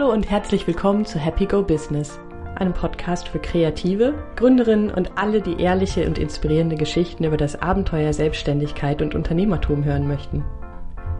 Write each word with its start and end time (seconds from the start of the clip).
Hallo 0.00 0.14
und 0.14 0.30
herzlich 0.30 0.66
willkommen 0.66 1.04
zu 1.04 1.18
Happy 1.18 1.44
Go 1.44 1.62
Business, 1.62 2.18
einem 2.56 2.72
Podcast 2.72 3.28
für 3.28 3.38
Kreative, 3.38 4.14
Gründerinnen 4.36 4.90
und 4.90 5.10
alle, 5.18 5.42
die 5.42 5.60
ehrliche 5.60 6.06
und 6.06 6.16
inspirierende 6.16 6.76
Geschichten 6.76 7.24
über 7.24 7.36
das 7.36 7.60
Abenteuer 7.60 8.14
Selbstständigkeit 8.14 9.02
und 9.02 9.14
Unternehmertum 9.14 9.84
hören 9.84 10.08
möchten. 10.08 10.42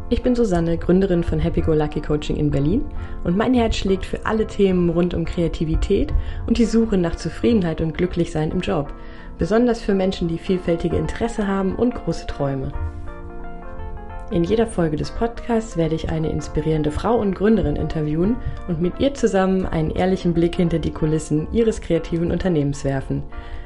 Ich 0.09 0.23
bin 0.23 0.35
Susanne, 0.35 0.79
Gründerin 0.79 1.23
von 1.23 1.39
Happy 1.39 1.61
Go 1.61 1.75
Lucky 1.75 2.01
Coaching 2.01 2.37
in 2.37 2.51
Berlin 2.51 2.87
und 3.23 3.37
mein 3.37 3.53
Herz 3.53 3.77
schlägt 3.77 4.07
für 4.07 4.25
alle 4.25 4.47
Themen 4.47 4.89
rund 4.89 5.13
um 5.13 5.27
Kreativität 5.27 6.15
und 6.47 6.57
die 6.57 6.65
Suche 6.65 6.97
nach 6.97 7.17
Zufriedenheit 7.17 7.83
und 7.83 7.93
Glücklichsein 7.93 8.51
im 8.51 8.61
Job, 8.61 8.95
besonders 9.37 9.83
für 9.83 9.93
Menschen, 9.93 10.27
die 10.27 10.39
vielfältige 10.39 10.97
Interesse 10.97 11.47
haben 11.47 11.77
und 11.77 11.95
große 11.95 12.27
Träume. 12.27 12.73
In 14.31 14.45
jeder 14.45 14.69
Folge 14.69 14.97
des 14.97 15.11
Podcasts 15.11 15.77
werde 15.77 15.97
ich 15.97 16.11
eine 16.11 16.31
inspirierende 16.31 16.93
Frau 16.93 17.17
und 17.19 17.35
Gründerin 17.35 17.75
interviewen 17.75 18.37
und 18.69 18.81
mit 18.81 19.01
ihr 19.01 19.13
zusammen 19.13 19.67
einen 19.67 19.91
ehrlichen 19.91 20.35
Blick 20.35 20.55
hinter 20.55 20.79
die 20.79 20.93
Kulissen 20.93 21.49
ihres 21.53 21.81
kreativen 21.81 22.31
Unternehmens 22.31 22.85
werfen. 22.85 23.25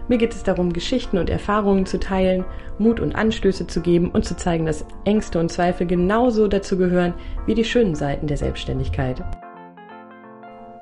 Mir 0.08 0.16
geht 0.16 0.32
es 0.32 0.42
darum, 0.42 0.72
Geschichten 0.72 1.18
und 1.18 1.28
Erfahrungen 1.28 1.84
zu 1.84 2.00
teilen, 2.00 2.46
Mut 2.78 2.98
und 2.98 3.14
Anstöße 3.14 3.66
zu 3.66 3.82
geben 3.82 4.10
und 4.10 4.24
zu 4.24 4.38
zeigen, 4.38 4.64
dass 4.64 4.86
Ängste 5.04 5.38
und 5.38 5.52
Zweifel 5.52 5.86
genauso 5.86 6.48
dazu 6.48 6.78
gehören 6.78 7.12
wie 7.44 7.54
die 7.54 7.64
schönen 7.64 7.94
Seiten 7.94 8.26
der 8.26 8.38
Selbstständigkeit. 8.38 9.22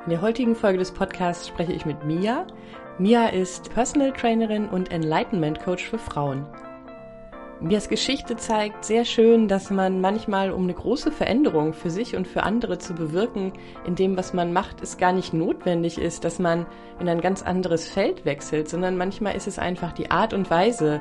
In 0.05 0.11
der 0.11 0.23
heutigen 0.23 0.55
Folge 0.55 0.79
des 0.79 0.93
Podcasts 0.93 1.49
spreche 1.49 1.73
ich 1.73 1.87
mit 1.87 2.05
Mia. 2.05 2.47
Mia 2.99 3.29
ist 3.29 3.75
Personal 3.75 4.13
Trainerin 4.13 4.69
und 4.69 4.93
Enlightenment 4.93 5.59
Coach 5.59 5.89
für 5.89 5.99
Frauen. 5.99 6.47
Mias 7.63 7.89
Geschichte 7.89 8.37
zeigt 8.37 8.85
sehr 8.85 9.05
schön, 9.05 9.47
dass 9.47 9.71
man 9.71 10.01
manchmal, 10.01 10.51
um 10.51 10.65
eine 10.65 10.75
große 10.75 11.13
Veränderung 11.13 11.75
für 11.75 11.91
sich 11.91 12.17
und 12.17 12.27
für 12.27 12.43
andere 12.43 12.79
zu 12.79 12.93
bewirken, 12.93 13.53
in 13.87 13.95
dem, 13.95 14.17
was 14.17 14.35
man 14.35 14.53
macht, 14.53 14.83
es 14.83 14.99
gar 14.99 15.13
nicht 15.13 15.33
notwendig 15.33 15.97
ist, 15.97 16.25
dass 16.25 16.41
man 16.41 16.67
in 16.99 17.09
ein 17.09 17.21
ganz 17.21 17.41
anderes 17.41 17.89
Feld 17.89 18.25
wechselt, 18.25 18.69
sondern 18.69 18.97
manchmal 18.97 19.37
ist 19.37 19.47
es 19.47 19.61
einfach 19.61 19.93
die 19.93 20.11
Art 20.11 20.35
und 20.35 20.51
Weise, 20.51 21.01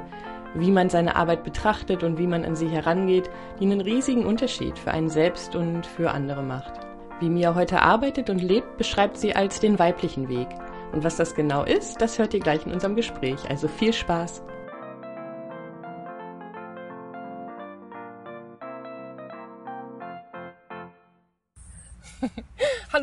wie 0.54 0.70
man 0.70 0.92
seine 0.92 1.16
Arbeit 1.16 1.44
betrachtet 1.44 2.04
und 2.04 2.20
wie 2.20 2.28
man 2.28 2.46
an 2.46 2.56
sie 2.56 2.68
herangeht, 2.68 3.32
die 3.60 3.66
einen 3.66 3.82
riesigen 3.82 4.24
Unterschied 4.24 4.78
für 4.78 4.92
einen 4.92 5.10
selbst 5.10 5.56
und 5.56 5.88
für 5.88 6.12
andere 6.12 6.44
macht. 6.44 6.74
Wie 7.20 7.30
Mia 7.30 7.56
heute 7.56 7.82
arbeitet 7.82 8.30
und 8.30 8.40
lebt, 8.40 8.78
beschreibt 8.78 9.18
sie 9.18 9.36
als 9.36 9.60
den 9.60 9.80
weiblichen 9.80 10.30
Weg. 10.30 10.48
Und 10.92 11.04
was 11.04 11.18
das 11.18 11.34
genau 11.34 11.64
ist, 11.64 12.02
das 12.02 12.20
hört 12.20 12.36
ihr 12.36 12.40
gleich 12.40 12.68
in 12.68 12.72
unserem 12.72 12.96
Gespräch. 12.96 13.50
Also 13.50 13.68
viel 13.68 13.94
Spaß! 13.94 14.44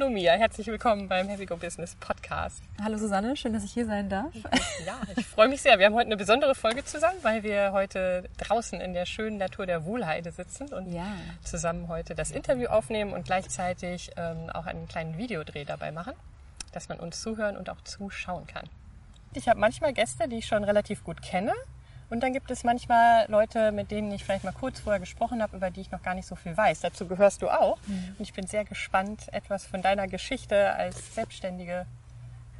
Hallo 0.01 0.11
Mia, 0.11 0.35
herzlich 0.35 0.69
willkommen 0.69 1.09
beim 1.09 1.27
Happy 1.27 1.45
Go 1.45 1.57
Business 1.57 1.97
Podcast. 1.97 2.63
Hallo 2.81 2.97
Susanne, 2.97 3.35
schön, 3.35 3.53
dass 3.53 3.65
ich 3.65 3.73
hier 3.73 3.85
sein 3.85 4.09
darf. 4.09 4.33
Ja, 4.87 5.01
ich 5.17 5.27
freue 5.27 5.49
mich 5.49 5.61
sehr. 5.61 5.77
Wir 5.81 5.87
haben 5.87 5.95
heute 5.95 6.07
eine 6.07 6.17
besondere 6.17 6.55
Folge 6.55 6.85
zusammen, 6.85 7.19
weil 7.23 7.43
wir 7.43 7.73
heute 7.73 8.31
draußen 8.37 8.81
in 8.81 8.93
der 8.93 9.07
schönen 9.07 9.39
Natur 9.39 9.67
der 9.67 9.85
Wohlheide 9.85 10.31
sitzen 10.31 10.73
und 10.73 10.93
ja. 10.93 11.05
zusammen 11.43 11.89
heute 11.89 12.15
das 12.15 12.31
Interview 12.31 12.69
aufnehmen 12.69 13.13
und 13.13 13.25
gleichzeitig 13.25 14.13
ähm, 14.17 14.51
auch 14.51 14.67
einen 14.67 14.87
kleinen 14.87 15.19
Videodreh 15.19 15.65
dabei 15.65 15.91
machen, 15.91 16.13
dass 16.71 16.89
man 16.89 17.01
uns 17.01 17.21
zuhören 17.21 17.57
und 17.57 17.69
auch 17.69 17.81
zuschauen 17.81 18.47
kann. 18.47 18.69
Ich 19.35 19.49
habe 19.49 19.59
manchmal 19.59 19.93
Gäste, 19.95 20.29
die 20.29 20.37
ich 20.37 20.47
schon 20.47 20.63
relativ 20.63 21.03
gut 21.03 21.23
kenne 21.23 21.53
und 22.11 22.21
dann 22.21 22.33
gibt 22.33 22.51
es 22.51 22.65
manchmal 22.65 23.27
Leute, 23.31 23.71
mit 23.73 23.91
denen 23.91 24.11
ich 24.13 24.25
vielleicht 24.25 24.45
mal 24.45 24.53
kurz 24.53 24.81
vorher 24.81 25.01
gesprochen 25.01 25.43
habe, 25.43 25.57
über 25.57 25.71
die 25.71 25.83
ich 25.83 25.91
noch 25.91 26.03
gar 26.03 26.15
nicht 26.15 26.27
so 26.27 26.37
viel 26.37 26.57
weiß. 26.57 26.81
Dazu 26.81 27.07
gehörst 27.07 27.43
du 27.43 27.49
auch. 27.49 27.79
Mhm. 27.87 28.15
Und 28.19 28.21
ich 28.21 28.33
bin 28.33 28.47
sehr 28.47 28.65
gespannt, 28.65 29.27
etwas 29.33 29.67
von 29.67 29.83
deiner 29.83 30.09
Geschichte 30.09 30.73
als 30.73 31.15
Selbstständige 31.15 31.87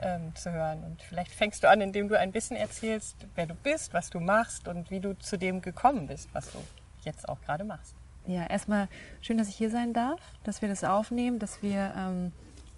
ähm, 0.03 0.35
zu 0.35 0.53
hören. 0.53 0.85
Und 0.85 1.03
vielleicht 1.03 1.33
fängst 1.33 1.65
du 1.65 1.71
an, 1.71 1.81
indem 1.81 2.09
du 2.09 2.19
ein 2.19 2.31
bisschen 2.31 2.57
erzählst, 2.57 3.17
wer 3.35 3.47
du 3.47 3.55
bist, 3.55 3.95
was 3.95 4.11
du 4.11 4.21
machst 4.21 4.69
und 4.69 4.91
wie 4.91 5.01
du 5.01 5.19
zu 5.19 5.39
dem 5.39 5.63
gekommen 5.63 6.07
bist, 6.07 6.29
was 6.35 6.53
du 6.53 6.59
jetzt 7.05 7.29
auch 7.29 7.41
gerade 7.41 7.65
machst. 7.65 7.95
Ja, 8.27 8.47
erstmal 8.47 8.89
schön, 9.23 9.39
dass 9.39 9.49
ich 9.49 9.57
hier 9.57 9.71
sein 9.71 9.95
darf, 9.95 10.21
dass 10.45 10.61
wir 10.61 10.69
das 10.69 10.85
aufnehmen, 10.85 11.39
dass 11.39 11.63
wir 11.63 11.95
ähm, 11.97 12.33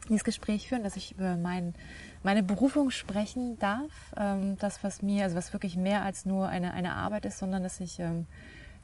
dieses 0.08 0.22
Gespräch 0.22 0.68
führen, 0.68 0.84
dass 0.84 0.94
ich 0.94 1.12
über 1.12 1.36
meinen 1.36 1.74
meine 2.22 2.42
Berufung 2.42 2.90
sprechen 2.90 3.58
darf. 3.58 3.90
Ähm, 4.16 4.56
das, 4.58 4.82
was 4.84 5.02
mir, 5.02 5.24
also 5.24 5.36
was 5.36 5.52
wirklich 5.52 5.76
mehr 5.76 6.02
als 6.02 6.26
nur 6.26 6.48
eine, 6.48 6.72
eine 6.72 6.94
Arbeit 6.94 7.24
ist, 7.24 7.38
sondern 7.38 7.62
dass 7.62 7.80
ich, 7.80 7.98
ähm, 7.98 8.26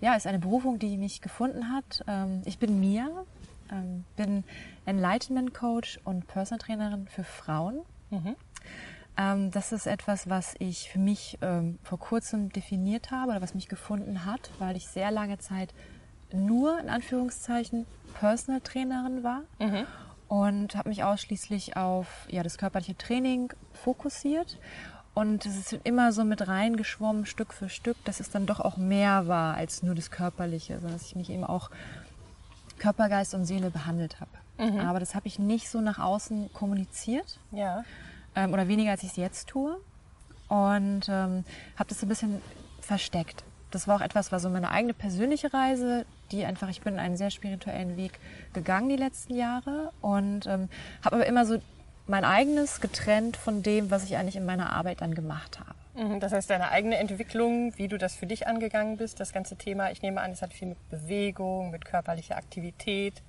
ja, 0.00 0.14
ist 0.14 0.26
eine 0.26 0.38
Berufung, 0.38 0.78
die 0.78 0.97
mich 0.97 1.20
gefunden 1.20 1.72
hat. 1.72 2.04
Ähm, 2.06 2.42
ich 2.44 2.58
bin 2.58 2.80
Mia, 2.80 3.08
ähm, 3.70 4.04
bin 4.16 4.44
Enlightenment 4.84 5.54
Coach 5.54 6.00
und 6.04 6.26
Personal 6.26 6.58
Trainerin 6.58 7.08
für 7.08 7.24
Frauen. 7.24 7.80
Mhm. 8.10 8.36
Ähm, 9.19 9.50
das 9.50 9.72
ist 9.72 9.86
etwas, 9.86 10.28
was 10.28 10.54
ich 10.58 10.91
für 10.91 10.98
mich 10.98 11.38
ähm, 11.41 11.78
vor 11.82 11.98
kurzem 11.98 12.50
definiert 12.50 13.10
habe 13.10 13.32
oder 13.32 13.42
was 13.42 13.54
mich 13.54 13.68
gefunden 13.68 14.24
hat, 14.24 14.50
weil 14.58 14.76
ich 14.76 14.86
sehr 14.88 15.10
lange 15.10 15.38
Zeit 15.38 15.72
nur 16.32 16.78
in 16.78 16.91
Anführungszeichen 16.91 17.86
Personal 18.14 18.60
Trainerin 18.60 19.22
war. 19.22 19.42
Mhm 19.58 19.86
und 20.28 20.75
habe 20.76 20.88
mich 20.88 21.04
ausschließlich 21.04 21.76
auf 21.76 22.26
ja, 22.28 22.42
das 22.42 22.59
körperliche 22.59 22.97
Training 22.97 23.53
fokussiert. 23.72 24.59
Und 25.14 25.47
es 25.47 25.56
ist 25.56 25.81
immer 25.84 26.12
so 26.12 26.25
mit 26.25 26.47
reingeschwommen, 26.47 27.25
Stück 27.25 27.54
für 27.54 27.69
Stück, 27.69 27.97
dass 28.04 28.20
es 28.20 28.31
dann 28.31 28.44
doch 28.44 28.60
auch 28.60 28.76
mehr 28.76 29.26
war 29.28 29.54
als 29.54 29.82
nur 29.82 29.94
das 29.94 30.10
Körperliche, 30.10 30.75
sondern 30.75 30.98
dass 30.98 31.06
ich 31.06 31.16
mich 31.16 31.31
eben 31.31 31.44
auch 31.44 31.70
Körper, 32.78 33.09
Geist 33.09 33.34
und 33.34 33.47
Seele 33.47 33.70
behandelt 33.70 34.20
habe. 34.20 34.31
Mhm. 34.59 34.81
Aber 34.81 35.00
das 35.00 35.15
habe 35.15 35.26
ich 35.26 35.38
nicht 35.38 35.70
so 35.70 35.81
nach 35.81 35.98
außen 35.98 36.53
kommuniziert. 36.53 37.38
Ja. 37.53 37.84
Ähm, 38.34 38.53
oder 38.53 38.69
weniger, 38.69 38.91
als 38.91 39.03
ich 39.03 39.10
es 39.10 39.16
jetzt 39.16 39.48
tue. 39.48 39.76
Und 40.48 41.09
ähm, 41.09 41.44
habe 41.76 41.88
das 41.88 42.00
so 42.00 42.06
ein 42.06 42.09
bisschen 42.09 42.42
versteckt. 42.81 43.42
Das 43.70 43.88
war 43.88 43.97
auch 43.97 44.00
etwas, 44.00 44.32
war 44.32 44.41
so 44.41 44.48
meine 44.48 44.70
eigene 44.70 44.94
persönliche 44.94 45.53
Reise, 45.53 46.06
die 46.32 46.44
einfach, 46.44 46.69
ich 46.69 46.81
bin 46.81 46.98
einen 46.98 47.16
sehr 47.16 47.31
spirituellen 47.31 47.97
Weg 47.97 48.19
gegangen 48.53 48.88
die 48.88 48.97
letzten 48.97 49.34
Jahre 49.34 49.92
und 50.00 50.47
ähm, 50.47 50.69
habe 51.03 51.16
aber 51.16 51.26
immer 51.26 51.47
so 51.47 51.59
mein 52.06 52.25
eigenes 52.25 52.81
getrennt 52.81 53.37
von 53.37 53.62
dem, 53.62 53.91
was 53.91 54.04
ich 54.04 54.16
eigentlich 54.16 54.36
in 54.36 54.47
meiner 54.47 54.72
Arbeit 54.72 55.00
dann 55.00 55.15
gemacht 55.15 55.59
habe. 55.59 55.75
Mhm, 55.97 56.20
das 56.20 56.32
heißt, 56.32 56.50
deine 56.50 56.70
eigene 56.70 56.98
Entwicklung, 56.98 57.76
wie 57.78 57.88
du 57.88 57.98
das 57.98 58.15
für 58.15 58.26
dich 58.26 58.47
angegangen 58.47 58.97
bist, 58.97 59.19
das 59.19 59.32
ganze 59.32 59.56
Thema, 59.56 59.91
ich 59.91 60.03
nehme 60.03 60.20
an, 60.20 60.31
es 60.31 60.42
hat 60.42 60.53
viel 60.53 60.69
mit 60.69 60.88
Bewegung, 60.88 61.70
mit 61.70 61.84
körperlicher 61.84 62.36
Aktivität 62.36 63.22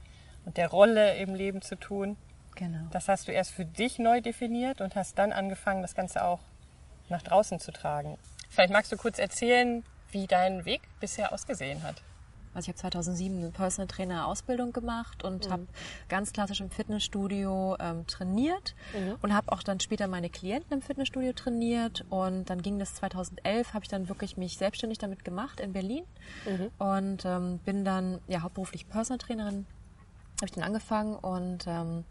und 0.46 0.58
der 0.58 0.68
Rolle 0.68 1.16
im 1.18 1.34
Leben 1.34 1.62
zu 1.62 1.76
tun. 1.76 2.18
Genau. 2.56 2.88
Das 2.92 3.08
hast 3.08 3.28
du 3.28 3.32
erst 3.32 3.52
für 3.52 3.66
dich 3.66 4.00
neu 4.00 4.22
definiert 4.22 4.82
und 4.82 4.96
hast 4.96 5.18
dann 5.18 5.32
angefangen, 5.32 5.82
das 5.82 5.96
Ganze 5.96 6.24
auch 6.24 6.40
nach 7.10 7.22
draußen 7.22 7.60
zu 7.60 7.72
tragen. 7.72 8.18
Vielleicht 8.50 8.74
magst 8.74 8.92
du 8.92 8.98
kurz 8.98 9.20
erzählen, 9.20 9.84
wie 10.12 10.28
dein 10.28 10.66
Weg 10.66 10.82
bisher 11.00 11.34
ausgesehen 11.34 11.84
hat. 11.84 12.02
Also 12.58 12.66
ich 12.66 12.70
habe 12.70 12.80
2007 12.80 13.38
eine 13.38 13.52
Personal 13.52 13.88
Trainer 13.88 14.26
Ausbildung 14.26 14.74
gemacht 14.74 15.24
und 15.24 15.46
mhm. 15.46 15.52
habe 15.52 15.68
ganz 16.10 16.34
klassisch 16.34 16.60
im 16.60 16.72
Fitnessstudio 16.72 17.78
ähm, 17.80 18.08
trainiert 18.08 18.74
mhm. 19.00 19.14
und 19.22 19.36
habe 19.36 19.52
auch 19.52 19.62
dann 19.62 19.80
später 19.80 20.08
meine 20.08 20.32
Klienten 20.32 20.74
im 20.74 20.82
Fitnessstudio 20.82 21.34
trainiert 21.34 22.04
und 22.10 22.50
dann 22.50 22.64
ging 22.64 22.80
das 22.80 22.96
2011 22.96 23.76
habe 23.76 23.86
ich 23.86 23.90
dann 23.90 24.10
wirklich 24.10 24.38
mich 24.38 24.58
selbstständig 24.58 24.98
damit 24.98 25.24
gemacht 25.24 25.60
in 25.60 25.72
Berlin 25.72 26.04
mhm. 26.48 26.72
und 26.84 27.26
ähm, 27.26 27.60
bin 27.60 27.86
dann 27.86 28.22
ja 28.28 28.42
hauptberuflich 28.42 28.90
Personal 28.90 29.20
Trainerin 29.20 29.68
habe 30.38 30.46
ich 30.46 30.52
dann 30.52 30.64
angefangen 30.64 31.14
und 31.14 31.66
ähm, 31.68 32.06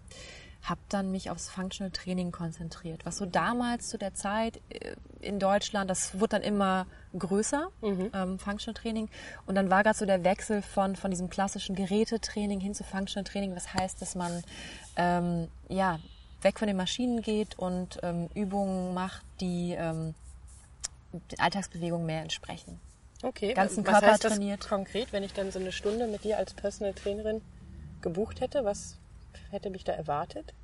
habe 0.69 0.81
dann 0.88 1.10
mich 1.12 1.31
aufs 1.31 1.49
Functional 1.49 1.91
Training 1.93 2.32
konzentriert, 2.32 3.06
was 3.06 3.16
so 3.16 3.27
damals 3.27 3.88
zu 3.88 3.99
der 3.99 4.15
Zeit 4.15 4.60
äh, 4.69 4.97
in 5.21 5.39
Deutschland, 5.39 5.89
das 5.89 6.18
wurde 6.18 6.30
dann 6.30 6.42
immer 6.42 6.86
größer, 7.16 7.68
mhm. 7.80 8.10
ähm, 8.13 8.39
Functional 8.39 8.74
Training. 8.74 9.09
Und 9.47 9.54
dann 9.54 9.71
war 9.71 9.83
gerade 9.83 9.97
so 9.97 10.07
der 10.07 10.24
Wechsel 10.24 10.63
von, 10.63 10.97
von 10.97 11.10
diesem 11.10 11.30
klassischen 11.30 11.74
Gerätetraining 11.77 12.60
hin 12.60 12.74
zu 12.74 12.84
Functional 12.84 13.24
Training, 13.24 13.54
was 13.54 13.72
heißt, 13.72 14.03
dass 14.03 14.15
man 14.15 14.42
ähm, 14.97 15.48
ja, 15.68 15.98
weg 16.42 16.59
von 16.59 16.69
den 16.69 16.77
Maschinen 16.77 17.22
geht 17.22 17.59
und 17.59 17.98
ähm, 18.03 18.28
Übungen 18.34 18.92
macht, 18.92 19.24
die 19.41 19.74
ähm, 19.78 20.15
den 21.12 21.41
Alltagsbewegungen 21.41 22.07
mehr 22.07 22.22
entsprechen. 22.22 22.80
Okay, 23.22 23.54
ganzen 23.54 23.84
was 23.86 23.92
Körper 23.92 24.12
heißt 24.12 24.24
das 24.24 24.33
trainiert. 24.33 24.69
konkret, 24.69 25.12
wenn 25.12 25.22
ich 25.22 25.33
dann 25.33 25.51
so 25.51 25.59
eine 25.59 25.72
Stunde 25.72 26.07
mit 26.07 26.24
dir 26.24 26.36
als 26.36 26.53
Personal 26.54 26.92
Trainerin 26.92 27.41
gebucht 28.03 28.41
hätte, 28.41 28.65
was 28.65 28.98
hätte 29.50 29.71
mich 29.71 29.84
da 29.84 29.92
erwartet? 29.92 30.54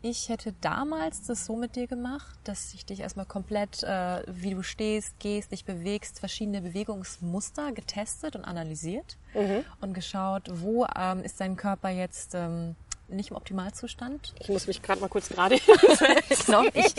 Ich 0.00 0.28
hätte 0.28 0.54
damals 0.60 1.26
das 1.26 1.44
so 1.44 1.56
mit 1.56 1.74
dir 1.74 1.88
gemacht, 1.88 2.38
dass 2.44 2.72
ich 2.72 2.86
dich 2.86 3.00
erstmal 3.00 3.26
komplett, 3.26 3.82
äh, 3.82 4.22
wie 4.28 4.54
du 4.54 4.62
stehst, 4.62 5.18
gehst, 5.18 5.50
dich 5.50 5.64
bewegst, 5.64 6.20
verschiedene 6.20 6.60
Bewegungsmuster 6.60 7.72
getestet 7.72 8.36
und 8.36 8.44
analysiert 8.44 9.16
mhm. 9.34 9.64
und 9.80 9.94
geschaut, 9.94 10.44
wo 10.52 10.86
ähm, 10.96 11.24
ist 11.24 11.40
dein 11.40 11.56
Körper 11.56 11.88
jetzt 11.88 12.36
ähm, 12.36 12.76
nicht 13.08 13.30
im 13.30 13.36
Optimalzustand. 13.36 14.34
Ich 14.38 14.48
muss 14.48 14.68
mich 14.68 14.82
gerade 14.82 15.00
mal 15.00 15.08
kurz 15.08 15.28
gerade. 15.30 15.56
noch, 16.46 16.64
ich, 16.74 16.94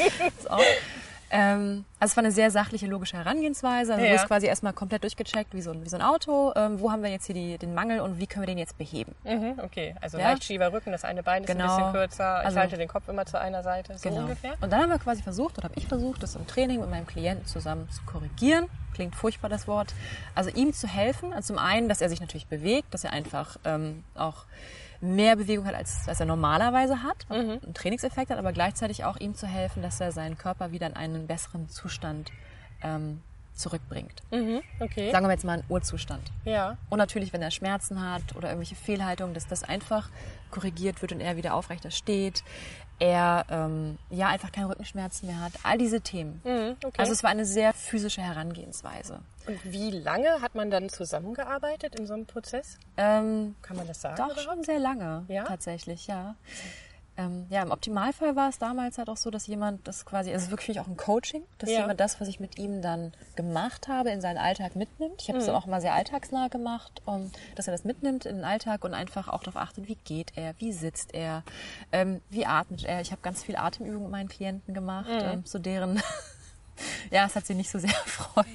ähm, 1.31 1.85
Also 1.99 2.11
es 2.13 2.17
war 2.17 2.23
eine 2.23 2.31
sehr 2.31 2.49
sachliche, 2.51 2.87
logische 2.87 3.17
Herangehensweise. 3.17 3.93
Also 3.93 4.05
Ja. 4.05 4.11
du 4.13 4.17
hast 4.19 4.27
quasi 4.27 4.47
erstmal 4.47 4.73
komplett 4.73 5.03
durchgecheckt, 5.03 5.53
wie 5.53 5.61
so 5.61 5.71
ein, 5.71 5.83
wie 5.83 5.89
so 5.89 5.97
ein 5.97 6.01
Auto. 6.01 6.53
Ähm, 6.55 6.79
wo 6.79 6.91
haben 6.91 7.03
wir 7.03 7.09
jetzt 7.09 7.25
hier 7.25 7.35
die, 7.35 7.57
den 7.57 7.73
Mangel 7.73 7.99
und 7.99 8.19
wie 8.19 8.27
können 8.27 8.43
wir 8.43 8.47
den 8.47 8.57
jetzt 8.57 8.77
beheben? 8.77 9.13
Mhm, 9.23 9.59
okay, 9.63 9.95
also 10.01 10.17
Ja. 10.17 10.29
leicht 10.29 10.43
schiefer 10.43 10.71
Rücken, 10.71 10.91
das 10.91 11.03
eine 11.03 11.23
Bein 11.23 11.43
ist 11.43 11.47
Genau. 11.51 11.63
ein 11.65 11.77
bisschen 11.77 11.91
kürzer. 11.93 12.39
Ich 12.41 12.45
Also- 12.47 12.59
halte 12.59 12.77
den 12.77 12.87
Kopf 12.87 13.07
immer 13.09 13.25
zu 13.25 13.39
einer 13.39 13.63
Seite, 13.63 13.97
so 13.97 14.09
Genau. 14.09 14.21
ungefähr. 14.21 14.53
Und 14.61 14.71
dann 14.71 14.81
haben 14.81 14.89
wir 14.89 14.99
quasi 14.99 15.21
versucht, 15.21 15.57
oder 15.57 15.65
habe 15.65 15.75
ich 15.77 15.87
versucht, 15.87 16.23
das 16.23 16.35
im 16.35 16.47
Training 16.47 16.79
mit 16.79 16.89
meinem 16.89 17.05
Klienten 17.07 17.45
zusammen 17.45 17.89
zu 17.89 18.01
korrigieren. 18.03 18.67
Klingt 18.93 19.15
furchtbar 19.15 19.49
das 19.49 19.67
Wort. 19.67 19.93
Also 20.35 20.49
ihm 20.49 20.73
zu 20.73 20.87
helfen. 20.87 21.31
Also 21.33 21.53
zum 21.53 21.57
einen, 21.63 21.89
dass 21.89 22.01
er 22.01 22.09
sich 22.09 22.19
natürlich 22.21 22.47
bewegt, 22.47 22.93
dass 22.93 23.03
er 23.03 23.13
einfach 23.13 23.57
ähm, 23.65 24.03
auch 24.15 24.45
mehr 25.01 25.36
Bewegung 25.36 25.66
hat, 25.66 25.75
als, 25.75 26.07
als 26.07 26.19
er 26.19 26.25
normalerweise 26.25 27.04
hat, 27.04 27.25
Mhm. 27.30 27.60
einen 27.63 27.74
Trainingseffekt 27.74 28.31
hat, 28.31 28.38
aber 28.38 28.51
gleichzeitig 28.51 29.06
auch 29.06 29.18
ihm 29.18 29.36
zu 29.36 29.48
helfen, 29.48 29.81
dass 29.81 30.00
er 30.00 30.12
seinen 30.12 30.38
Körper 30.38 30.72
wieder 30.72 30.88
in 30.88 30.96
einen 30.96 31.28
besseren 31.28 31.69
Zustand 31.69 32.31
ähm, 32.81 33.22
zurückbringt. 33.54 34.22
Mhm, 34.31 34.62
okay. 34.80 35.12
Sagen 35.12 35.25
wir 35.28 35.31
jetzt 35.34 35.44
mal 35.44 35.54
einen 35.54 35.63
Urzustand. 35.68 36.31
Ja. 36.46 36.78
Und 36.90 36.98
natürlich, 36.98 37.34
wenn 37.34 37.42
er 37.42 37.51
Schmerzen 37.51 38.01
hat 38.01 38.36
oder 38.36 38.48
irgendwelche 38.50 38.75
Fehlhaltungen, 38.75 39.34
dass 39.34 39.48
das 39.48 39.63
einfach 39.63 40.10
korrigiert 40.50 41.01
wird 41.01 41.12
und 41.12 41.19
er 41.19 41.36
wieder 41.36 41.54
aufrechter 41.54 41.92
steht. 41.92 42.44
Er 43.00 43.46
ähm, 43.50 43.98
ja 44.10 44.28
einfach 44.28 44.51
keine 44.51 44.69
Rückenschmerzen 44.69 45.28
mehr 45.28 45.40
hat. 45.40 45.54
All 45.63 45.78
diese 45.78 46.01
Themen. 46.01 46.42
Mhm, 46.44 46.75
okay. 46.84 46.96
Also 47.00 47.13
es 47.13 47.24
war 47.24 47.30
eine 47.30 47.46
sehr 47.46 47.74
physische 47.74 48.22
Herangehensweise. 48.22 49.19
Und 49.48 49.60
wie 49.72 49.90
lange 49.92 50.42
hat 50.42 50.54
man 50.54 50.69
dann 50.69 50.90
zusammengearbeitet 50.90 51.96
in 51.96 52.06
so 52.06 52.13
einem 52.13 52.25
Prozess? 52.25 52.78
Ähm, 52.98 53.56
Kann 53.62 53.78
man 53.78 53.88
das 53.88 54.01
sagen? 54.01 54.18
doch 54.18 54.38
schon 54.38 54.63
sehr 54.63 54.80
lange, 54.80 55.25
Ja? 55.30 55.46
tatsächlich, 55.46 56.07
ja. 56.07 56.36
Ähm, 57.19 57.48
ja, 57.50 57.62
im 57.63 57.71
Optimalfall 57.71 58.38
war 58.38 58.48
es 58.48 58.60
damals 58.60 58.98
halt 58.98 59.10
auch 59.10 59.18
so, 59.18 59.30
dass 59.30 59.45
jemand 59.45 59.86
das 59.89 60.06
quasi, 60.06 60.31
also 60.31 60.51
wirklich 60.51 60.80
auch 60.80 60.88
ein 60.88 60.95
Coaching, 60.95 61.44
dass 61.57 61.69
Ja. 61.69 61.81
jemand 61.81 62.00
das, 62.00 62.21
was 62.21 62.30
ich 62.30 62.39
mit 62.39 62.57
ihm 62.57 62.81
dann 62.81 63.12
gemacht 63.36 63.89
habe, 63.89 64.10
in 64.12 64.21
seinen 64.21 64.38
Alltag 64.38 64.77
mitnimmt. 64.77 65.21
Ich 65.21 65.27
habe 65.27 65.38
es 65.38 65.44
Mhm. 65.44 65.48
dann 65.48 65.56
auch 65.57 65.68
immer 65.68 65.81
sehr 65.81 65.94
alltagsnah 65.95 66.48
gemacht, 66.48 67.01
um, 67.04 67.30
dass 67.56 67.68
er 67.68 67.74
das 67.74 67.83
mitnimmt 67.83 68.25
in 68.25 68.38
den 68.38 68.45
Alltag 68.45 68.86
und 68.86 68.94
einfach 68.94 69.27
auch 69.27 69.44
darauf 69.44 69.57
achtet, 69.62 69.89
wie 69.89 69.95
geht 69.95 70.31
er, 70.38 70.54
wie 70.60 70.71
sitzt 70.71 71.13
er, 71.13 71.44
ähm, 71.92 72.21
wie 72.30 72.45
atmet 72.45 72.86
er. 72.86 73.01
Ich 73.01 73.12
habe 73.12 73.22
ganz 73.22 73.44
viel 73.44 73.57
Atemübungen 73.57 74.04
mit 74.04 74.12
meinen 74.12 74.30
Klienten 74.30 74.74
gemacht, 74.74 75.10
Mhm. 75.10 75.19
ähm, 75.25 75.45
zu 75.45 75.60
deren, 75.60 76.01
ja, 77.12 77.25
es 77.25 77.36
hat 77.36 77.45
sie 77.45 77.56
nicht 77.56 77.69
so 77.69 77.80
sehr 77.80 77.89
erfreut. 78.06 78.45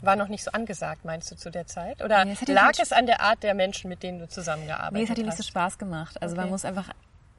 War 0.00 0.16
noch 0.16 0.28
nicht 0.28 0.44
so 0.44 0.52
angesagt, 0.52 1.04
meinst 1.04 1.30
du, 1.30 1.36
zu 1.36 1.50
der 1.50 1.66
Zeit? 1.66 2.02
Oder 2.02 2.24
Nee, 2.24 2.36
lag 2.46 2.72
es 2.80 2.92
an 2.92 3.04
der 3.06 3.20
Art 3.20 3.42
der 3.42 3.52
Menschen, 3.54 3.88
mit 3.88 4.02
denen 4.02 4.20
du 4.20 4.28
zusammengearbeitet 4.28 4.92
Nee, 4.96 5.02
es 5.04 5.10
hat 5.10 5.18
ihm 5.18 5.26
nicht 5.26 5.36
so 5.36 5.42
hast? 5.42 5.48
Spaß 5.48 5.76
gemacht. 5.78 6.22
Also 6.22 6.36
man 6.36 6.44
Okay. 6.44 6.52
muss 6.52 6.64
einfach, 6.64 6.88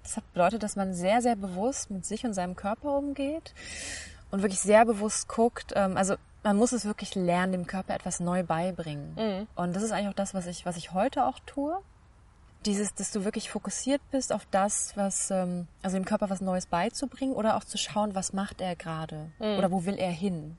das 0.10 0.18
hat 0.18 0.34
bedeutet, 0.34 0.64
dass 0.64 0.76
man 0.76 0.94
sehr, 0.94 1.22
sehr 1.22 1.36
bewusst 1.36 1.92
mit 1.92 2.06
sich 2.06 2.26
und 2.26 2.34
seinem 2.34 2.56
Körper 2.56 2.98
umgeht 2.98 3.54
und 4.32 4.42
wirklich 4.42 4.60
sehr 4.60 4.86
bewusst 4.86 5.28
guckt. 5.28 5.74
Ähm, 5.76 5.98
also 5.98 6.16
man 6.44 6.58
muss 6.58 6.72
es 6.72 6.86
wirklich 6.86 7.16
lernen, 7.16 7.52
dem 7.52 7.68
Körper 7.68 7.94
etwas 7.94 8.20
neu 8.20 8.44
beibringen. 8.44 9.14
Mhm. 9.16 9.48
Und 9.56 9.76
das 9.76 9.84
ist 9.84 9.92
eigentlich 9.92 10.10
auch 10.10 10.14
das, 10.14 10.34
was 10.34 10.48
ich, 10.48 10.66
was 10.66 10.78
ich 10.78 10.94
heute 10.94 11.26
auch 11.26 11.40
tue. 11.46 11.78
Dieses, 12.66 12.94
dass 12.96 13.12
du 13.12 13.24
wirklich 13.24 13.50
fokussiert 13.50 14.02
bist 14.12 14.34
auf 14.34 14.46
das, 14.52 14.98
was, 14.98 15.32
ähm, 15.32 15.68
also 15.84 15.96
dem 15.98 16.06
Körper 16.06 16.30
was 16.30 16.42
Neues 16.42 16.66
beizubringen 16.66 17.34
oder 17.34 17.56
auch 17.56 17.64
zu 17.64 17.78
schauen, 17.78 18.16
was 18.16 18.34
macht 18.34 18.62
er 18.62 18.76
gerade 18.76 19.32
Mhm. 19.40 19.58
oder 19.58 19.72
wo 19.72 19.86
will 19.86 19.96
er 19.96 20.12
hin. 20.12 20.58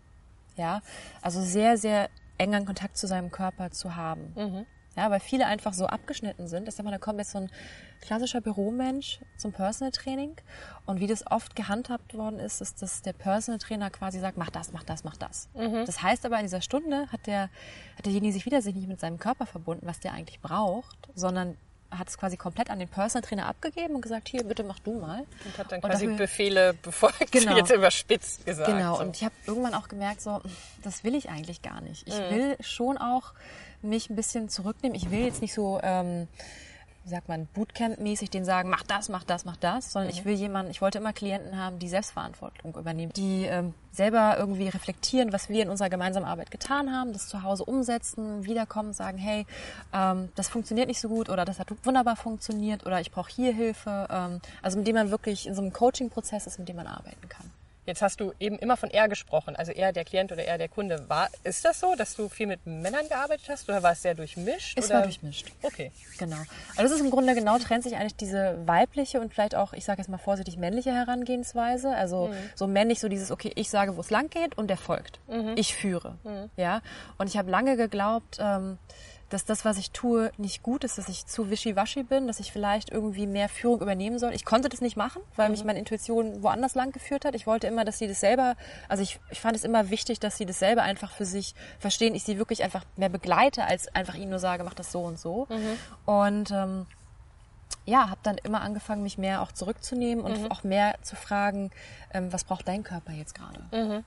Ja, 0.57 0.81
also 1.23 1.43
sehr, 1.43 1.77
sehr 1.77 2.09
engen 2.39 2.65
Kontakt 2.65 2.97
zu 2.97 3.07
seinem 3.07 3.31
Körper 3.31 3.71
zu 3.71 3.97
haben. 3.97 4.33
Mhm. 4.37 4.67
Ja, 4.97 5.09
weil 5.11 5.21
viele 5.21 5.47
einfach 5.47 5.73
so 5.73 5.87
abgeschnitten 5.87 6.49
sind. 6.49 6.67
Ich 6.69 6.75
sag 6.75 6.85
mal, 6.85 6.91
da 6.91 6.99
kommt 6.99 7.19
jetzt 7.21 7.31
so 7.31 7.39
ein 7.39 7.51
klassischer 8.01 8.41
Büromensch 8.41 9.21
zum 9.37 9.53
Personal 9.53 9.93
Training. 9.93 10.35
Und 10.85 10.99
wie 11.01 11.07
das 11.07 11.25
oft 11.31 11.55
gehandhabt 11.55 12.15
worden 12.15 12.41
ist, 12.41 12.61
ist, 12.61 12.83
dass 12.83 13.01
der 13.03 13.13
Personal 13.13 13.59
Trainer 13.61 13.89
quasi 13.91 14.19
sagt, 14.19 14.37
mach 14.37 14.51
das, 14.51 14.73
mach 14.73 14.83
das, 14.83 15.05
mach 15.05 15.17
das. 15.17 15.49
Das 15.55 16.03
heißt 16.03 16.27
aber, 16.27 16.37
in 16.39 16.43
dieser 16.43 16.61
Stunde 16.61 17.07
hat, 17.13 17.27
der, 17.27 17.43
hat 17.97 18.05
derjenige 18.07 18.33
sich 18.33 18.47
wieder 18.47 18.63
sich 18.63 18.75
nicht 18.75 18.89
mit 18.89 18.99
seinem 18.99 19.19
Körper 19.19 19.47
verbunden, 19.47 19.87
was 19.87 20.01
der 20.01 20.13
eigentlich 20.13 20.41
braucht, 20.41 20.97
sondern 21.15 21.57
hat 21.93 22.09
es 22.09 22.19
quasi 22.19 22.37
komplett 22.37 22.71
an 22.71 22.79
den 22.79 22.89
Personal 22.89 23.27
Trainer 23.27 23.47
abgegeben 23.47 23.97
und 23.97 24.01
gesagt, 24.01 24.29
hier, 24.29 24.45
bitte 24.45 24.63
mach 24.63 24.79
du 24.81 25.01
mal. 25.01 25.25
Und 25.45 25.59
hat 25.59 25.73
dann 25.73 25.81
quasi 25.81 26.05
dafür- 26.07 26.19
Befehle 26.19 26.75
befolgt, 26.75 27.33
Genau. 27.33 27.57
jetzt 27.57 27.71
überspitzt 27.73 28.45
gesagt. 28.47 28.69
Genau, 28.71 28.97
so. 28.97 29.03
und 29.03 29.17
ich 29.17 29.25
habe 29.25 29.35
irgendwann 29.47 29.75
auch 29.75 29.89
gemerkt, 29.89 30.21
so, 30.21 30.41
das 30.83 31.03
will 31.05 31.15
ich 31.17 31.31
eigentlich 31.31 31.63
gar 31.63 31.81
nicht. 31.81 32.07
Ich 32.07 32.15
Mhm. 32.17 32.31
will 32.31 32.57
schon 32.61 32.97
auch 32.97 33.33
mich 33.83 34.11
ein 34.11 34.17
bisschen 34.17 34.49
zurücknehmen. 34.49 34.97
Ich 34.97 35.11
will 35.11 35.21
jetzt 35.21 35.41
nicht 35.43 35.55
so, 35.55 35.81
ähm, 35.83 36.29
wie 37.05 37.09
sagt 37.09 37.29
man, 37.29 37.49
Bootcamp-mäßig 37.55 38.29
denen 38.31 38.45
sagen, 38.45 38.69
mach 38.69 38.83
das, 38.83 39.09
mach 39.09 39.25
das, 39.25 39.47
mach 39.47 39.57
das, 39.57 39.91
sondern 39.93 40.13
Mhm. 40.13 40.19
ich 40.19 40.25
will 40.27 40.35
jemanden, 40.35 40.71
ich 40.71 40.83
wollte 40.83 40.99
immer 40.99 41.15
Klienten 41.15 41.57
haben, 41.59 41.79
die 41.79 41.89
Selbstverantwortung 41.89 42.75
übernehmen, 42.75 43.11
die 43.15 43.47
ähm, 43.47 43.73
selber 43.91 44.37
irgendwie 44.39 44.69
reflektieren, 44.69 45.33
was 45.33 45.49
wir 45.49 45.63
in 45.63 45.71
unserer 45.71 45.89
gemeinsamen 45.89 46.27
Arbeit 46.27 46.51
getan 46.51 46.93
haben, 46.93 47.15
das 47.15 47.27
zu 47.29 47.43
Hause 47.43 47.65
umsetzen, 47.65 48.45
wiederkommen, 48.45 48.93
sagen, 48.93 49.17
hey, 49.17 49.47
ähm, 49.95 50.29
das 50.35 50.51
funktioniert 50.51 50.89
nicht 50.89 51.01
so 51.01 51.09
gut 51.09 51.31
oder 51.31 51.47
das 51.47 51.59
hat 51.59 51.69
wunderbar 51.85 52.17
funktioniert 52.17 52.85
oder 52.85 53.01
ich 53.01 53.11
brauche 53.11 53.31
hier 53.31 53.55
Hilfe. 53.55 54.07
Ähm, 54.11 54.41
also 54.61 54.77
mit 54.77 54.87
dem 54.87 54.95
man 54.97 55.11
wirklich 55.11 55.47
in 55.47 55.55
so 55.55 55.63
einem 55.63 55.73
Coaching-Prozess 55.73 56.47
ist, 56.47 56.59
mit 56.59 56.69
dem 56.69 56.77
man 56.77 56.87
arbeiten 56.87 57.29
kann. 57.31 57.51
Jetzt 57.91 58.03
hast 58.03 58.21
du 58.21 58.33
eben 58.39 58.57
immer 58.61 58.77
von 58.77 58.89
er 58.89 59.09
gesprochen, 59.09 59.57
also 59.57 59.73
er 59.73 59.93
der 59.93 60.05
Klient 60.05 60.31
oder 60.31 60.45
er 60.45 60.59
der 60.59 60.69
Kunde. 60.69 61.09
War, 61.09 61.29
ist 61.43 61.65
das 61.65 61.81
so, 61.81 61.97
dass 61.97 62.15
du 62.15 62.29
viel 62.29 62.47
mit 62.47 62.65
Männern 62.65 63.09
gearbeitet 63.09 63.47
hast 63.49 63.69
oder 63.69 63.83
war 63.83 63.91
es 63.93 64.03
sehr 64.03 64.15
durchmischt? 64.15 64.79
Es 64.79 64.87
oder? 64.87 64.95
war 64.99 65.03
durchmischt. 65.03 65.49
Okay. 65.63 65.91
Genau. 66.17 66.37
Also 66.77 66.83
das 66.85 66.93
ist 66.93 67.01
im 67.01 67.11
Grunde 67.11 67.35
genau 67.35 67.59
trennt 67.59 67.83
sich 67.83 67.97
eigentlich 67.97 68.15
diese 68.15 68.57
weibliche 68.65 69.21
und 69.21 69.35
vielleicht 69.35 69.57
auch, 69.57 69.73
ich 69.73 69.85
sage 69.85 70.01
jetzt 70.01 70.09
mal 70.09 70.19
vorsichtig, 70.19 70.57
männliche 70.57 70.95
Herangehensweise. 70.95 71.91
Also 71.91 72.29
Mhm. 72.29 72.35
so 72.55 72.69
männlich, 72.69 73.01
so 73.01 73.09
dieses, 73.09 73.33
okay, 73.33 73.51
ich 73.57 73.69
sage, 73.71 73.97
wo 73.97 74.01
es 74.03 74.11
lang 74.11 74.31
geht 74.31 74.57
und 74.57 74.69
der 74.69 74.77
folgt. 74.77 75.19
Mhm. 75.27 75.55
Ich 75.57 75.75
führe. 75.75 76.17
Ja. 76.57 76.83
Und 77.19 77.27
ich 77.27 77.37
habe 77.37 77.51
lange 77.51 77.77
geglaubt, 77.77 78.39
ähm, 78.41 78.79
dass 79.31 79.45
das, 79.47 79.65
was 79.65 79.79
ich 79.79 79.93
tue, 79.93 80.31
nicht 80.37 80.63
gut 80.63 80.85
ist, 80.85 80.99
dass 80.99 81.09
ich 81.09 81.25
zu 81.27 81.51
wischiwaschi 81.51 82.03
bin, 82.03 82.27
dass 82.27 82.41
ich 82.41 82.53
vielleicht 82.53 82.91
irgendwie 82.91 83.27
mehr 83.27 83.49
Führung 83.49 83.81
übernehmen 83.81 84.19
soll. 84.19 84.33
Ich 84.35 84.45
konnte 84.45 84.69
das 84.69 84.81
nicht 84.81 84.97
machen, 84.97 85.23
weil 85.37 85.47
Mhm. 85.49 85.53
mich 85.53 85.65
meine 85.65 85.79
Intuition 85.79 86.43
woanders 86.43 86.75
lang 86.75 86.93
geführt 86.93 87.25
hat. 87.25 87.35
Ich 87.35 87.47
wollte 87.47 87.67
immer, 87.67 87.85
dass 87.85 87.99
sie 87.99 88.09
das 88.09 88.21
selber, 88.21 88.57
also 88.89 89.03
ich, 89.03 89.19
ich 89.31 89.41
fand 89.41 89.57
es 89.57 89.65
immer 89.65 89.89
wichtig, 89.91 90.21
dass 90.21 90.37
sie 90.37 90.47
das 90.47 90.59
selber 90.59 90.83
einfach 90.83 91.13
für 91.13 91.25
sich 91.25 91.55
verstehen. 91.79 92.15
Ich 92.15 92.25
sie 92.25 92.37
wirklich 92.39 92.63
einfach 92.63 92.85
mehr 92.97 93.09
begleite, 93.09 93.65
als 93.65 93.89
einfach 93.95 94.15
ihnen 94.15 94.31
nur 94.31 94.39
sage, 94.41 94.65
mach 94.65 94.75
das 94.75 94.93
so 94.93 95.01
und 95.01 95.19
so. 95.19 95.47
Und 96.07 96.51
ähm, 96.51 96.87
ja, 97.87 98.11
habe 98.11 98.21
dann 98.23 98.39
immer 98.39 98.61
angefangen, 98.61 99.03
mich 99.03 99.19
mehr 99.19 99.43
auch 99.43 99.53
zurückzunehmen 99.53 100.25
und 100.25 100.33
auch 100.51 100.63
mehr 100.65 100.97
zu 101.03 101.17
fragen, 101.17 101.71
ähm, 102.13 102.33
was 102.33 102.45
braucht 102.45 102.69
dein 102.69 102.83
Körper 102.83 103.13
jetzt 103.13 103.35
gerade? 103.35 103.61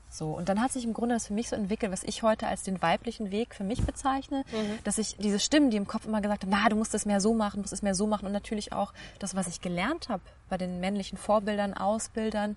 So 0.10 0.31
und 0.31 0.48
dann 0.50 0.62
hat 0.62 0.72
sich 0.72 0.86
im 0.86 0.94
Grunde 0.94 1.16
das 1.16 1.28
für 1.28 1.34
mich 1.34 1.50
so 1.50 1.56
entwickelt, 1.56 1.92
was 1.92 2.03
ich 2.03 2.24
heute 2.24 2.48
als 2.48 2.63
den 2.63 2.82
weiblichen 2.82 3.32
Weg 3.32 3.56
für 3.56 3.63
mich 3.63 3.84
bezeichne, 3.84 4.46
dass 4.84 4.98
ich 4.98 5.18
diese 5.18 5.39
Stimmen, 5.39 5.70
die 5.70 5.77
im 5.77 5.88
Kopf 5.88 6.06
immer 6.06 6.22
gesagt 6.22 6.44
haben, 6.44 6.51
na, 6.51 6.70
du 6.70 6.75
musst 6.75 6.94
es 6.94 7.06
mehr 7.06 7.20
so 7.20 7.34
machen, 7.34 7.58
du 7.58 7.62
musst 7.62 7.74
es 7.74 7.82
mehr 7.82 7.96
so 7.96 8.08
machen 8.08 8.25
und 8.25 8.32
natürlich 8.32 8.74
auch 8.74 8.94
das, 9.20 9.36
was 9.36 9.48
ich 9.48 9.60
gelernt 9.62 10.10
habe 10.10 10.24
bei 10.50 10.58
den 10.58 10.80
männlichen 10.80 11.18
Vorbildern, 11.18 11.74
Ausbildern, 11.74 12.56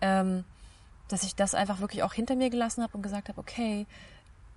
ähm, 0.00 0.44
dass 1.08 1.22
ich 1.22 1.36
das 1.36 1.54
einfach 1.54 1.80
wirklich 1.80 2.02
auch 2.02 2.12
hinter 2.12 2.34
mir 2.34 2.50
gelassen 2.50 2.82
habe 2.82 2.96
und 2.96 3.02
gesagt 3.02 3.28
habe, 3.28 3.40
okay, 3.40 3.86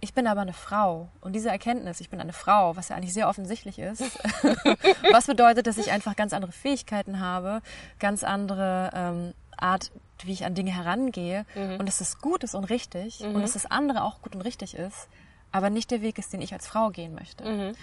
ich 0.02 0.14
bin 0.14 0.28
aber 0.28 0.42
eine 0.42 0.54
Frau. 0.54 1.10
Und 1.22 1.34
diese 1.34 1.50
Erkenntnis, 1.50 2.00
ich 2.02 2.10
bin 2.10 2.22
eine 2.22 2.34
Frau, 2.34 2.76
was 2.76 2.90
ja 2.90 2.96
eigentlich 2.96 3.14
sehr 3.14 3.28
offensichtlich 3.28 3.80
ist, 3.80 4.02
was 5.12 5.28
bedeutet, 5.28 5.68
dass 5.68 5.78
ich 5.78 5.92
einfach 5.92 6.16
ganz 6.16 6.34
andere 6.34 6.52
Fähigkeiten 6.52 7.20
habe, 7.20 7.62
ganz 8.00 8.24
andere 8.24 8.90
ähm, 8.94 9.34
Art, 9.58 9.92
wie 10.24 10.32
ich 10.34 10.46
an 10.46 10.56
Dinge 10.56 10.72
herangehe 10.74 11.46
und 11.80 11.86
dass 11.86 11.98
das 12.00 12.20
gut 12.20 12.44
ist 12.44 12.56
und 12.56 12.66
richtig 12.66 13.22
und 13.22 13.42
dass 13.42 13.54
das 13.54 13.66
andere 13.66 14.04
auch 14.04 14.22
gut 14.22 14.36
und 14.36 14.42
richtig 14.42 14.76
ist, 14.76 15.08
aber 15.52 15.70
nicht 15.70 15.92
der 15.92 16.02
Weg 16.02 16.18
ist, 16.18 16.32
den 16.34 16.42
ich 16.42 16.54
als 16.54 16.68
Frau 16.68 16.90
gehen 16.90 17.14
möchte. 17.16 17.74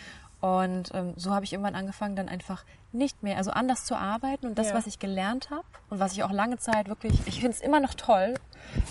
Und 0.41 0.91
ähm, 0.95 1.15
so 1.17 1.35
habe 1.35 1.45
ich 1.47 1.53
irgendwann 1.55 1.75
angefangen, 1.75 2.15
dann 2.15 2.29
einfach 2.29 2.65
nicht 2.93 3.23
mehr, 3.23 3.39
also 3.39 3.51
anders 3.53 3.85
zu 3.87 3.97
arbeiten 3.97 4.47
und 4.47 4.59
das, 4.59 4.69
Ja. 4.69 4.75
was 4.75 4.87
ich 4.87 4.99
gelernt 4.99 5.49
habe 5.51 5.65
und 5.89 5.99
was 5.99 6.13
ich 6.13 6.23
auch 6.25 6.31
lange 6.31 6.59
Zeit 6.59 6.89
wirklich, 6.89 7.15
ich 7.27 7.41
finde 7.41 7.53
es 7.57 7.61
immer 7.63 7.81
noch 7.81 7.95
toll, 7.95 8.35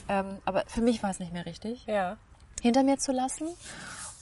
ähm, 0.09 0.39
aber 0.45 0.63
für 0.67 0.81
mich 0.81 1.03
war 1.03 1.11
es 1.11 1.19
nicht 1.19 1.31
mehr 1.33 1.45
richtig 1.45 1.85
Ja. 1.85 2.17
Hinter 2.61 2.83
mir 2.83 2.97
zu 2.97 3.11
lassen 3.11 3.47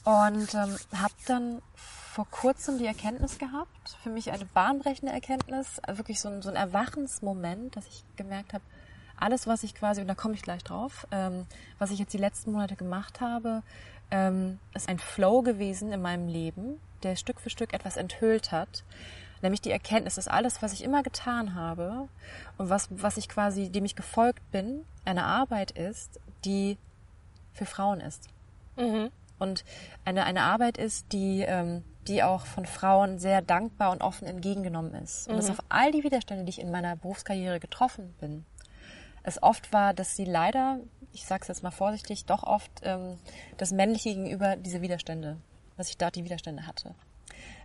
und 0.05 0.53
ähm, 0.53 0.77
habe 0.93 1.13
dann 1.27 1.61
vor 1.75 2.27
kurzem 2.29 2.77
die 2.77 2.85
Erkenntnis 2.85 3.39
gehabt, 3.39 3.97
für 4.03 4.09
mich 4.09 4.31
eine 4.31 4.45
bahnbrechende 4.45 5.11
Erkenntnis, 5.11 5.81
wirklich 5.87 6.19
so 6.19 6.29
ein, 6.29 6.41
so 6.41 6.49
ein 6.49 6.55
Erwachensmoment, 6.55 7.75
dass 7.75 7.87
ich 7.87 8.03
gemerkt 8.17 8.53
habe, 8.53 8.63
alles, 9.17 9.47
was 9.47 9.63
ich 9.63 9.73
quasi, 9.73 10.01
und 10.01 10.07
da 10.07 10.15
komme 10.15 10.35
ich 10.35 10.41
gleich 10.41 10.63
drauf, 10.63 11.07
ähm, 11.11 11.45
was 11.79 11.91
ich 11.91 11.99
jetzt 11.99 12.13
die 12.13 12.19
letzten 12.19 12.51
Monate 12.51 12.75
gemacht 12.75 13.21
habe, 13.21 13.63
ähm, 14.11 14.59
ist 14.75 14.89
ein 14.89 14.99
Flow 14.99 15.41
gewesen 15.41 15.91
in 15.91 16.01
meinem 16.01 16.27
Leben, 16.27 16.79
der 17.01 17.15
Stück 17.15 17.39
für 17.39 17.49
Stück 17.49 17.73
etwas 17.73 17.97
enthüllt 17.97 18.51
hat. 18.51 18.83
Nämlich 19.41 19.61
die 19.61 19.71
Erkenntnis, 19.71 20.15
dass 20.15 20.27
alles, 20.27 20.61
was 20.61 20.71
ich 20.71 20.83
immer 20.83 21.03
getan 21.03 21.55
habe 21.55 22.07
und 22.57 22.69
was, 22.69 22.89
was 22.91 23.17
ich 23.17 23.27
quasi, 23.27 23.69
dem 23.69 23.85
ich 23.85 23.95
gefolgt 23.95 24.51
bin, 24.51 24.85
eine 25.03 25.25
Arbeit 25.25 25.71
ist, 25.71 26.19
die 26.45 26.77
für 27.53 27.65
Frauen 27.65 28.01
ist. 28.01 28.27
Und 29.39 29.63
eine, 30.05 30.23
eine 30.25 30.41
Arbeit 30.41 30.77
ist, 30.77 31.11
die, 31.11 31.41
ähm, 31.41 31.83
die 32.07 32.23
auch 32.23 32.45
von 32.45 32.65
Frauen 32.65 33.19
sehr 33.19 33.41
dankbar 33.41 33.91
und 33.91 34.01
offen 34.01 34.27
entgegengenommen 34.27 34.93
ist. 34.95 35.27
Und 35.27 35.37
dass 35.37 35.49
auf 35.49 35.63
all 35.69 35.91
die 35.91 36.03
Widerstände, 36.03 36.43
die 36.43 36.49
ich 36.49 36.61
in 36.61 36.71
meiner 36.71 36.95
Berufskarriere 36.95 37.59
getroffen 37.59 38.13
bin, 38.19 38.45
es 39.23 39.41
oft 39.41 39.71
war, 39.73 39.93
dass 39.93 40.15
sie 40.15 40.25
leider, 40.25 40.79
ich 41.13 41.25
sage 41.25 41.41
es 41.41 41.47
jetzt 41.47 41.63
mal 41.63 41.71
vorsichtig, 41.71 42.25
doch 42.25 42.43
oft 42.43 42.71
ähm, 42.83 43.17
das 43.57 43.71
Männliche 43.71 44.09
gegenüber 44.09 44.55
diese 44.55 44.81
Widerstände, 44.81 45.37
dass 45.77 45.89
ich 45.89 45.97
dort 45.97 46.15
die 46.15 46.25
Widerstände 46.25 46.67
hatte. 46.67 46.93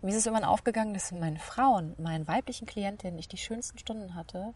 Mir 0.02 0.10
ist 0.10 0.16
es 0.16 0.26
irgendwann 0.26 0.48
aufgegangen, 0.48 0.94
dass 0.94 1.12
meinen 1.12 1.38
Frauen, 1.38 1.94
meinen 1.98 2.26
weiblichen 2.28 2.66
Klientinnen, 2.66 3.18
ich 3.18 3.28
die 3.28 3.36
schönsten 3.36 3.78
Stunden 3.78 4.14
hatte 4.14 4.54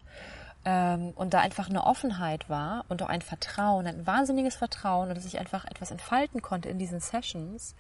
und 0.64 1.34
da 1.34 1.40
einfach 1.40 1.68
eine 1.68 1.84
Offenheit 1.84 2.48
war 2.48 2.84
und 2.88 3.02
auch 3.02 3.08
ein 3.08 3.20
Vertrauen, 3.20 3.84
ein 3.88 4.06
wahnsinniges 4.06 4.54
Vertrauen 4.54 5.08
und 5.08 5.16
dass 5.16 5.24
ich 5.24 5.40
einfach 5.40 5.64
etwas 5.64 5.90
entfalten 5.90 6.40
konnte 6.40 6.68
in 6.68 6.78
diesen 6.78 7.00
Sessions, 7.00 7.74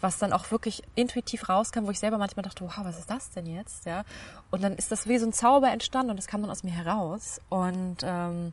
was 0.00 0.18
dann 0.18 0.32
auch 0.32 0.50
wirklich 0.50 0.82
intuitiv 0.96 1.48
rauskam, 1.48 1.86
wo 1.86 1.92
ich 1.92 2.00
selber 2.00 2.18
manchmal 2.18 2.42
dachte, 2.42 2.64
wow, 2.64 2.80
was 2.82 2.98
ist 2.98 3.08
das 3.08 3.30
denn 3.30 3.46
jetzt? 3.46 3.86
Ja, 3.86 4.02
und 4.50 4.64
dann 4.64 4.74
ist 4.74 4.90
das 4.90 5.06
wie 5.06 5.18
so 5.18 5.26
ein 5.26 5.32
Zauber 5.32 5.70
entstanden 5.70 6.10
und 6.10 6.16
das 6.16 6.26
kam 6.26 6.42
dann 6.42 6.50
aus 6.50 6.64
mir 6.64 6.72
heraus 6.72 7.40
und 7.50 7.98
ähm, 8.02 8.52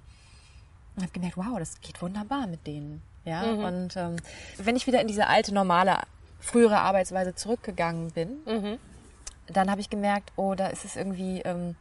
habe 0.97 1.11
gemerkt, 1.11 1.37
wow, 1.37 1.57
das 1.57 1.81
geht 1.81 1.99
wunderbar 2.03 2.45
mit 2.45 2.67
denen. 2.67 3.01
Ja, 3.25 3.43
mhm. 3.43 3.63
und 3.63 3.97
ähm, 3.97 4.15
wenn 4.57 4.75
ich 4.75 4.85
wieder 4.85 5.01
in 5.01 5.07
diese 5.07 5.25
alte, 5.25 5.53
normale, 5.53 5.97
frühere 6.39 6.79
Arbeitsweise 6.79 7.33
zurückgegangen 7.33 8.11
bin, 8.11 8.37
mhm. 8.45 8.77
dann 9.47 9.71
habe 9.71 9.81
ich 9.81 9.89
gemerkt, 9.89 10.31
oh, 10.35 10.53
da 10.55 10.67
ist 10.67 10.85
es 10.85 10.95
irgendwie, 10.95 11.41
ähm, 11.41 11.75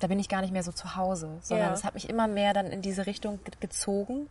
da 0.00 0.06
bin 0.06 0.18
ich 0.18 0.28
gar 0.28 0.40
nicht 0.40 0.52
mehr 0.52 0.62
so 0.62 0.72
zu 0.72 0.96
Hause, 0.96 1.38
sondern 1.42 1.72
es 1.72 1.80
ja. 1.80 1.86
hat 1.86 1.94
mich 1.94 2.08
immer 2.08 2.26
mehr 2.26 2.52
dann 2.52 2.66
in 2.66 2.82
diese 2.82 3.06
Richtung 3.06 3.38
gezogen, 3.60 4.28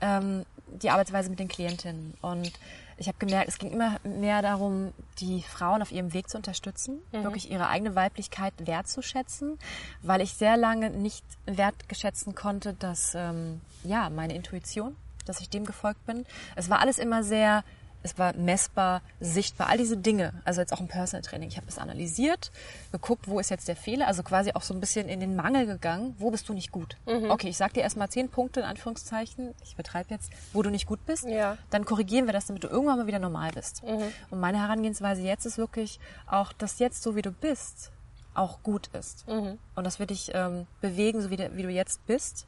ähm, 0.00 0.44
die 0.66 0.90
Arbeitsweise 0.90 1.30
mit 1.30 1.38
den 1.38 1.48
Klientinnen. 1.48 2.14
Und 2.22 2.50
ich 2.96 3.08
habe 3.08 3.18
gemerkt, 3.18 3.48
es 3.48 3.58
ging 3.58 3.70
immer 3.70 3.98
mehr 4.04 4.42
darum, 4.42 4.92
die 5.18 5.42
Frauen 5.42 5.82
auf 5.82 5.92
ihrem 5.92 6.12
Weg 6.14 6.30
zu 6.30 6.36
unterstützen, 6.36 7.00
mhm. 7.12 7.24
wirklich 7.24 7.50
ihre 7.50 7.68
eigene 7.68 7.94
Weiblichkeit 7.94 8.54
wertzuschätzen, 8.58 9.58
weil 10.02 10.20
ich 10.20 10.34
sehr 10.34 10.56
lange 10.56 10.90
nicht 10.90 11.24
wertgeschätzen 11.46 12.34
konnte, 12.34 12.74
dass 12.74 13.14
ähm, 13.14 13.60
ja 13.84 14.08
meine 14.10 14.34
Intuition, 14.34 14.96
dass 15.26 15.40
ich 15.40 15.50
dem 15.50 15.64
gefolgt 15.64 16.04
bin. 16.06 16.24
Es 16.56 16.70
war 16.70 16.80
alles 16.80 16.98
immer 16.98 17.22
sehr 17.22 17.64
es 18.02 18.18
war 18.18 18.34
messbar, 18.34 19.02
sichtbar, 19.20 19.68
all 19.68 19.78
diese 19.78 19.96
Dinge. 19.96 20.32
Also 20.44 20.60
jetzt 20.60 20.72
auch 20.72 20.80
im 20.80 20.88
Personal 20.88 21.22
Training. 21.22 21.48
Ich 21.48 21.56
habe 21.56 21.66
das 21.66 21.78
analysiert, 21.78 22.50
geguckt, 22.90 23.28
wo 23.28 23.38
ist 23.40 23.50
jetzt 23.50 23.68
der 23.68 23.76
Fehler, 23.76 24.06
also 24.06 24.22
quasi 24.22 24.52
auch 24.52 24.62
so 24.62 24.74
ein 24.74 24.80
bisschen 24.80 25.08
in 25.08 25.20
den 25.20 25.36
Mangel 25.36 25.66
gegangen, 25.66 26.14
wo 26.18 26.30
bist 26.30 26.48
du 26.48 26.54
nicht 26.54 26.72
gut. 26.72 26.96
Mhm. 27.06 27.30
Okay, 27.30 27.48
ich 27.48 27.56
sag 27.56 27.74
dir 27.74 27.82
erstmal 27.82 28.08
zehn 28.08 28.28
Punkte 28.28 28.60
in 28.60 28.66
Anführungszeichen, 28.66 29.54
ich 29.64 29.76
betreibe 29.76 30.10
jetzt, 30.10 30.30
wo 30.52 30.62
du 30.62 30.70
nicht 30.70 30.86
gut 30.86 31.04
bist. 31.06 31.24
Ja. 31.24 31.56
Dann 31.70 31.84
korrigieren 31.84 32.26
wir 32.26 32.32
das, 32.32 32.46
damit 32.46 32.64
du 32.64 32.68
irgendwann 32.68 32.98
mal 32.98 33.06
wieder 33.06 33.18
normal 33.18 33.52
bist. 33.52 33.82
Mhm. 33.82 34.12
Und 34.30 34.40
meine 34.40 34.60
Herangehensweise 34.60 35.22
jetzt 35.22 35.46
ist 35.46 35.58
wirklich 35.58 36.00
auch, 36.26 36.52
dass 36.52 36.78
jetzt 36.78 37.02
so 37.02 37.16
wie 37.16 37.22
du 37.22 37.30
bist, 37.30 37.90
auch 38.34 38.62
gut 38.62 38.88
ist. 38.88 39.28
Mhm. 39.28 39.58
Und 39.74 39.84
das 39.84 39.98
wird 39.98 40.10
dich 40.10 40.30
ähm, 40.34 40.66
bewegen, 40.80 41.20
so 41.20 41.30
wie, 41.30 41.36
de, 41.36 41.54
wie 41.54 41.62
du 41.62 41.68
jetzt 41.68 42.06
bist. 42.06 42.46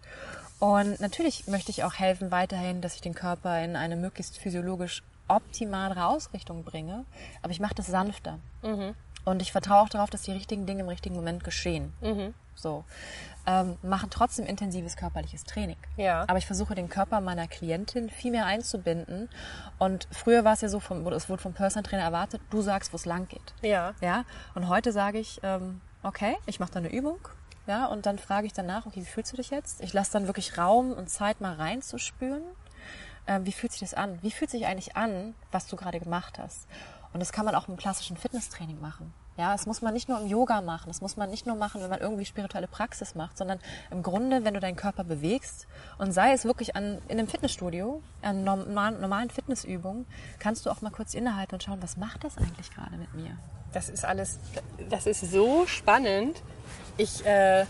Und 0.58 1.00
natürlich 1.00 1.46
möchte 1.46 1.70
ich 1.70 1.84
auch 1.84 1.94
helfen 1.94 2.30
weiterhin, 2.30 2.80
dass 2.80 2.94
ich 2.94 3.00
den 3.00 3.14
Körper 3.14 3.62
in 3.62 3.76
eine 3.76 3.96
möglichst 3.96 4.38
physiologisch 4.38 5.02
optimale 5.28 6.06
Ausrichtung 6.06 6.64
bringe, 6.64 7.04
aber 7.42 7.52
ich 7.52 7.60
mache 7.60 7.74
das 7.74 7.86
sanfter. 7.86 8.38
Mhm. 8.62 8.94
Und 9.24 9.40
ich 9.40 9.52
vertraue 9.52 9.80
auch 9.80 9.88
darauf, 9.88 10.10
dass 10.10 10.22
die 10.22 10.32
richtigen 10.32 10.66
Dinge 10.66 10.82
im 10.82 10.88
richtigen 10.88 11.14
Moment 11.14 11.44
geschehen. 11.44 11.92
Mhm. 12.00 12.34
So. 12.54 12.84
Ähm, 13.46 13.76
machen 13.82 14.08
trotzdem 14.10 14.46
intensives 14.46 14.96
körperliches 14.96 15.44
Training. 15.44 15.76
Ja. 15.96 16.24
Aber 16.28 16.38
ich 16.38 16.46
versuche 16.46 16.74
den 16.74 16.88
Körper 16.88 17.20
meiner 17.20 17.46
Klientin 17.46 18.08
viel 18.08 18.30
mehr 18.30 18.46
einzubinden. 18.46 19.28
Und 19.78 20.08
früher 20.10 20.44
war 20.44 20.54
es 20.54 20.60
ja 20.60 20.68
so, 20.68 20.80
vom, 20.80 21.06
es 21.08 21.28
wurde 21.28 21.42
vom 21.42 21.52
Personal 21.52 21.82
Trainer 21.88 22.04
erwartet, 22.04 22.40
du 22.50 22.62
sagst, 22.62 22.92
wo 22.92 22.96
es 22.96 23.04
lang 23.04 23.28
geht. 23.28 23.54
Ja. 23.62 23.94
Ja. 24.00 24.24
Und 24.54 24.68
heute 24.68 24.92
sage 24.92 25.18
ich, 25.18 25.40
ähm, 25.42 25.80
okay, 26.02 26.36
ich 26.46 26.60
mache 26.60 26.72
da 26.72 26.78
eine 26.78 26.92
Übung. 26.92 27.18
Ja, 27.66 27.86
und 27.86 28.04
dann 28.06 28.18
frage 28.18 28.46
ich 28.46 28.52
danach, 28.52 28.84
okay, 28.84 29.00
wie 29.00 29.06
fühlst 29.06 29.32
du 29.32 29.36
dich 29.38 29.50
jetzt? 29.50 29.80
Ich 29.80 29.94
lasse 29.94 30.12
dann 30.12 30.26
wirklich 30.26 30.58
Raum 30.58 30.92
und 30.92 31.08
Zeit 31.08 31.40
mal 31.40 31.54
reinzuspüren 31.54 32.42
wie 33.42 33.52
fühlt 33.52 33.72
sich 33.72 33.80
das 33.80 33.94
an? 33.94 34.18
Wie 34.22 34.30
fühlt 34.30 34.50
sich 34.50 34.66
eigentlich 34.66 34.96
an, 34.96 35.34
was 35.50 35.66
du 35.66 35.76
gerade 35.76 36.00
gemacht 36.00 36.38
hast? 36.38 36.66
Und 37.12 37.20
das 37.20 37.32
kann 37.32 37.44
man 37.44 37.54
auch 37.54 37.68
im 37.68 37.76
klassischen 37.76 38.16
Fitnesstraining 38.16 38.80
machen. 38.80 39.12
Ja, 39.36 39.50
das 39.52 39.66
muss 39.66 39.82
man 39.82 39.94
nicht 39.94 40.08
nur 40.08 40.20
im 40.20 40.28
Yoga 40.28 40.60
machen, 40.60 40.84
das 40.86 41.00
muss 41.00 41.16
man 41.16 41.28
nicht 41.28 41.44
nur 41.44 41.56
machen, 41.56 41.82
wenn 41.82 41.90
man 41.90 41.98
irgendwie 41.98 42.24
spirituelle 42.24 42.68
Praxis 42.68 43.16
macht, 43.16 43.36
sondern 43.36 43.58
im 43.90 44.04
Grunde, 44.04 44.44
wenn 44.44 44.54
du 44.54 44.60
deinen 44.60 44.76
Körper 44.76 45.02
bewegst 45.02 45.66
und 45.98 46.12
sei 46.12 46.32
es 46.32 46.44
wirklich 46.44 46.76
an, 46.76 46.98
in 47.08 47.18
einem 47.18 47.26
Fitnessstudio, 47.26 48.00
an 48.22 48.44
normalen, 48.44 49.00
normalen 49.00 49.30
Fitnessübungen, 49.30 50.06
kannst 50.38 50.66
du 50.66 50.70
auch 50.70 50.82
mal 50.82 50.90
kurz 50.90 51.14
innehalten 51.14 51.56
und 51.56 51.64
schauen, 51.64 51.82
was 51.82 51.96
macht 51.96 52.22
das 52.22 52.38
eigentlich 52.38 52.70
gerade 52.70 52.96
mit 52.96 53.12
mir? 53.14 53.36
Das 53.72 53.88
ist 53.88 54.04
alles, 54.04 54.38
das 54.88 55.06
ist 55.06 55.20
so 55.20 55.66
spannend. 55.66 56.40
Ich 56.96 57.26
äh, 57.26 57.66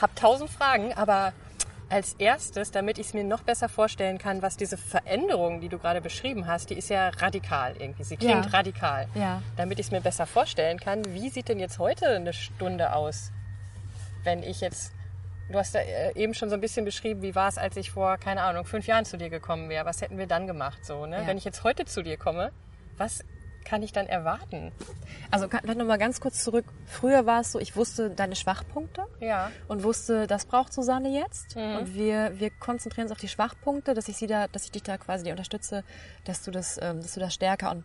habe 0.00 0.14
tausend 0.14 0.48
Fragen, 0.48 0.92
aber 0.92 1.32
als 1.90 2.14
erstes, 2.14 2.70
damit 2.70 2.98
ich 2.98 3.08
es 3.08 3.14
mir 3.14 3.24
noch 3.24 3.42
besser 3.42 3.68
vorstellen 3.68 4.18
kann, 4.18 4.42
was 4.42 4.56
diese 4.56 4.76
Veränderung, 4.76 5.60
die 5.60 5.68
du 5.68 5.78
gerade 5.78 6.00
beschrieben 6.00 6.46
hast, 6.46 6.70
die 6.70 6.74
ist 6.74 6.88
ja 6.88 7.08
radikal 7.08 7.74
irgendwie. 7.78 8.04
Sie 8.04 8.16
klingt 8.16 8.46
ja. 8.46 8.50
radikal. 8.50 9.08
Ja. 9.14 9.42
Damit 9.56 9.78
ich 9.80 9.86
es 9.86 9.92
mir 9.92 10.00
besser 10.00 10.26
vorstellen 10.26 10.78
kann, 10.78 11.04
wie 11.12 11.28
sieht 11.28 11.48
denn 11.48 11.58
jetzt 11.58 11.78
heute 11.78 12.06
eine 12.06 12.32
Stunde 12.32 12.94
aus? 12.94 13.32
Wenn 14.22 14.42
ich 14.42 14.60
jetzt, 14.60 14.92
du 15.50 15.58
hast 15.58 15.74
ja 15.74 15.80
äh, 15.80 16.12
eben 16.14 16.32
schon 16.32 16.48
so 16.48 16.54
ein 16.54 16.60
bisschen 16.60 16.84
beschrieben, 16.84 17.22
wie 17.22 17.34
war 17.34 17.48
es, 17.48 17.58
als 17.58 17.76
ich 17.76 17.90
vor, 17.90 18.18
keine 18.18 18.42
Ahnung, 18.42 18.64
fünf 18.64 18.86
Jahren 18.86 19.04
zu 19.04 19.18
dir 19.18 19.28
gekommen 19.28 19.68
wäre. 19.68 19.84
Was 19.84 20.00
hätten 20.00 20.16
wir 20.16 20.26
dann 20.26 20.46
gemacht 20.46 20.84
so? 20.86 21.06
Ne? 21.06 21.16
Ja. 21.16 21.26
Wenn 21.26 21.38
ich 21.38 21.44
jetzt 21.44 21.64
heute 21.64 21.86
zu 21.86 22.02
dir 22.02 22.16
komme, 22.16 22.52
was 22.96 23.24
kann 23.64 23.82
ich 23.82 23.92
dann 23.92 24.06
erwarten? 24.06 24.72
Also 25.30 25.48
vielleicht 25.48 25.78
nochmal 25.78 25.98
ganz 25.98 26.20
kurz 26.20 26.42
zurück. 26.42 26.64
Früher 26.86 27.26
war 27.26 27.40
es 27.40 27.52
so, 27.52 27.58
ich 27.58 27.76
wusste 27.76 28.10
deine 28.10 28.36
Schwachpunkte 28.36 29.04
ja. 29.20 29.50
und 29.68 29.82
wusste, 29.82 30.26
das 30.26 30.44
braucht 30.46 30.72
Susanne 30.72 31.08
jetzt. 31.08 31.56
Mhm. 31.56 31.76
Und 31.76 31.94
wir, 31.94 32.32
wir 32.38 32.50
konzentrieren 32.50 33.06
uns 33.06 33.12
auf 33.12 33.18
die 33.18 33.28
Schwachpunkte, 33.28 33.94
dass 33.94 34.08
ich 34.08 34.16
sie 34.16 34.26
da, 34.26 34.48
dass 34.48 34.64
ich 34.64 34.72
dich 34.72 34.82
da 34.82 34.98
quasi 34.98 35.30
unterstütze, 35.30 35.84
dass 36.24 36.42
du 36.42 36.50
das, 36.50 36.78
ähm, 36.82 37.00
dass 37.00 37.14
du 37.14 37.20
das 37.20 37.34
stärker 37.34 37.70
und 37.70 37.84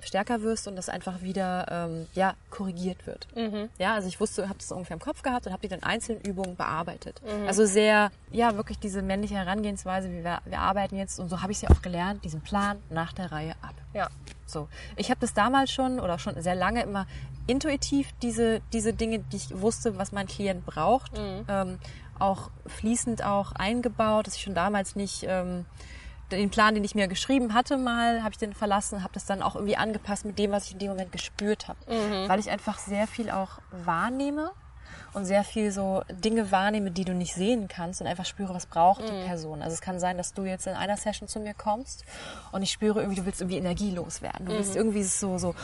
stärker 0.00 0.42
wirst 0.42 0.68
und 0.68 0.76
das 0.76 0.88
einfach 0.88 1.22
wieder 1.22 1.66
ähm, 1.70 2.06
ja 2.14 2.34
korrigiert 2.50 3.06
wird. 3.06 3.26
Mhm. 3.36 3.68
Ja, 3.78 3.94
also 3.94 4.08
ich 4.08 4.20
wusste, 4.20 4.48
habe 4.48 4.58
das 4.58 4.70
ungefähr 4.72 4.94
im 4.94 5.00
Kopf 5.00 5.22
gehabt 5.22 5.46
und 5.46 5.52
habe 5.52 5.62
die 5.62 5.68
dann 5.68 5.82
einzelnen 5.82 6.20
Übungen 6.22 6.56
bearbeitet. 6.56 7.20
Mhm. 7.22 7.46
Also 7.46 7.66
sehr 7.66 8.10
ja 8.30 8.56
wirklich 8.56 8.78
diese 8.78 9.02
männliche 9.02 9.34
Herangehensweise, 9.34 10.10
wie 10.10 10.24
wir, 10.24 10.40
wir 10.44 10.58
arbeiten 10.60 10.96
jetzt 10.96 11.18
und 11.18 11.28
so 11.28 11.42
habe 11.42 11.52
ich 11.52 11.58
sie 11.58 11.68
auch 11.68 11.82
gelernt, 11.82 12.24
diesen 12.24 12.40
Plan 12.40 12.78
nach 12.90 13.12
der 13.12 13.32
Reihe 13.32 13.52
ab. 13.62 13.74
Ja. 13.94 14.08
So, 14.46 14.68
ich 14.96 15.10
habe 15.10 15.20
das 15.20 15.34
damals 15.34 15.70
schon 15.70 16.00
oder 16.00 16.18
schon 16.18 16.40
sehr 16.40 16.54
lange 16.54 16.82
immer 16.82 17.06
intuitiv 17.46 18.12
diese 18.22 18.60
diese 18.72 18.92
Dinge, 18.92 19.20
die 19.20 19.36
ich 19.36 19.60
wusste, 19.60 19.98
was 19.98 20.12
mein 20.12 20.26
Klient 20.26 20.64
braucht, 20.66 21.16
mhm. 21.16 21.44
ähm, 21.48 21.78
auch 22.18 22.50
fließend 22.66 23.24
auch 23.24 23.52
eingebaut, 23.52 24.26
dass 24.26 24.36
ich 24.36 24.42
schon 24.42 24.54
damals 24.54 24.96
nicht 24.96 25.24
ähm, 25.26 25.64
den 26.30 26.50
Plan, 26.50 26.74
den 26.74 26.84
ich 26.84 26.94
mir 26.94 27.08
geschrieben 27.08 27.54
hatte, 27.54 27.78
mal 27.78 28.22
habe 28.22 28.32
ich 28.32 28.38
den 28.38 28.52
verlassen, 28.52 29.02
habe 29.02 29.14
das 29.14 29.24
dann 29.24 29.42
auch 29.42 29.54
irgendwie 29.54 29.76
angepasst 29.76 30.24
mit 30.24 30.38
dem, 30.38 30.50
was 30.50 30.66
ich 30.66 30.72
in 30.72 30.78
dem 30.78 30.90
Moment 30.90 31.12
gespürt 31.12 31.68
habe, 31.68 31.78
mhm. 31.88 32.28
weil 32.28 32.38
ich 32.38 32.50
einfach 32.50 32.78
sehr 32.78 33.06
viel 33.06 33.30
auch 33.30 33.58
wahrnehme 33.70 34.50
und 35.12 35.24
sehr 35.24 35.44
viel 35.44 35.72
so 35.72 36.02
Dinge 36.10 36.50
wahrnehme, 36.50 36.90
die 36.90 37.04
du 37.04 37.14
nicht 37.14 37.34
sehen 37.34 37.68
kannst 37.68 38.00
und 38.00 38.06
einfach 38.06 38.24
spüre, 38.24 38.54
was 38.54 38.66
braucht 38.66 39.02
mhm. 39.02 39.06
die 39.06 39.26
Person. 39.26 39.62
Also 39.62 39.74
es 39.74 39.80
kann 39.80 40.00
sein, 40.00 40.16
dass 40.16 40.34
du 40.34 40.44
jetzt 40.44 40.66
in 40.66 40.74
einer 40.74 40.96
Session 40.96 41.28
zu 41.28 41.40
mir 41.40 41.54
kommst 41.54 42.04
und 42.52 42.62
ich 42.62 42.70
spüre 42.70 43.00
irgendwie, 43.00 43.20
du 43.20 43.26
willst 43.26 43.40
irgendwie 43.40 43.58
Energie 43.58 43.90
loswerden. 43.90 44.46
Du 44.46 44.52
mhm. 44.52 44.58
willst 44.58 44.76
irgendwie 44.76 45.02
so, 45.02 45.38
so, 45.38 45.54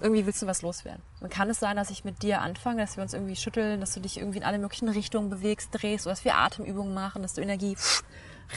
irgendwie 0.00 0.26
willst 0.26 0.42
du 0.42 0.46
was 0.46 0.62
loswerden. 0.62 1.02
Dann 1.20 1.30
kann 1.30 1.50
es 1.50 1.60
sein, 1.60 1.76
dass 1.76 1.90
ich 1.90 2.04
mit 2.04 2.22
dir 2.22 2.40
anfange, 2.42 2.82
dass 2.82 2.96
wir 2.96 3.02
uns 3.02 3.14
irgendwie 3.14 3.36
schütteln, 3.36 3.80
dass 3.80 3.94
du 3.94 4.00
dich 4.00 4.18
irgendwie 4.18 4.38
in 4.38 4.44
alle 4.44 4.58
möglichen 4.58 4.88
Richtungen 4.88 5.30
bewegst, 5.30 5.70
drehst 5.72 6.06
oder 6.06 6.12
dass 6.12 6.24
wir 6.24 6.36
Atemübungen 6.36 6.94
machen, 6.94 7.22
dass 7.22 7.34
du 7.34 7.40
Energie 7.40 7.76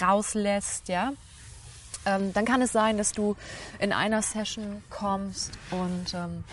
rauslässt, 0.02 0.90
ja. 0.90 1.14
Ähm, 2.06 2.34
dann 2.34 2.46
kann 2.46 2.62
es 2.62 2.72
sein, 2.72 2.98
dass 2.98 3.12
du 3.12 3.36
in 3.80 3.92
einer 3.92 4.22
Session 4.22 4.84
kommst 4.90 5.52
und 5.72 6.14
ähm, 6.14 6.44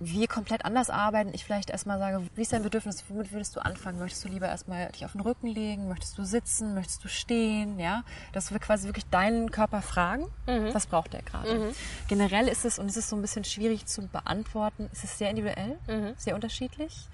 wir 0.00 0.26
komplett 0.28 0.64
anders 0.64 0.90
arbeiten. 0.90 1.30
Ich 1.34 1.44
vielleicht 1.44 1.70
erstmal 1.70 1.98
sage, 1.98 2.22
wie 2.34 2.42
ist 2.42 2.52
dein 2.52 2.62
Bedürfnis? 2.62 3.04
Womit 3.08 3.32
würdest 3.32 3.54
du 3.54 3.60
anfangen? 3.60 3.98
Möchtest 3.98 4.24
du 4.24 4.28
lieber 4.28 4.48
erstmal 4.48 4.88
dich 4.88 5.04
auf 5.04 5.12
den 5.12 5.20
Rücken 5.20 5.46
legen? 5.46 5.88
Möchtest 5.88 6.16
du 6.16 6.24
sitzen? 6.24 6.74
Möchtest 6.74 7.04
du 7.04 7.08
stehen? 7.08 7.78
Ja, 7.78 8.02
dass 8.32 8.50
wir 8.50 8.58
quasi 8.58 8.88
wirklich 8.88 9.06
deinen 9.06 9.50
Körper 9.50 9.82
fragen, 9.82 10.24
mhm. 10.46 10.72
was 10.72 10.86
braucht 10.86 11.12
der 11.12 11.22
gerade? 11.22 11.54
Mhm. 11.54 11.72
Generell 12.08 12.48
ist 12.48 12.64
es, 12.64 12.78
und 12.78 12.86
es 12.86 12.96
ist 12.96 13.10
so 13.10 13.16
ein 13.16 13.22
bisschen 13.22 13.44
schwierig 13.44 13.86
zu 13.86 14.06
beantworten, 14.08 14.88
es 14.92 15.04
ist 15.04 15.18
sehr 15.18 15.30
individuell, 15.30 15.78
mhm. 15.86 16.14
sehr 16.16 16.34
unterschiedlich. 16.34 17.08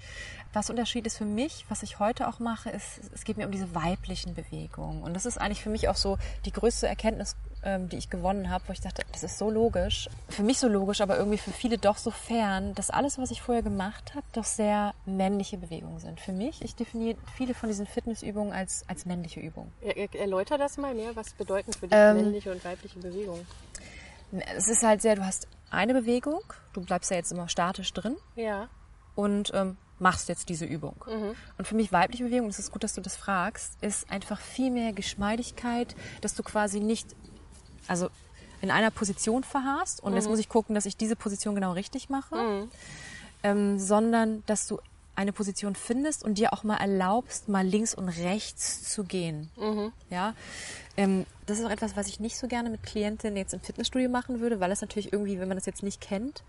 Was 0.53 0.69
Unterschied 0.69 1.05
ist 1.05 1.17
für 1.17 1.25
mich, 1.25 1.65
was 1.69 1.83
ich 1.83 1.99
heute 1.99 2.27
auch 2.27 2.39
mache, 2.39 2.69
ist, 2.69 3.01
es 3.13 3.23
geht 3.23 3.37
mir 3.37 3.45
um 3.45 3.51
diese 3.51 3.73
weiblichen 3.75 4.33
Bewegungen. 4.33 5.03
Und 5.03 5.13
das 5.13 5.25
ist 5.25 5.37
eigentlich 5.37 5.61
für 5.61 5.69
mich 5.69 5.89
auch 5.89 5.95
so 5.95 6.17
die 6.45 6.51
größte 6.51 6.87
Erkenntnis, 6.87 7.35
ähm, 7.63 7.89
die 7.89 7.97
ich 7.97 8.09
gewonnen 8.09 8.49
habe, 8.49 8.63
wo 8.67 8.73
ich 8.73 8.81
dachte, 8.81 9.03
das 9.11 9.23
ist 9.23 9.37
so 9.37 9.49
logisch. 9.49 10.09
Für 10.29 10.43
mich 10.43 10.59
so 10.59 10.67
logisch, 10.67 11.01
aber 11.01 11.17
irgendwie 11.17 11.37
für 11.37 11.51
viele 11.51 11.77
doch 11.77 11.97
so 11.97 12.11
fern, 12.11 12.73
dass 12.75 12.89
alles, 12.89 13.17
was 13.17 13.31
ich 13.31 13.41
vorher 13.41 13.63
gemacht 13.63 14.15
habe, 14.15 14.25
doch 14.31 14.45
sehr 14.45 14.93
männliche 15.05 15.57
Bewegungen 15.57 15.99
sind. 15.99 16.19
Für 16.19 16.33
mich, 16.33 16.61
ich 16.61 16.75
definiere 16.75 17.17
viele 17.35 17.53
von 17.53 17.69
diesen 17.69 17.85
Fitnessübungen 17.85 18.53
als, 18.53 18.85
als 18.87 19.05
männliche 19.05 19.39
Übungen. 19.39 19.71
Erläuter 20.13 20.57
das 20.57 20.77
mal 20.77 20.93
mehr. 20.93 21.15
Was 21.15 21.33
bedeuten 21.33 21.73
für 21.73 21.87
dich 21.87 21.97
ähm, 21.97 22.17
männliche 22.17 22.51
und 22.51 22.63
weibliche 22.63 22.99
Bewegungen? 22.99 23.45
Es 24.55 24.67
ist 24.67 24.83
halt 24.83 25.01
sehr, 25.01 25.15
du 25.15 25.25
hast 25.25 25.47
eine 25.69 25.93
Bewegung, 25.93 26.41
du 26.73 26.81
bleibst 26.81 27.11
ja 27.11 27.17
jetzt 27.17 27.31
immer 27.31 27.47
statisch 27.49 27.93
drin. 27.93 28.17
Ja. 28.35 28.69
Und 29.15 29.51
ähm, 29.53 29.77
machst 29.99 30.29
jetzt 30.29 30.49
diese 30.49 30.65
Übung. 30.65 30.95
Und 31.57 31.67
für 31.67 31.75
mich 31.75 31.91
weibliche 31.91 32.23
Bewegung, 32.23 32.47
das 32.47 32.59
ist 32.59 32.71
gut, 32.71 32.83
dass 32.83 32.93
du 32.93 33.01
das 33.01 33.15
fragst, 33.17 33.73
ist 33.81 34.09
einfach 34.11 34.39
viel 34.39 34.69
mehr 34.71 34.93
Geschmeidigkeit, 34.93 35.95
dass 36.21 36.35
du 36.35 36.43
quasi 36.43 36.79
nicht, 36.79 37.07
also 37.87 38.09
in 38.61 38.71
einer 38.71 38.91
Position 38.91 39.43
verharrst 39.43 40.01
und 40.03 40.13
jetzt 40.15 40.27
muss 40.29 40.39
ich 40.39 40.49
gucken, 40.49 40.73
dass 40.75 40.85
ich 40.85 40.97
diese 40.97 41.15
Position 41.15 41.55
genau 41.55 41.73
richtig 41.73 42.09
mache, 42.09 42.35
ähm, 43.43 43.79
sondern 43.79 44.43
dass 44.47 44.67
du 44.67 44.79
eine 45.15 45.33
Position 45.33 45.73
findest 45.75 46.23
und 46.23 46.37
dir 46.37 46.53
auch 46.53 46.63
mal 46.63 46.77
erlaubst, 46.77 47.49
mal 47.49 47.65
links 47.65 47.95
und 47.95 48.07
rechts 48.07 48.91
zu 48.93 49.03
gehen. 49.03 49.49
Ja, 50.11 50.33
ähm, 50.95 51.25
das 51.47 51.57
ist 51.59 51.65
auch 51.65 51.71
etwas, 51.71 51.95
was 51.95 52.07
ich 52.07 52.19
nicht 52.19 52.37
so 52.37 52.47
gerne 52.47 52.69
mit 52.69 52.83
Klientinnen 52.83 53.35
jetzt 53.37 53.53
im 53.53 53.59
Fitnessstudio 53.59 54.09
machen 54.09 54.39
würde, 54.41 54.59
weil 54.59 54.71
es 54.71 54.81
natürlich 54.81 55.11
irgendwie, 55.13 55.39
wenn 55.39 55.47
man 55.47 55.57
das 55.57 55.65
jetzt 55.65 55.81
nicht 55.81 56.01
kennt, 56.01 56.43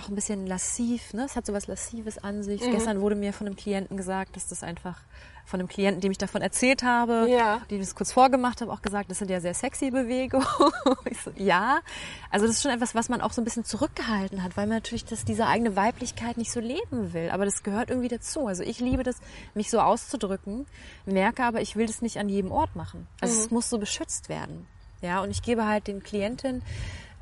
auch 0.00 0.08
ein 0.08 0.14
bisschen 0.14 0.46
lassiv, 0.46 1.12
ne? 1.14 1.24
Es 1.24 1.36
hat 1.36 1.46
so 1.46 1.52
was 1.52 1.66
Lassives 1.66 2.18
an 2.18 2.42
sich. 2.42 2.60
Gestern 2.60 3.00
wurde 3.00 3.14
mir 3.16 3.32
von 3.32 3.46
einem 3.46 3.56
Klienten 3.56 3.96
gesagt, 3.96 4.36
dass 4.36 4.48
das 4.48 4.62
einfach 4.62 4.98
von 5.46 5.58
einem 5.58 5.68
Klienten, 5.68 6.00
dem 6.00 6.12
ich 6.12 6.18
davon 6.18 6.42
erzählt 6.42 6.84
habe, 6.84 7.26
Ja. 7.28 7.60
dem 7.70 7.80
ich 7.80 7.86
das 7.88 7.96
kurz 7.96 8.12
vorgemacht 8.12 8.60
habe, 8.60 8.72
auch 8.72 8.82
gesagt, 8.82 9.10
das 9.10 9.18
sind 9.18 9.30
ja 9.30 9.40
sehr 9.40 9.52
sexy 9.54 9.90
Bewegungen. 9.90 10.46
so, 11.24 11.32
ja. 11.34 11.80
Also 12.30 12.46
das 12.46 12.56
ist 12.56 12.62
schon 12.62 12.70
etwas, 12.70 12.94
was 12.94 13.08
man 13.08 13.20
auch 13.20 13.32
so 13.32 13.40
ein 13.40 13.44
bisschen 13.44 13.64
zurückgehalten 13.64 14.44
hat, 14.44 14.56
weil 14.56 14.66
man 14.68 14.76
natürlich 14.76 15.04
das, 15.04 15.24
diese 15.24 15.46
eigene 15.46 15.74
Weiblichkeit 15.74 16.36
nicht 16.36 16.52
so 16.52 16.60
leben 16.60 17.12
will. 17.12 17.30
Aber 17.30 17.44
das 17.44 17.64
gehört 17.64 17.90
irgendwie 17.90 18.08
dazu. 18.08 18.46
Also 18.46 18.62
ich 18.62 18.78
liebe 18.78 19.02
das, 19.02 19.16
mich 19.54 19.70
so 19.70 19.80
auszudrücken, 19.80 20.66
merke 21.04 21.42
aber, 21.42 21.60
ich 21.60 21.74
will 21.74 21.86
das 21.86 22.00
nicht 22.00 22.18
an 22.18 22.28
jedem 22.28 22.52
Ort 22.52 22.76
machen. 22.76 23.08
Also 23.20 23.40
es 23.40 23.50
muss 23.50 23.68
so 23.70 23.78
beschützt 23.78 24.28
werden. 24.28 24.66
Ja, 25.02 25.20
und 25.20 25.30
ich 25.30 25.42
gebe 25.42 25.66
halt 25.66 25.86
den 25.88 26.02
Klienten 26.02 26.62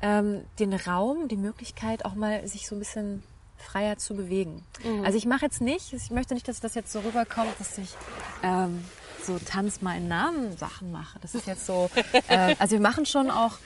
ähm, 0.01 0.43
den 0.59 0.73
Raum, 0.73 1.27
die 1.27 1.37
Möglichkeit, 1.37 2.05
auch 2.05 2.15
mal 2.15 2.47
sich 2.47 2.67
so 2.67 2.75
ein 2.75 2.79
bisschen 2.79 3.23
freier 3.57 3.97
zu 3.97 4.15
bewegen. 4.15 4.63
Also 5.03 5.17
ich 5.17 5.25
mache 5.25 5.45
jetzt 5.45 5.61
nicht, 5.61 5.91
ich 5.91 6.11
möchte 6.11 6.33
nicht, 6.33 6.47
dass 6.47 6.61
das 6.61 6.75
jetzt 6.75 6.91
so 6.91 6.99
rüberkommt, 7.01 7.59
dass 7.59 7.77
ich 7.77 7.93
ähm, 8.41 8.85
so 9.21 9.37
Tanz 9.37 9.81
meinen 9.81 10.07
Namen 10.07 10.57
Sachen 10.57 10.91
mache. 10.91 11.19
Das 11.19 11.35
ist 11.35 11.45
jetzt 11.45 11.65
so, 11.65 11.89
äh, 12.29 12.55
also 12.57 12.73
wir 12.73 12.79
machen 12.79 13.05
schon 13.05 13.29
auch 13.29 13.57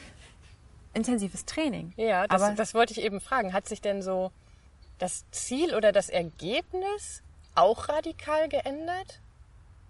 intensives 0.94 1.46
Training. 1.46 1.94
Ja, 1.96 2.28
das, 2.28 2.42
aber 2.42 2.56
das 2.56 2.74
wollte 2.74 2.94
ich 2.94 3.02
eben 3.02 3.22
fragen. 3.22 3.54
Hat 3.54 3.68
sich 3.68 3.82
denn 3.82 4.02
so 4.02 4.32
das 5.00 5.26
Ziel 5.32 5.76
oder 5.76 5.92
das 5.92 6.10
Ergebnis 6.10 7.22
auch 7.56 7.90
radikal 7.90 8.50
geändert? 8.50 9.20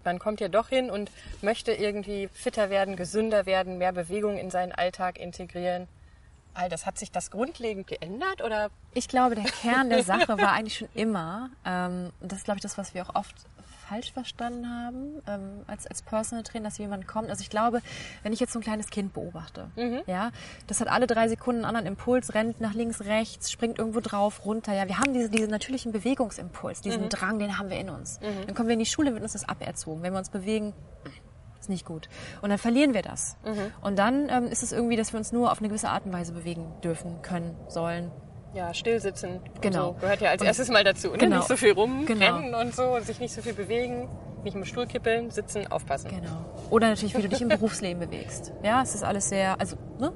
Man 0.04 0.18
kommt 0.18 0.40
ja 0.40 0.48
doch 0.48 0.68
hin 0.68 0.90
und 0.90 1.10
möchte 1.40 1.72
irgendwie 1.72 2.28
fitter 2.32 2.68
werden, 2.68 2.96
gesünder 2.96 3.46
werden, 3.46 3.78
mehr 3.78 3.92
Bewegung 3.92 4.36
in 4.36 4.50
seinen 4.50 4.72
Alltag 4.72 5.18
integrieren. 5.18 5.88
All 6.54 6.68
das 6.68 6.86
hat 6.86 6.98
sich 6.98 7.10
das 7.10 7.30
grundlegend 7.30 7.86
geändert 7.86 8.42
oder? 8.42 8.70
Ich 8.94 9.08
glaube, 9.08 9.34
der 9.34 9.44
Kern 9.44 9.90
der 9.90 10.04
Sache 10.04 10.38
war 10.38 10.52
eigentlich 10.52 10.78
schon 10.78 10.88
immer, 10.94 11.50
ähm, 11.64 12.10
und 12.20 12.30
das 12.30 12.38
ist, 12.38 12.44
glaube 12.44 12.58
ich, 12.58 12.62
das, 12.62 12.78
was 12.78 12.94
wir 12.94 13.02
auch 13.08 13.14
oft 13.14 13.34
falsch 13.88 14.12
verstanden 14.12 14.66
haben 14.66 15.22
ähm, 15.26 15.62
als, 15.66 15.86
als 15.86 16.00
Personal 16.00 16.42
Trainer, 16.42 16.64
dass 16.64 16.78
jemand 16.78 17.06
kommt. 17.06 17.28
Also 17.28 17.42
ich 17.42 17.50
glaube, 17.50 17.82
wenn 18.22 18.32
ich 18.32 18.40
jetzt 18.40 18.52
so 18.52 18.58
ein 18.58 18.62
kleines 18.62 18.88
Kind 18.88 19.12
beobachte, 19.12 19.68
ja, 20.06 20.30
das 20.66 20.80
hat 20.80 20.88
alle 20.88 21.06
drei 21.06 21.28
Sekunden 21.28 21.64
einen 21.64 21.76
anderen 21.76 21.86
Impuls, 21.86 22.34
rennt 22.34 22.60
nach 22.62 22.72
links, 22.72 23.02
rechts, 23.02 23.52
springt 23.52 23.78
irgendwo 23.78 24.00
drauf, 24.00 24.46
runter. 24.46 24.72
Ja, 24.72 24.88
wir 24.88 24.98
haben 24.98 25.12
diese, 25.12 25.28
diesen 25.28 25.50
natürlichen 25.50 25.92
Bewegungsimpuls, 25.92 26.80
diesen 26.80 27.08
Drang, 27.10 27.38
den 27.38 27.58
haben 27.58 27.68
wir 27.68 27.78
in 27.78 27.90
uns. 27.90 28.20
Dann 28.46 28.54
kommen 28.54 28.68
wir 28.68 28.74
in 28.74 28.78
die 28.78 28.86
Schule, 28.86 29.12
wird 29.12 29.22
uns 29.22 29.34
das 29.34 29.46
aberzogen. 29.46 30.02
Wenn 30.02 30.12
wir 30.14 30.18
uns 30.18 30.30
bewegen, 30.30 30.72
ist 31.64 31.68
nicht 31.70 31.84
gut. 31.86 32.08
Und 32.42 32.50
dann 32.50 32.58
verlieren 32.58 32.94
wir 32.94 33.02
das. 33.02 33.36
Und 33.82 33.98
dann 33.98 34.28
ähm, 34.28 34.44
ist 34.46 34.62
es 34.62 34.72
irgendwie, 34.72 34.96
dass 34.96 35.12
wir 35.12 35.18
uns 35.18 35.32
nur 35.32 35.50
auf 35.50 35.58
eine 35.60 35.68
gewisse 35.68 35.88
Art 35.88 36.04
und 36.06 36.12
Weise 36.12 36.32
bewegen 36.32 36.66
dürfen, 36.82 37.22
können, 37.22 37.56
sollen. 37.68 38.10
Ja, 38.54 38.72
stillsitzen. 38.72 39.40
Genau. 39.60 39.88
Und 39.88 39.94
so. 39.96 40.00
Gehört 40.02 40.20
ja 40.20 40.30
als 40.30 40.40
Und- 40.42 40.46
erstes 40.46 40.68
mal 40.68 40.84
dazu. 40.84 41.10
Ne? 41.10 41.18
Genau. 41.18 41.36
Nicht 41.38 41.48
so 41.48 41.56
viel 41.56 41.72
rumrennen 41.72 42.06
Genau. 42.44 42.60
und 42.60 42.74
so, 42.74 42.98
sich 43.00 43.18
nicht 43.18 43.34
so 43.34 43.42
viel 43.42 43.54
bewegen, 43.54 44.08
nicht 44.44 44.54
im 44.54 44.64
Stuhl 44.64 44.86
kippeln, 44.86 45.30
sitzen, 45.30 45.66
aufpassen. 45.72 46.10
Genau. 46.10 46.44
Oder 46.70 46.88
natürlich, 46.88 47.16
wie 47.16 47.22
du 47.22 47.28
dich 47.28 47.40
im 47.42 47.48
Berufsleben 47.48 47.98
bewegst. 47.98 48.52
Ja, 48.62 48.82
es 48.82 48.94
ist 48.94 49.02
alles 49.02 49.28
sehr, 49.30 49.58
also 49.58 49.76
ne, 49.98 50.12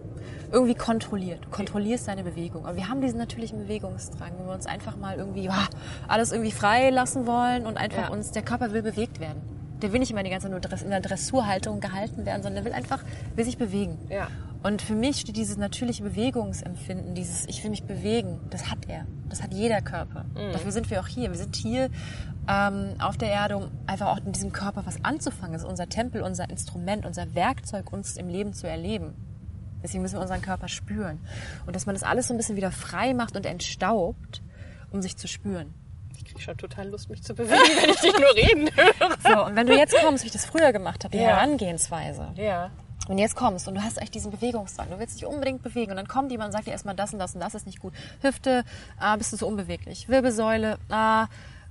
irgendwie 0.53 0.75
kontrolliert. 0.75 1.45
Du 1.47 1.49
kontrollierst 1.51 2.07
deine 2.07 2.23
Bewegung. 2.23 2.65
Aber 2.67 2.77
wir 2.77 2.89
haben 2.89 3.01
diesen 3.01 3.19
natürlichen 3.19 3.59
Bewegungsdrang, 3.59 4.33
wo 4.39 4.47
wir 4.47 4.53
uns 4.55 4.67
einfach 4.67 4.97
mal 4.97 5.17
irgendwie 5.17 5.45
ja, 5.45 5.67
alles 6.07 6.31
irgendwie 6.31 6.53
frei 6.53 6.91
lassen 6.91 7.27
wollen 7.27 7.67
und 7.67 7.77
einfach 7.77 8.03
Ja. 8.05 8.09
uns, 8.11 8.31
der 8.31 8.43
Körper 8.43 8.73
will 8.73 8.83
bewegt 8.83 9.19
werden. 9.19 9.43
Der 9.83 9.93
will 9.93 10.01
nicht 10.01 10.11
immer 10.11 10.23
die 10.23 10.31
ganze 10.31 10.51
Zeit 10.51 10.51
nur 10.51 10.83
in 10.83 10.91
der 10.91 11.01
Dressurhaltung 11.01 11.81
gehalten 11.81 12.27
werden, 12.27 12.43
sondern 12.43 12.63
der 12.63 12.65
will 12.65 12.73
einfach, 12.73 13.05
will 13.37 13.45
sich 13.45 13.59
bewegen. 13.59 13.99
Ja. 14.11 14.29
Und 14.63 14.83
für 14.83 14.95
mich 14.95 15.21
steht 15.21 15.37
dieses 15.37 15.57
natürliche 15.57 16.03
Bewegungsempfinden, 16.03 17.15
dieses 17.15 17.47
Ich 17.47 17.63
will 17.63 17.71
mich 17.71 17.85
bewegen, 17.85 18.41
das 18.51 18.71
hat 18.71 18.89
er. 18.89 19.07
Das 19.29 19.43
hat 19.43 19.55
jeder 19.55 19.81
Körper. 19.81 20.25
Dafür 20.53 20.73
sind 20.73 20.91
wir 20.91 21.01
auch 21.01 21.07
hier. 21.07 21.31
Wir 21.31 21.39
sind 21.39 21.55
hier 21.55 21.91
ähm, 22.49 22.95
auf 22.99 23.17
der 23.17 23.29
Erde, 23.29 23.57
um 23.57 23.71
einfach 23.87 24.09
auch 24.09 24.19
in 24.19 24.33
diesem 24.33 24.53
Körper 24.53 24.85
was 24.85 25.05
anzufangen. 25.05 25.53
Das 25.53 25.63
ist 25.63 25.69
unser 25.69 25.89
Tempel, 25.89 26.23
unser 26.23 26.51
Instrument, 26.51 27.07
unser 27.07 27.35
Werkzeug, 27.35 27.93
uns 27.93 28.17
im 28.17 28.29
Leben 28.29 28.53
zu 28.53 28.67
erleben. 28.67 29.15
Deswegen 29.83 30.03
müssen 30.03 30.17
wir 30.17 30.23
unseren 30.23 30.43
Körper 30.43 30.67
spüren. 30.67 31.21
Und 31.67 31.77
dass 31.77 31.87
man 31.87 31.95
das 31.95 32.03
alles 32.03 32.27
so 32.27 32.35
ein 32.35 32.37
bisschen 32.37 32.57
wieder 32.57 32.73
frei 32.73 33.15
macht 33.15 33.37
und 33.37 33.47
entstaubt, 33.47 34.43
um 34.91 35.03
sich 35.03 35.17
zu 35.17 35.29
spüren. 35.29 35.73
Ich 36.29 36.35
krieg 36.35 36.43
schon 36.43 36.59
total 36.59 36.89
Lust, 36.89 37.09
mich 37.09 37.23
zu 37.23 37.35
bewegen, 37.35 37.53
wenn 37.83 37.89
ich 37.91 38.01
dich 38.01 38.13
nur 38.13 38.35
reden 38.35 38.69
höre. 38.77 39.17
So, 39.35 39.47
und 39.47 39.57
wenn 39.57 39.67
du 39.67 39.75
jetzt 39.75 39.97
kommst, 39.97 40.25
wie 40.25 40.27
ich 40.27 40.33
das 40.33 40.45
früher 40.45 40.73
gemacht 40.73 41.05
habe, 41.05 41.17
die 41.17 41.23
Ja. 41.23 41.31
Herangehensweise, 41.37 42.29
Ja. 42.37 42.71
Wenn 43.07 43.17
du 43.17 43.23
jetzt 43.23 43.37
kommst 43.37 43.67
und 43.67 43.75
du 43.75 43.83
hast 43.83 44.03
echt 44.03 44.15
diesen 44.15 44.31
Bewegungsdrang, 44.31 44.91
du 44.91 44.99
willst 44.99 45.17
dich 45.17 45.25
unbedingt 45.25 45.63
bewegen 45.63 45.93
und 45.93 45.97
dann 45.97 46.09
kommt 46.09 46.31
jemand 46.31 46.49
und 46.49 46.53
sagt 46.53 46.67
dir 46.67 46.73
erstmal 46.73 46.95
das 46.95 47.15
und 47.15 47.19
das 47.19 47.35
und 47.35 47.41
das 47.41 47.55
ist 47.55 47.65
nicht 47.65 47.81
gut. 47.81 47.95
Hüfte, 48.21 48.65
ah, 49.01 49.17
bist 49.17 49.33
du 49.33 49.39
so 49.39 49.47
unbeweglich. 49.47 50.11
Wirbelsäule, 50.11 50.77
ah, 50.91 51.29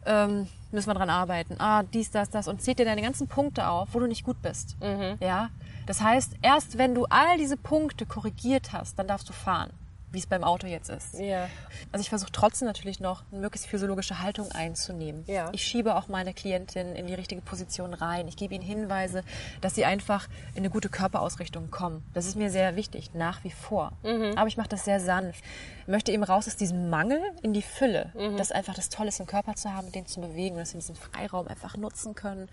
ähm, 0.08 0.48
müssen 0.72 0.90
wir 0.90 0.96
dran 0.96 1.12
arbeiten. 1.12 1.56
Ah, 1.60 1.84
dies, 1.84 2.10
das, 2.10 2.32
das 2.32 2.48
und 2.48 2.64
zählt 2.64 2.80
dir 2.80 2.86
deine 2.86 3.04
ganzen 3.04 3.28
Punkte 3.28 3.68
auf, 3.68 3.90
wo 3.92 4.00
du 4.00 4.08
nicht 4.08 4.24
gut 4.26 4.42
bist. 4.42 4.78
Ja? 5.20 5.50
Das 5.86 6.02
heißt, 6.02 6.38
erst 6.42 6.80
wenn 6.80 6.96
du 6.96 7.06
all 7.06 7.38
diese 7.38 7.56
Punkte 7.58 8.08
korrigiert 8.08 8.74
hast, 8.74 8.98
dann 8.98 9.08
darfst 9.08 9.30
du 9.30 9.34
fahren, 9.34 9.70
wie 10.12 10.20
es 10.20 10.28
beim 10.28 10.44
Auto 10.44 10.68
jetzt 10.68 10.90
ist. 10.90 11.20
Ja. 11.20 11.50
Also 11.92 12.02
ich 12.02 12.10
versuche 12.10 12.32
trotzdem 12.32 12.68
natürlich 12.68 13.00
noch 13.00 13.24
eine 13.32 13.42
möglichst 13.42 13.68
physiologische 13.68 14.22
Haltung 14.22 14.52
einzunehmen. 14.52 15.24
Ja. 15.28 15.50
Ich 15.52 15.64
schiebe 15.64 15.96
auch 15.96 16.08
meine 16.08 16.34
Klientin 16.34 16.96
in 16.96 17.08
die 17.08 17.14
richtige 17.14 17.42
Position 17.42 17.94
rein. 17.94 18.28
Ich 18.28 18.38
gebe 18.38 18.56
ihnen 18.56 18.64
Hinweise, 18.64 19.24
dass 19.62 19.76
sie 19.76 19.86
einfach 19.86 20.28
in 20.54 20.60
eine 20.60 20.70
gute 20.70 20.90
Körperausrichtung 20.90 21.72
kommen. 21.72 22.04
Das 22.14 22.26
ist 22.26 22.36
mir 22.36 22.50
sehr 22.50 22.76
wichtig, 22.76 23.14
nach 23.14 23.44
wie 23.44 23.52
vor. 23.52 23.92
Aber 24.36 24.48
ich 24.48 24.58
mache 24.58 24.70
das 24.70 24.86
sehr 24.86 25.00
sanft. 25.00 25.44
Ich 25.82 25.88
möchte 25.88 26.12
eben 26.12 26.24
raus 26.24 26.48
aus 26.48 26.56
diesem 26.56 26.90
Mangel 26.90 27.22
in 27.42 27.54
die 27.54 27.62
Fülle. 27.62 28.12
Das 28.38 28.52
einfach 28.52 28.74
das 28.74 28.90
Tolle 28.90 29.10
ist, 29.10 29.20
einen 29.20 29.28
Körper 29.28 29.56
zu 29.56 29.74
haben, 29.74 29.92
den 29.92 30.06
zu 30.06 30.22
bewegen 30.22 30.56
und 30.56 30.62
dass 30.62 30.72
sie 30.72 30.78
diesen 30.78 30.96
Freiraum 30.96 31.48
einfach 31.48 31.76
nutzen 31.78 32.16
können 32.16 32.50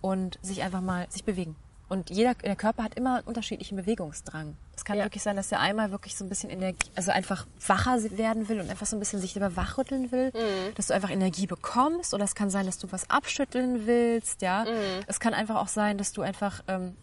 und 0.00 0.38
sich 0.42 0.62
einfach 0.62 0.80
mal 0.80 1.06
sich 1.10 1.24
bewegen. 1.24 1.56
Und 1.88 2.10
jeder, 2.10 2.34
der 2.34 2.56
Körper 2.56 2.82
hat 2.84 2.94
immer 2.94 3.16
einen 3.16 3.26
unterschiedlichen 3.26 3.76
Bewegungsdrang. 3.76 4.56
Es 4.74 4.84
kann 4.84 4.96
Ja. 4.98 5.04
wirklich 5.04 5.22
sein, 5.22 5.36
dass 5.36 5.48
der 5.50 5.60
einmal 5.60 5.90
wirklich 5.90 6.16
so 6.16 6.24
ein 6.24 6.28
bisschen 6.28 6.48
Energie, 6.50 6.90
also 6.94 7.10
einfach 7.10 7.46
wacher 7.66 8.02
werden 8.16 8.48
will 8.48 8.60
und 8.60 8.70
einfach 8.70 8.86
so 8.86 8.96
ein 8.96 9.00
bisschen 9.00 9.20
sich 9.20 9.34
selber 9.34 9.54
wachrütteln 9.56 10.10
will, 10.10 10.32
dass 10.76 10.86
du 10.88 10.94
einfach 10.94 11.10
Energie 11.10 11.46
bekommst. 11.46 12.14
Oder 12.14 12.24
es 12.24 12.34
kann 12.34 12.48
sein, 12.50 12.66
dass 12.66 12.78
du 12.78 12.90
was 12.90 13.08
abschütteln 13.10 13.86
willst, 13.86 14.42
ja. 14.42 14.64
Es 15.06 15.20
kann 15.20 15.34
einfach 15.34 15.56
auch 15.56 15.68
sein, 15.68 15.98
dass 15.98 16.12
du 16.12 16.22
einfach 16.22 16.62
ähm, 16.68 16.96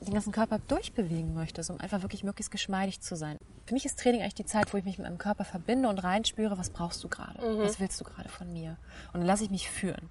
den 0.00 0.14
ganzen 0.14 0.32
Körper 0.32 0.58
durchbewegen 0.60 1.34
möchtest, 1.34 1.68
um 1.70 1.78
einfach 1.80 2.00
wirklich 2.02 2.24
möglichst 2.24 2.50
geschmeidig 2.50 3.00
zu 3.00 3.16
sein. 3.16 3.36
Für 3.66 3.74
mich 3.74 3.84
ist 3.84 3.98
Training 3.98 4.22
eigentlich 4.22 4.34
die 4.34 4.46
Zeit, 4.46 4.72
wo 4.72 4.78
ich 4.78 4.84
mich 4.84 4.96
mit 4.96 5.06
meinem 5.06 5.18
Körper 5.18 5.44
verbinde 5.44 5.88
und 5.88 5.98
reinspüre, 5.98 6.56
was 6.56 6.70
brauchst 6.70 7.04
du 7.04 7.08
gerade? 7.08 7.38
Was 7.58 7.78
willst 7.80 8.00
du 8.00 8.04
gerade 8.04 8.28
von 8.28 8.50
mir? 8.52 8.76
Und 9.12 9.20
dann 9.20 9.26
lasse 9.26 9.44
ich 9.44 9.50
mich 9.50 9.68
führen. 9.68 10.08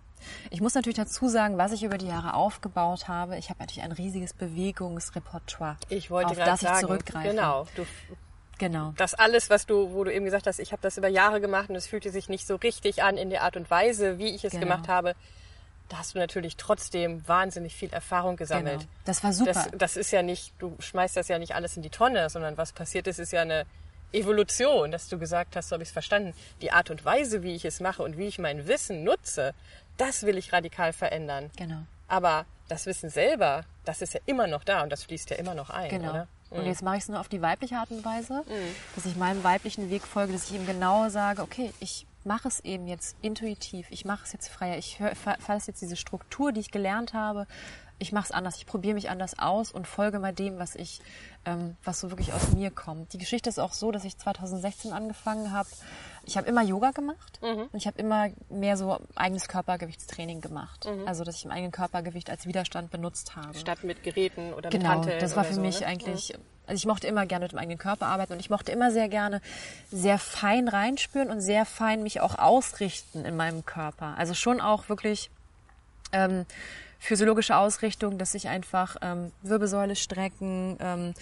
Ich 0.49 0.61
muss 0.61 0.73
natürlich 0.75 0.97
dazu 0.97 1.27
sagen, 1.27 1.57
was 1.57 1.71
ich 1.71 1.83
über 1.83 1.97
die 1.97 2.07
Jahre 2.07 2.33
aufgebaut 2.33 3.07
habe. 3.07 3.37
Ich 3.37 3.49
habe 3.49 3.59
natürlich 3.59 3.83
ein 3.83 3.91
riesiges 3.91 4.33
Bewegungsrepertoire, 4.33 5.77
Ich 5.89 6.09
wollte 6.11 6.31
auf 6.31 6.37
das 6.37 6.61
ich 6.61 6.67
sagen, 6.67 6.79
zurückgreife. 6.87 7.29
genau, 7.29 7.65
du, 7.75 7.85
Genau. 8.57 8.93
das 8.97 9.13
alles, 9.13 9.49
was 9.49 9.65
du, 9.65 9.93
wo 9.93 10.03
du 10.03 10.13
eben 10.13 10.25
gesagt 10.25 10.45
hast, 10.45 10.59
ich 10.59 10.71
habe 10.73 10.81
das 10.81 10.97
über 10.97 11.07
Jahre 11.07 11.39
gemacht 11.39 11.69
und 11.69 11.75
es 11.75 11.87
fühlte 11.87 12.11
sich 12.11 12.27
nicht 12.27 12.45
so 12.45 12.55
richtig 12.57 13.03
an 13.03 13.15
in 13.17 13.29
der 13.29 13.43
Art 13.43 13.55
und 13.55 13.69
Weise, 13.71 14.17
wie 14.19 14.27
ich 14.35 14.43
es 14.43 14.51
Genau. 14.51 14.65
gemacht 14.65 14.87
habe. 14.89 15.15
Da 15.87 15.97
hast 15.99 16.13
du 16.13 16.19
natürlich 16.19 16.57
trotzdem 16.57 17.25
wahnsinnig 17.27 17.73
viel 17.75 17.89
Erfahrung 17.91 18.35
gesammelt. 18.35 18.79
Genau. 18.81 18.91
Das 19.05 19.23
war 19.23 19.33
super. 19.33 19.53
Das, 19.53 19.69
das 19.75 19.97
ist 19.97 20.11
ja 20.11 20.21
nicht, 20.21 20.53
du 20.59 20.75
schmeißt 20.79 21.15
das 21.17 21.29
ja 21.29 21.39
nicht 21.39 21.55
alles 21.55 21.77
in 21.77 21.83
die 21.83 21.89
Tonne, 21.89 22.29
sondern 22.29 22.57
was 22.57 22.73
passiert 22.73 23.07
ist, 23.07 23.17
ist 23.17 23.31
ja 23.31 23.41
eine 23.41 23.65
Evolution, 24.11 24.91
dass 24.91 25.07
du 25.07 25.17
gesagt 25.17 25.55
hast, 25.55 25.69
so 25.69 25.73
habe 25.75 25.83
ich 25.83 25.89
es 25.89 25.93
verstanden. 25.93 26.33
Die 26.61 26.71
Art 26.71 26.89
und 26.89 27.05
Weise, 27.05 27.43
wie 27.43 27.55
ich 27.55 27.63
es 27.65 27.79
mache 27.79 28.03
und 28.03 28.17
wie 28.17 28.27
ich 28.27 28.39
mein 28.39 28.67
Wissen 28.67 29.03
nutze, 29.03 29.53
das 29.99 30.23
will 30.23 30.37
ich 30.37 30.51
radikal 30.51 30.93
verändern. 30.93 31.51
Genau. 31.57 31.81
Aber 32.07 32.45
das 32.67 32.85
Wissen 32.87 33.09
selber, 33.09 33.65
das 33.85 34.01
ist 34.01 34.13
ja 34.13 34.19
immer 34.25 34.47
noch 34.47 34.63
da 34.63 34.81
und 34.83 34.91
das 34.91 35.03
fließt 35.03 35.29
ja 35.29 35.37
immer 35.37 35.53
noch 35.53 35.69
ein, 35.69 35.89
Genau. 35.89 36.09
oder? 36.09 36.27
Und 36.49 36.65
jetzt 36.65 36.81
mache 36.81 36.97
ich 36.97 37.03
es 37.03 37.09
nur 37.09 37.19
auf 37.19 37.27
die 37.27 37.43
weibliche 37.43 37.77
Art 37.77 37.91
und 37.91 38.03
Weise, 38.03 38.43
dass 38.95 39.05
ich 39.05 39.15
meinem 39.15 39.43
weiblichen 39.43 39.91
Weg 39.91 40.01
folge, 40.07 40.33
dass 40.33 40.49
ich 40.49 40.55
ihm 40.55 40.65
genau 40.65 41.07
sage, 41.09 41.43
okay, 41.43 41.71
ich 41.79 42.07
mache 42.23 42.47
es 42.47 42.59
eben 42.61 42.87
jetzt 42.87 43.15
intuitiv, 43.21 43.85
ich 43.91 44.03
mache 44.03 44.23
es 44.25 44.33
jetzt 44.33 44.49
freier, 44.49 44.77
ich 44.77 44.97
fasse 45.45 45.67
jetzt 45.67 45.81
diese 45.81 45.95
Struktur, 45.95 46.51
die 46.51 46.59
ich 46.61 46.71
gelernt 46.71 47.13
habe, 47.13 47.45
ich 47.99 48.11
mache 48.13 48.25
es 48.25 48.31
anders, 48.31 48.55
ich 48.57 48.65
probiere 48.65 48.95
mich 48.95 49.09
anders 49.11 49.37
aus 49.37 49.71
und 49.71 49.85
folge 49.85 50.19
mal 50.19 50.33
dem, 50.33 50.57
was 50.57 50.73
ich, 50.75 51.01
ähm, 51.45 51.75
was 51.83 51.99
so 51.99 52.09
wirklich 52.09 52.33
aus 52.33 52.51
mir 52.53 52.71
kommt. 52.71 53.13
Die 53.13 53.17
Geschichte 53.19 53.49
ist 53.49 53.59
auch 53.59 53.73
so, 53.73 53.91
dass 53.91 54.03
ich 54.05 54.17
2016 54.17 54.91
angefangen 54.91 55.51
habe. 55.51 55.69
Ich 56.29 56.37
habe 56.37 56.47
immer 56.47 56.61
Yoga 56.61 56.91
gemacht 56.91 57.39
Mhm. 57.41 57.61
und 57.71 57.75
ich 57.75 57.87
habe 57.87 57.99
immer 57.99 58.29
mehr 58.49 58.77
so 58.77 58.99
eigenes 59.15 59.47
Körpergewichtstraining 59.47 60.41
gemacht. 60.41 60.87
Also 61.07 61.23
dass 61.23 61.35
ich 61.37 61.45
im 61.45 61.49
eigenen 61.51 61.71
Körpergewicht 61.71 62.29
als 62.29 62.45
Widerstand 62.45 62.91
benutzt 62.91 63.35
habe. 63.35 63.57
Statt 63.57 63.83
mit 63.83 64.03
Geräten 64.03 64.53
oder 64.53 64.69
mit 64.71 64.79
Genau, 64.79 65.01
das 65.03 65.35
war 65.35 65.43
für 65.43 65.55
so, 65.55 65.61
mich 65.61 65.79
ne? 65.79 65.87
eigentlich, 65.87 66.35
also 66.67 66.77
ich 66.77 66.85
mochte 66.85 67.07
immer 67.07 67.25
gerne 67.25 67.45
mit 67.45 67.53
dem 67.53 67.57
eigenen 67.57 67.79
Körper 67.79 68.05
arbeiten 68.05 68.33
und 68.33 68.39
ich 68.39 68.51
mochte 68.51 68.71
immer 68.71 68.91
sehr 68.91 69.09
gerne 69.09 69.41
sehr 69.89 70.19
fein 70.19 70.67
reinspüren 70.67 71.31
und 71.31 71.41
sehr 71.41 71.65
fein 71.65 72.03
mich 72.03 72.21
auch 72.21 72.37
ausrichten 72.37 73.25
in 73.25 73.35
meinem 73.35 73.65
Körper. 73.65 74.13
Also 74.15 74.35
schon 74.35 74.61
auch 74.61 74.87
wirklich 74.87 75.31
ähm, 76.11 76.45
physiologische 76.99 77.57
Ausrichtung, 77.57 78.19
dass 78.19 78.33
sich 78.33 78.49
einfach 78.49 78.97
ähm, 79.01 79.31
Wirbelsäule 79.41 79.95
strecken, 79.95 80.77
ähm, 80.79 81.13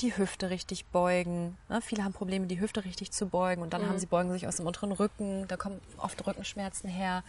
die 0.00 0.16
Hüfte 0.16 0.50
richtig 0.50 0.86
beugen. 0.86 1.56
Ne? 1.68 1.80
Viele 1.80 2.04
haben 2.04 2.12
Probleme, 2.12 2.46
die 2.46 2.60
Hüfte 2.60 2.84
richtig 2.84 3.12
zu 3.12 3.26
beugen 3.26 3.62
und 3.62 3.72
dann 3.72 3.82
Mhm. 3.82 3.88
haben 3.88 3.98
sie 3.98 4.06
beugen 4.06 4.30
sich 4.32 4.46
aus 4.46 4.56
dem 4.56 4.66
unteren 4.66 4.92
Rücken, 4.92 5.46
da 5.48 5.56
kommen 5.56 5.80
oft 5.98 6.26
Rückenschmerzen 6.26 6.88
her. 6.90 7.24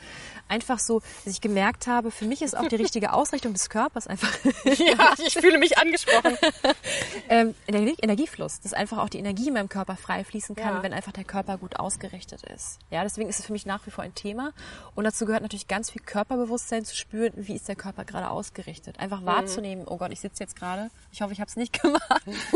Einfach 0.49 0.79
so, 0.79 0.99
dass 1.23 1.33
ich 1.33 1.41
gemerkt 1.41 1.87
habe, 1.87 2.11
für 2.11 2.25
mich 2.25 2.41
ist 2.41 2.57
auch 2.57 2.67
die 2.67 2.75
richtige 2.91 3.13
Ausrichtung 3.13 3.53
des 3.53 3.69
Körpers 3.69 4.07
einfach 4.07 4.33
Ja, 4.65 5.13
ich 5.25 5.33
fühle 5.35 5.57
mich 5.59 5.77
angesprochen. 5.77 6.37
ähm, 7.29 7.55
Energie, 7.67 7.95
Energiefluss, 8.01 8.59
dass 8.61 8.73
einfach 8.73 8.97
auch 8.97 9.09
die 9.09 9.19
Energie 9.19 9.47
in 9.47 9.53
meinem 9.53 9.69
Körper 9.69 9.95
frei 9.95 10.23
fließen 10.23 10.55
kann, 10.55 10.75
Ja. 10.75 10.83
wenn 10.83 10.93
einfach 10.93 11.11
der 11.13 11.23
Körper 11.23 11.57
gut 11.57 11.79
ausgerichtet 11.79 12.43
ist. 12.43 12.79
Ja, 12.89 13.03
deswegen 13.03 13.29
ist 13.29 13.39
es 13.39 13.45
für 13.45 13.53
mich 13.53 13.65
nach 13.65 13.85
wie 13.85 13.91
vor 13.91 14.03
ein 14.03 14.13
Thema. 14.15 14.51
Und 14.95 15.03
dazu 15.05 15.25
gehört 15.25 15.41
natürlich 15.41 15.67
ganz 15.67 15.89
viel 15.91 16.01
Körperbewusstsein 16.01 16.85
zu 16.85 16.95
spüren, 16.95 17.31
wie 17.35 17.55
ist 17.55 17.67
der 17.67 17.75
Körper 17.75 18.05
gerade 18.05 18.29
ausgerichtet. 18.29 18.99
Einfach 18.99 19.23
wahrzunehmen, 19.25 19.85
oh 19.87 19.97
Gott, 19.97 20.11
ich 20.11 20.19
sitze 20.19 20.43
jetzt 20.43 20.55
gerade, 20.55 20.89
ich 21.11 21.21
hoffe, 21.21 21.33
ich 21.33 21.39
habe 21.39 21.49
es 21.49 21.55
nicht 21.55 21.81
gemacht. 21.81 22.01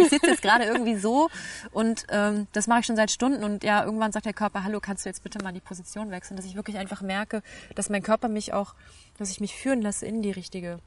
Ich 0.02 0.10
sitze 0.10 0.28
jetzt 0.28 0.42
gerade 0.42 0.66
irgendwie 0.66 0.96
so 0.96 1.30
und 1.72 2.06
ähm, 2.10 2.48
das 2.54 2.68
mache 2.68 2.82
ich 2.82 2.86
schon 2.86 2.96
seit 2.96 3.12
Stunden 3.12 3.44
und 3.44 3.64
ja, 3.64 3.84
irgendwann 3.84 4.12
sagt 4.12 4.26
der 4.26 4.34
Körper, 4.34 4.64
hallo, 4.64 4.80
kannst 4.80 5.06
du 5.06 5.10
jetzt 5.10 5.24
bitte 5.24 5.44
mal 5.44 5.54
die 5.54 5.60
Position 5.60 6.12
wechseln, 6.12 6.38
dass 6.38 6.46
ich 6.46 6.56
wirklich 6.56 6.78
einfach 6.78 7.02
merke, 7.02 7.44
dass 7.76 7.90
mein 7.90 8.04
Körper 8.04 8.28
mich 8.28 8.54
auch, 8.54 8.76
dass 9.18 9.30
ich 9.32 9.40
mich 9.40 9.56
führen 9.56 9.82
lasse 9.82 10.06
in 10.06 10.22
die 10.22 10.32
richtige 10.32 10.80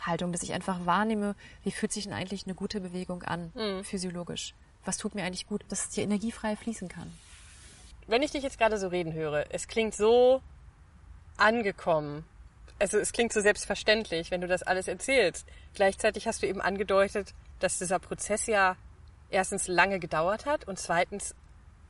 Haltung, 0.00 0.32
dass 0.32 0.42
ich 0.42 0.52
einfach 0.52 0.86
wahrnehme, 0.86 1.34
wie 1.62 1.70
fühlt 1.70 1.92
sich 1.92 2.04
denn 2.04 2.12
eigentlich 2.12 2.44
eine 2.44 2.54
gute 2.54 2.80
Bewegung 2.80 3.22
an, 3.22 3.52
physiologisch. 3.84 4.54
Was 4.84 4.98
tut 4.98 5.14
mir 5.14 5.24
eigentlich 5.24 5.46
gut, 5.46 5.64
dass 5.68 5.88
die 5.88 6.02
Energie 6.02 6.30
frei 6.30 6.56
fließen 6.56 6.88
kann. 6.88 7.10
Wenn 8.06 8.22
ich 8.22 8.32
dich 8.32 8.42
jetzt 8.42 8.58
gerade 8.58 8.78
so 8.78 8.88
reden 8.88 9.14
höre, 9.14 9.46
es 9.50 9.66
klingt 9.66 9.94
so 9.94 10.42
angekommen. 11.38 12.24
Also 12.78 12.98
es 12.98 13.12
klingt 13.12 13.32
so 13.32 13.40
selbstverständlich, 13.40 14.30
wenn 14.30 14.40
du 14.40 14.46
das 14.46 14.62
alles 14.62 14.88
erzählst. 14.88 15.46
Gleichzeitig 15.74 16.26
hast 16.26 16.42
du 16.42 16.46
eben 16.46 16.60
angedeutet, 16.60 17.32
dass 17.64 17.78
dieser 17.78 17.98
Prozess 17.98 18.46
ja 18.46 18.76
erstens 19.30 19.66
lange 19.68 19.98
gedauert 19.98 20.46
hat 20.46 20.68
und 20.68 20.78
zweitens 20.78 21.34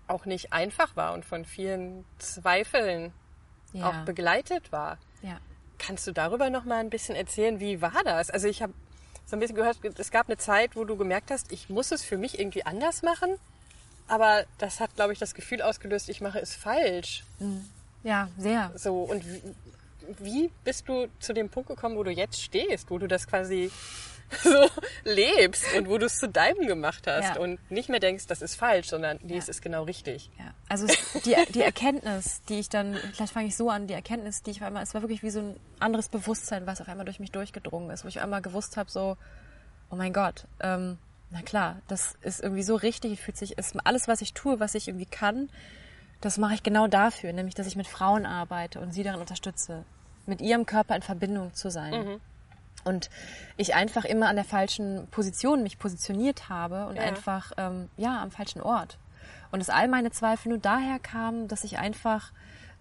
auch 0.06 0.24
nicht 0.24 0.52
einfach 0.52 0.96
war 0.96 1.12
und 1.14 1.24
von 1.24 1.44
vielen 1.44 2.04
Zweifeln 2.18 3.12
Ja. 3.72 3.88
auch 3.90 4.04
begleitet 4.04 4.70
war. 4.70 4.98
Ja. 5.22 5.38
Kannst 5.78 6.06
du 6.06 6.12
darüber 6.12 6.48
noch 6.48 6.64
mal 6.64 6.78
ein 6.78 6.90
bisschen 6.90 7.16
erzählen, 7.16 7.58
wie 7.58 7.82
war 7.82 8.02
das? 8.04 8.30
Also 8.30 8.46
ich 8.46 8.62
habe 8.62 8.72
so 9.26 9.34
ein 9.36 9.40
bisschen 9.40 9.56
gehört, 9.56 9.78
es 9.98 10.10
gab 10.10 10.28
eine 10.28 10.36
Zeit, 10.36 10.76
wo 10.76 10.84
du 10.84 10.96
gemerkt 10.96 11.30
hast, 11.30 11.50
ich 11.50 11.68
muss 11.68 11.90
es 11.90 12.04
für 12.04 12.18
mich 12.18 12.38
irgendwie 12.38 12.64
anders 12.64 13.02
machen, 13.02 13.36
aber 14.06 14.44
das 14.58 14.78
hat, 14.80 14.94
glaube 14.94 15.12
ich, 15.12 15.18
das 15.18 15.34
Gefühl 15.34 15.60
ausgelöst, 15.62 16.08
ich 16.08 16.20
mache 16.20 16.38
es 16.38 16.54
falsch. 16.54 17.24
Ja, 18.04 18.28
sehr. 18.38 18.70
So 18.76 19.02
und 19.02 19.24
wie, 19.26 19.42
wie 20.20 20.50
bist 20.62 20.88
du 20.88 21.08
zu 21.18 21.32
dem 21.32 21.48
Punkt 21.48 21.68
gekommen, 21.70 21.96
wo 21.96 22.02
du 22.04 22.10
jetzt 22.12 22.40
stehst, 22.40 22.90
wo 22.90 22.98
du 22.98 23.08
das 23.08 23.26
quasi 23.26 23.72
so 24.42 24.68
lebst 25.04 25.64
und 25.76 25.88
wo 25.88 25.98
du 25.98 26.06
es 26.06 26.18
zu 26.18 26.28
deinem 26.28 26.66
gemacht 26.66 27.06
hast 27.06 27.36
Ja. 27.36 27.40
und 27.40 27.58
nicht 27.70 27.88
mehr 27.88 28.00
denkst, 28.00 28.26
das 28.26 28.42
ist 28.42 28.54
falsch, 28.56 28.88
sondern 28.88 29.18
nee, 29.22 29.36
es 29.36 29.48
ist 29.48 29.62
genau 29.62 29.84
richtig. 29.84 30.30
Ja. 30.38 30.52
Also 30.68 30.86
es, 30.86 31.22
die, 31.22 31.36
die 31.52 31.62
Erkenntnis, 31.62 32.42
die 32.48 32.58
ich 32.58 32.68
dann, 32.68 32.94
vielleicht 33.12 33.32
fange 33.32 33.46
ich 33.48 33.56
so 33.56 33.70
an, 33.70 33.86
die 33.86 33.94
Erkenntnis, 33.94 34.42
die 34.42 34.50
ich 34.50 34.60
auf 34.60 34.66
einmal, 34.66 34.82
es 34.82 34.94
war 34.94 35.02
wirklich 35.02 35.22
wie 35.22 35.30
so 35.30 35.40
ein 35.40 35.56
anderes 35.80 36.08
Bewusstsein, 36.08 36.66
was 36.66 36.80
auf 36.80 36.88
einmal 36.88 37.04
durch 37.04 37.20
mich 37.20 37.30
durchgedrungen 37.32 37.90
ist, 37.90 38.04
wo 38.04 38.08
ich 38.08 38.20
einmal 38.20 38.42
gewusst 38.42 38.76
habe, 38.76 38.90
so, 38.90 39.16
oh 39.90 39.96
mein 39.96 40.12
Gott, 40.12 40.46
ähm, 40.60 40.98
na 41.30 41.42
klar, 41.42 41.80
das 41.88 42.16
ist 42.22 42.40
irgendwie 42.42 42.62
so 42.62 42.76
richtig, 42.76 43.20
fühlt 43.20 43.36
sich, 43.36 43.58
ist 43.58 43.74
alles, 43.84 44.08
was 44.08 44.20
ich 44.20 44.34
tue, 44.34 44.60
was 44.60 44.74
ich 44.74 44.88
irgendwie 44.88 45.06
kann, 45.06 45.50
das 46.20 46.38
mache 46.38 46.54
ich 46.54 46.62
genau 46.62 46.86
dafür, 46.86 47.32
nämlich, 47.32 47.54
dass 47.54 47.66
ich 47.66 47.76
mit 47.76 47.86
Frauen 47.86 48.24
arbeite 48.24 48.80
und 48.80 48.92
sie 48.92 49.02
darin 49.02 49.20
unterstütze, 49.20 49.84
mit 50.26 50.40
ihrem 50.40 50.64
Körper 50.64 50.96
in 50.96 51.02
Verbindung 51.02 51.52
zu 51.54 51.70
sein. 51.70 52.20
Und 52.84 53.10
ich 53.56 53.74
einfach 53.74 54.04
immer 54.04 54.28
an 54.28 54.36
der 54.36 54.44
falschen 54.44 55.06
Position 55.10 55.62
mich 55.62 55.78
positioniert 55.78 56.48
habe 56.48 56.86
und 56.86 56.96
Ja. 56.96 57.02
einfach, 57.02 57.52
ähm, 57.56 57.88
ja, 57.96 58.22
am 58.22 58.30
falschen 58.30 58.60
Ort. 58.60 58.98
Und 59.50 59.60
dass 59.60 59.70
all 59.70 59.88
meine 59.88 60.10
Zweifel 60.10 60.50
nur 60.50 60.58
daher 60.58 60.98
kamen, 60.98 61.48
dass 61.48 61.64
ich 61.64 61.78
einfach 61.78 62.32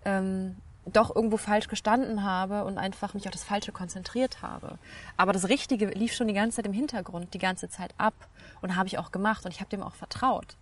ähm, 0.06 0.58
doch 0.86 1.16
irgendwo 1.16 1.38
falsch 1.38 1.68
gestanden 1.68 2.24
habe 2.24 2.66
und 2.66 2.78
einfach 2.78 3.14
mich 3.14 3.26
auf 3.26 3.32
das 3.32 3.44
Falsche 3.44 3.72
konzentriert 3.72 4.42
habe. 4.42 4.78
Aber 5.18 5.32
das 5.32 5.48
Richtige 5.50 5.88
lief 5.88 6.14
schon 6.14 6.28
die 6.28 6.34
ganze 6.34 6.58
Zeit 6.58 6.66
im 6.66 6.74
Hintergrund, 6.74 7.34
die 7.34 7.40
ganze 7.40 7.70
Zeit 7.70 7.94
ab 7.98 8.14
und 8.62 8.76
habe 8.76 8.88
ich 8.88 8.98
auch 8.98 9.12
gemacht 9.12 9.46
und 9.46 9.52
ich 9.52 9.60
habe 9.60 9.70
dem 9.70 9.82
auch 9.82 9.94
vertraut. 9.94 10.58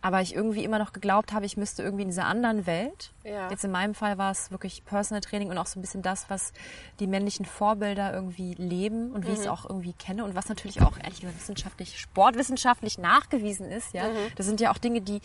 Aber 0.00 0.20
ich 0.22 0.34
irgendwie 0.34 0.64
immer 0.64 0.78
noch 0.78 0.92
geglaubt 0.92 1.32
habe, 1.32 1.46
ich 1.46 1.56
müsste 1.56 1.82
irgendwie 1.82 2.02
in 2.02 2.08
dieser 2.08 2.26
anderen 2.26 2.66
Welt. 2.66 3.12
Ja. 3.24 3.50
Jetzt 3.50 3.64
in 3.64 3.70
meinem 3.70 3.94
Fall 3.94 4.16
war 4.16 4.30
es 4.30 4.50
wirklich 4.50 4.84
Personal 4.84 5.20
Training 5.20 5.50
und 5.50 5.58
auch 5.58 5.66
so 5.66 5.78
ein 5.78 5.82
bisschen 5.82 6.02
das, 6.02 6.30
was 6.30 6.52
die 7.00 7.06
männlichen 7.06 7.44
Vorbilder 7.44 8.12
irgendwie 8.12 8.54
leben 8.54 9.12
und 9.12 9.26
wie 9.26 9.32
ich 9.32 9.40
es 9.40 9.46
auch 9.46 9.68
irgendwie 9.68 9.92
kenne 9.92 10.24
und 10.24 10.34
was 10.34 10.48
natürlich 10.48 10.80
auch 10.80 10.96
ehrlich 10.98 11.20
gesagt 11.20 11.38
wissenschaftlich, 11.38 11.98
sportwissenschaftlich 11.98 12.98
nachgewiesen 12.98 13.70
ist. 13.70 13.92
Ja, 13.92 14.08
das 14.36 14.46
sind 14.46 14.60
ja 14.60 14.70
auch 14.72 14.78
Dinge, 14.78 15.00
die, 15.02 15.20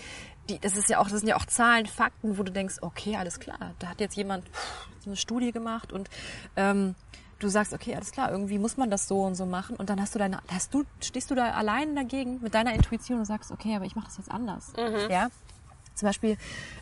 die, 0.49 0.59
das 0.59 0.75
ist 0.75 0.89
ja 0.89 0.99
auch, 0.99 1.09
das 1.09 1.19
sind 1.19 1.27
ja 1.29 1.35
auch 1.35 1.45
Zahlen, 1.45 1.85
Fakten, 1.85 2.37
wo 2.37 2.43
du 2.43 2.51
denkst, 2.51 2.77
okay, 2.81 3.15
alles 3.15 3.39
klar, 3.39 3.73
da 3.79 3.87
hat 3.87 3.99
jetzt 3.99 4.15
jemand 4.15 4.45
so 4.99 5.09
eine 5.09 5.15
Studie 5.15 5.51
gemacht 5.51 5.91
und 5.91 6.09
ähm, 6.55 6.95
du 7.39 7.47
sagst, 7.49 7.73
okay, 7.73 7.95
alles 7.95 8.11
klar, 8.11 8.31
irgendwie 8.31 8.57
muss 8.57 8.77
man 8.77 8.89
das 8.89 9.07
so 9.07 9.21
und 9.21 9.35
so 9.35 9.45
machen 9.45 9.75
und 9.75 9.89
dann 9.89 10.01
hast 10.01 10.15
du 10.15 10.19
deine, 10.19 10.39
hast 10.51 10.73
du, 10.73 10.83
stehst 11.01 11.31
du 11.31 11.35
da 11.35 11.51
allein 11.51 11.95
dagegen 11.95 12.41
mit 12.41 12.53
deiner 12.53 12.73
Intuition 12.73 13.19
und 13.19 13.25
sagst, 13.25 13.51
okay, 13.51 13.75
aber 13.75 13.85
ich 13.85 13.95
mache 13.95 14.05
das 14.07 14.17
jetzt 14.17 14.31
anders. 14.31 14.73
Ja, 15.09 15.29
zum 15.95 16.07
Beispiel, 16.07 16.37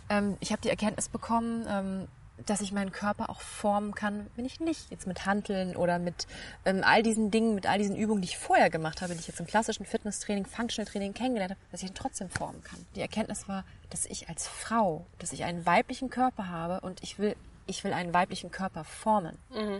ähm, 0.10 0.38
ich 0.40 0.52
habe 0.52 0.62
die 0.62 0.70
Erkenntnis 0.70 1.10
bekommen, 1.10 1.66
ähm, 1.68 2.08
dass 2.46 2.62
ich 2.62 2.72
meinen 2.72 2.92
Körper 2.92 3.30
auch 3.30 3.42
formen 3.42 3.94
kann, 3.96 4.28
wenn 4.36 4.46
ich 4.46 4.60
nicht 4.60 4.92
jetzt 4.92 5.08
mit 5.08 5.26
Hanteln 5.26 5.76
oder 5.76 6.00
mit 6.00 6.28
ähm, 6.66 6.82
all 6.84 7.04
diesen 7.04 7.32
Dingen, 7.32 7.56
mit 7.56 7.68
all 7.68 7.78
diesen 7.78 7.96
Übungen, 7.96 8.22
die 8.22 8.28
ich 8.28 8.38
vorher 8.38 8.70
gemacht 8.70 9.02
habe, 9.02 9.14
die 9.14 9.20
ich 9.20 9.28
jetzt 9.28 9.40
im 9.40 9.48
klassischen 9.48 9.86
Fitnesstraining, 9.86 10.46
Functional 10.46 10.90
Training 10.90 11.14
kennengelernt 11.14 11.52
habe, 11.52 11.62
dass 11.72 11.82
ich 11.82 11.90
ihn 11.90 11.96
trotzdem 11.96 12.30
formen 12.30 12.64
kann. 12.64 12.86
Die 12.96 13.02
Erkenntnis 13.02 13.48
war, 13.48 13.64
dass 13.90 14.06
ich 14.06 14.30
als 14.30 14.48
Frau, 14.48 15.06
dass 15.20 15.34
ich 15.34 15.44
einen 15.44 15.66
weiblichen 15.66 16.10
Körper 16.10 16.50
habe 16.50 16.82
und 16.82 17.04
ich 17.04 17.20
will 17.20 17.36
ich 17.72 17.84
will 17.84 17.94
einen 17.94 18.14
weiblichen 18.14 18.52
Körper 18.52 18.84
formen. 18.84 19.38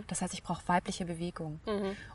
Das 0.08 0.20
heißt, 0.22 0.34
ich 0.34 0.42
brauche 0.42 0.66
weibliche 0.66 1.04
Bewegung. 1.04 1.60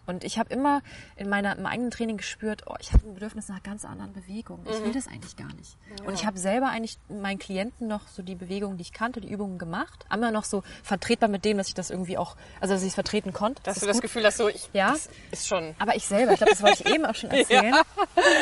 Und 0.06 0.24
ich 0.24 0.38
habe 0.38 0.54
immer 0.54 0.82
in 1.16 1.30
meiner, 1.30 1.56
im 1.58 1.66
eigenen 1.66 1.92
Training 1.92 2.18
gespürt, 2.18 2.64
oh, 2.66 2.76
ich 2.80 2.92
habe 2.94 3.08
ein 3.08 3.14
Bedürfnis 3.14 3.48
nach 3.48 3.64
ganz 3.64 3.86
anderen 3.86 4.14
Bewegungen. 4.14 4.66
Ich 4.70 4.84
will 4.84 4.92
das 4.92 5.08
eigentlich 5.08 5.36
gar 5.38 5.54
nicht. 5.54 5.78
Und 6.06 6.14
ich 6.14 6.26
habe 6.26 6.38
selber 6.38 6.70
eigentlich 6.70 6.98
meinen 7.10 7.40
Klienten 7.40 7.88
noch 7.88 8.08
so 8.08 8.22
die 8.22 8.36
Bewegungen, 8.36 8.78
die 8.78 8.82
ich 8.82 8.92
kannte, 8.94 9.22
die 9.22 9.30
Übungen 9.32 9.58
gemacht. 9.58 10.06
Immer 10.14 10.32
noch 10.32 10.44
so 10.44 10.64
vertretbar 10.84 11.30
mit 11.30 11.46
dem, 11.46 11.58
dass 11.58 11.68
ich 11.68 11.74
das 11.74 11.90
irgendwie 11.90 12.18
auch, 12.18 12.36
also 12.60 12.74
dass 12.74 12.82
ich 12.84 12.90
es 12.90 12.96
vertreten 12.96 13.32
konnte. 13.34 13.62
Dass 13.64 13.76
Das 13.76 13.82
du 13.82 13.88
das 13.88 13.96
gut. 13.98 14.02
Gefühl 14.04 14.26
hast, 14.26 14.38
so, 14.38 14.50
ich, 14.50 14.70
Ja. 14.74 14.92
das 14.92 15.10
ist 15.32 15.48
schon. 15.48 15.76
Aber 15.80 15.96
ich 15.96 16.06
selber, 16.06 16.32
ich 16.34 16.38
glaube, 16.38 16.52
das 16.52 16.64
wollte 16.64 16.84
ich 16.84 16.94
eben 16.94 17.06
auch 17.06 17.16
schon 17.16 17.30
erzählen. 17.32 17.76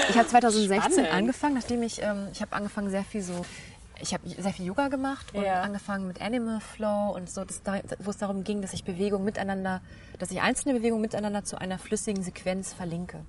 Ich 0.10 0.18
habe 0.18 0.28
2016 0.28 0.92
Spannend. 0.94 1.12
angefangen, 1.12 1.56
nachdem 1.56 1.84
ich, 1.84 2.02
ähm, 2.02 2.28
ich 2.32 2.42
habe 2.42 2.56
angefangen 2.56 2.90
sehr 2.90 3.04
viel 3.04 3.22
so, 3.22 3.46
ich 4.02 4.14
habe 4.14 4.28
sehr 4.28 4.52
viel 4.54 4.66
Yoga 4.66 4.88
gemacht 4.90 5.34
und 5.34 5.44
Ja. 5.44 5.62
angefangen 5.62 6.08
mit 6.08 6.22
Animal 6.22 6.60
Flow 6.60 7.12
und 7.16 7.30
so, 7.30 7.46
das, 7.46 7.64
da- 7.64 7.82
wo 8.00 8.10
es 8.10 8.18
darum 8.18 8.44
ging, 8.44 8.62
dass 8.62 8.74
ich 8.74 8.84
Bewegungen 8.84 9.24
miteinander, 9.26 9.82
dass 10.20 10.32
ich 10.32 10.42
einzelne 10.42 10.74
Bewegungen 10.76 11.02
miteinander 11.02 11.44
zu 11.44 11.58
einer 11.60 11.78
flüssigen 11.80 12.24
Sequenz 12.24 12.74
verlinke. 12.74 13.26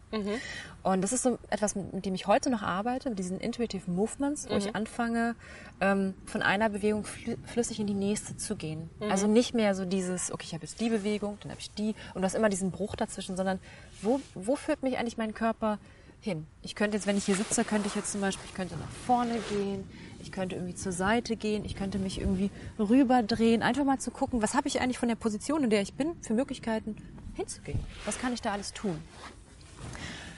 Und 0.83 1.02
das 1.02 1.12
ist 1.12 1.22
so 1.22 1.38
etwas, 1.50 1.74
mit, 1.74 2.05
dem 2.07 2.14
ich 2.14 2.26
heute 2.26 2.48
noch 2.50 2.62
arbeite, 2.62 3.11
mit 3.11 3.18
diesen 3.18 3.40
Intuitive 3.40 3.90
Movements, 3.90 4.48
wo 4.48 4.55
ich 4.55 4.74
anfange, 4.76 5.35
ähm, 5.81 6.14
von 6.26 6.42
einer 6.42 6.68
Bewegung 6.68 7.05
flü 7.05 7.37
flüssig 7.44 7.81
in 7.81 7.87
die 7.87 7.94
nächste 7.94 8.37
zu 8.37 8.57
gehen. 8.57 8.88
Also 9.11 9.26
nicht 9.26 9.52
mehr 9.55 9.74
so 9.74 9.85
dieses, 9.85 10.33
okay, 10.33 10.44
ich 10.46 10.55
habe 10.55 10.64
jetzt 10.64 10.81
die 10.81 10.88
Bewegung, 10.90 11.38
dann 11.42 11.50
habe 11.50 11.61
ich 11.61 11.70
die 11.72 11.94
und 12.14 12.22
du 12.22 12.24
hast 12.24 12.35
immer 12.35 12.48
diesen 12.48 12.70
Bruch 12.70 12.96
dazwischen, 12.96 13.37
sondern 13.37 13.59
wo, 14.02 14.20
wo 14.35 14.57
führt 14.57 14.83
mich 14.83 14.98
eigentlich 14.98 15.16
mein 15.18 15.35
Körper 15.35 15.79
hin? 16.20 16.46
Ich 16.62 16.74
könnte 16.74 16.96
jetzt, 16.96 17.07
wenn 17.07 17.16
ich 17.18 17.24
hier 17.26 17.37
sitze, 17.37 17.64
könnte 17.64 17.88
ich 17.88 17.94
jetzt 17.94 18.12
zum 18.12 18.20
Beispiel, 18.20 18.46
ich 18.48 18.55
könnte 18.55 18.76
nach 18.76 18.88
vorne 19.07 19.38
gehen, 19.50 19.88
ich 20.27 20.33
könnte 20.33 20.57
irgendwie 20.57 20.75
zur 20.75 20.91
Seite 20.91 21.37
gehen, 21.37 21.65
ich 21.65 21.77
könnte 21.77 21.99
mich 21.99 22.21
irgendwie 22.21 22.51
rüberdrehen, 22.81 23.62
einfach 23.62 23.85
mal 23.85 23.99
zu 23.99 24.11
gucken, 24.11 24.43
was 24.43 24.55
habe 24.55 24.67
ich 24.67 24.81
eigentlich 24.81 24.99
von 24.99 25.09
der 25.09 25.15
Position, 25.15 25.62
in 25.62 25.71
der 25.71 25.83
ich 25.83 25.95
bin, 25.95 26.17
für 26.21 26.35
Möglichkeiten 26.35 26.97
hinzugehen? 27.35 27.79
Was 28.05 28.19
kann 28.19 28.33
ich 28.33 28.43
da 28.43 28.53
alles 28.53 28.73
tun? 28.73 28.99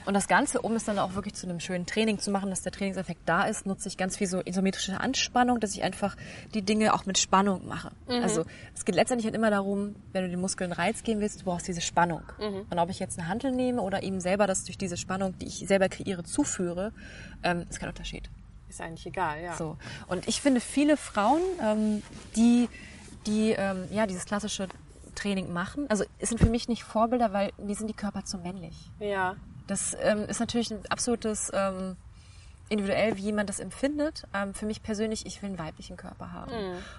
Und 0.05 0.13
das 0.13 0.27
Ganze, 0.27 0.61
um 0.61 0.75
es 0.75 0.85
dann 0.85 0.99
auch 0.99 1.15
wirklich 1.15 1.33
zu 1.33 1.47
einem 1.47 1.59
schönen 1.59 1.87
Training 1.87 2.19
zu 2.19 2.29
machen, 2.29 2.51
dass 2.51 2.61
der 2.61 2.71
Trainingseffekt 2.71 3.21
da 3.25 3.45
ist, 3.45 3.65
nutze 3.65 3.87
ich 3.89 3.97
ganz 3.97 4.15
viel 4.15 4.27
so 4.27 4.41
isometrische 4.45 4.99
Anspannung, 4.99 5.59
dass 5.59 5.73
ich 5.73 5.83
einfach 5.83 6.15
die 6.53 6.61
Dinge 6.61 6.93
auch 6.93 7.07
mit 7.07 7.17
Spannung 7.17 7.67
mache. 7.67 7.91
Mhm. 8.07 8.23
Also 8.23 8.45
es 8.75 8.85
geht 8.85 8.95
letztendlich 8.95 9.25
halt 9.25 9.35
immer 9.35 9.49
darum, 9.49 9.95
wenn 10.13 10.23
du 10.23 10.29
den 10.29 10.39
Muskeln 10.39 10.71
Reiz 10.71 11.01
geben 11.01 11.19
willst, 11.19 11.41
du 11.41 11.45
brauchst 11.45 11.67
diese 11.67 11.81
Spannung. 11.81 12.21
Mhm. 12.39 12.65
Und 12.69 12.79
ob 12.79 12.89
ich 12.91 12.99
jetzt 12.99 13.17
eine 13.17 13.27
Hantel 13.27 13.51
nehme 13.51 13.81
oder 13.81 14.03
ihm 14.03 14.19
selber 14.19 14.45
das 14.45 14.65
durch 14.65 14.77
diese 14.77 14.97
Spannung, 14.97 15.37
die 15.39 15.47
ich 15.47 15.67
selber 15.67 15.89
kreiere, 15.89 16.23
zuführe, 16.23 16.91
ähm, 17.43 17.65
ist 17.69 17.79
kein 17.79 17.89
Unterschied. 17.89 18.29
Ist 18.69 18.81
eigentlich 18.81 19.05
egal, 19.05 19.41
ja. 19.41 19.55
So. 19.55 19.77
Und 20.07 20.27
ich 20.27 20.41
finde 20.41 20.61
viele 20.61 20.95
Frauen, 20.95 21.41
ähm, 21.61 22.03
die, 22.35 22.69
die 23.25 23.51
ähm, 23.51 23.87
ja, 23.91 24.05
dieses 24.05 24.25
klassische 24.25 24.67
Training 25.15 25.51
machen, 25.51 25.89
also 25.89 26.05
sind 26.21 26.39
für 26.39 26.49
mich 26.49 26.67
nicht 26.67 26.83
Vorbilder, 26.83 27.33
weil 27.33 27.51
mir 27.57 27.75
sind 27.75 27.87
die 27.87 27.95
Körper 27.95 28.23
zu 28.23 28.37
männlich. 28.37 28.75
Ja. 28.99 29.35
Das 29.67 29.95
ähm, 30.01 30.23
ist 30.23 30.39
natürlich 30.39 30.71
ein 30.71 30.85
absolutes 30.89 31.51
ähm, 31.53 31.97
individuell, 32.69 33.17
wie 33.17 33.23
jemand 33.23 33.49
das 33.49 33.59
empfindet. 33.59 34.27
Ähm, 34.33 34.53
für 34.53 34.65
mich 34.65 34.81
persönlich, 34.81 35.25
ich 35.25 35.41
will 35.41 35.49
einen 35.49 35.59
weiblichen 35.59 35.97
Körper 35.97 36.31
haben. 36.31 36.51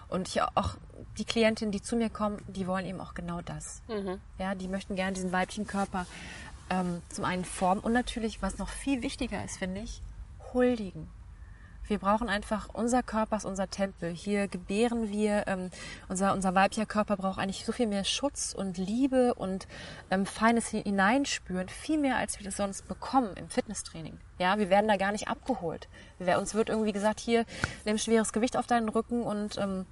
Und 0.08 0.28
ich 0.28 0.42
auch 0.42 0.76
die 1.18 1.24
Klientinnen, 1.24 1.72
die 1.72 1.82
zu 1.82 1.96
mir 1.96 2.10
kommen, 2.10 2.42
die 2.48 2.66
wollen 2.66 2.86
eben 2.86 3.00
auch 3.00 3.14
genau 3.14 3.40
das. 3.40 3.82
Ja, 4.38 4.54
die 4.54 4.68
möchten 4.68 4.96
gerne 4.96 5.12
diesen 5.12 5.32
weiblichen 5.32 5.66
Körper 5.66 6.06
ähm, 6.70 7.02
zum 7.08 7.24
einen 7.24 7.44
formen 7.44 7.80
und 7.82 7.92
natürlich, 7.92 8.42
was 8.42 8.58
noch 8.58 8.68
viel 8.68 9.02
wichtiger 9.02 9.44
ist, 9.44 9.58
finde 9.58 9.80
ich, 9.80 10.00
huldigen. 10.52 11.08
Wir 11.90 11.98
brauchen 11.98 12.28
einfach, 12.28 12.68
unser 12.72 13.02
Körper 13.02 13.36
ist 13.36 13.44
unser 13.44 13.68
Tempel. 13.68 14.12
Hier 14.12 14.46
gebären 14.46 15.10
wir, 15.10 15.48
ähm, 15.48 15.72
unser, 16.08 16.32
unser 16.34 16.54
weiblicher 16.54 16.86
Körper 16.86 17.16
braucht 17.16 17.40
eigentlich 17.40 17.66
so 17.66 17.72
viel 17.72 17.88
mehr 17.88 18.04
Schutz 18.04 18.54
und 18.56 18.78
Liebe 18.78 19.34
und 19.34 19.66
ähm, 20.08 20.24
feines 20.24 20.68
Hineinspüren, 20.68 21.68
viel 21.68 21.98
mehr, 21.98 22.16
als 22.16 22.38
wir 22.38 22.44
das 22.44 22.58
sonst 22.58 22.86
bekommen 22.86 23.30
im 23.34 23.48
Fitnesstraining. 23.48 24.16
Ja, 24.38 24.56
wir 24.60 24.70
werden 24.70 24.86
da 24.86 24.96
gar 24.98 25.10
nicht 25.10 25.26
abgeholt. 25.26 25.88
Wir, 26.20 26.38
uns 26.38 26.54
wird 26.54 26.68
irgendwie 26.68 26.92
gesagt, 26.92 27.18
hier, 27.18 27.44
nimm 27.84 27.98
schweres 27.98 28.32
Gewicht 28.32 28.56
auf 28.56 28.68
deinen 28.68 28.88
Rücken 28.88 29.24
und 29.24 29.58
ähm, 29.58 29.84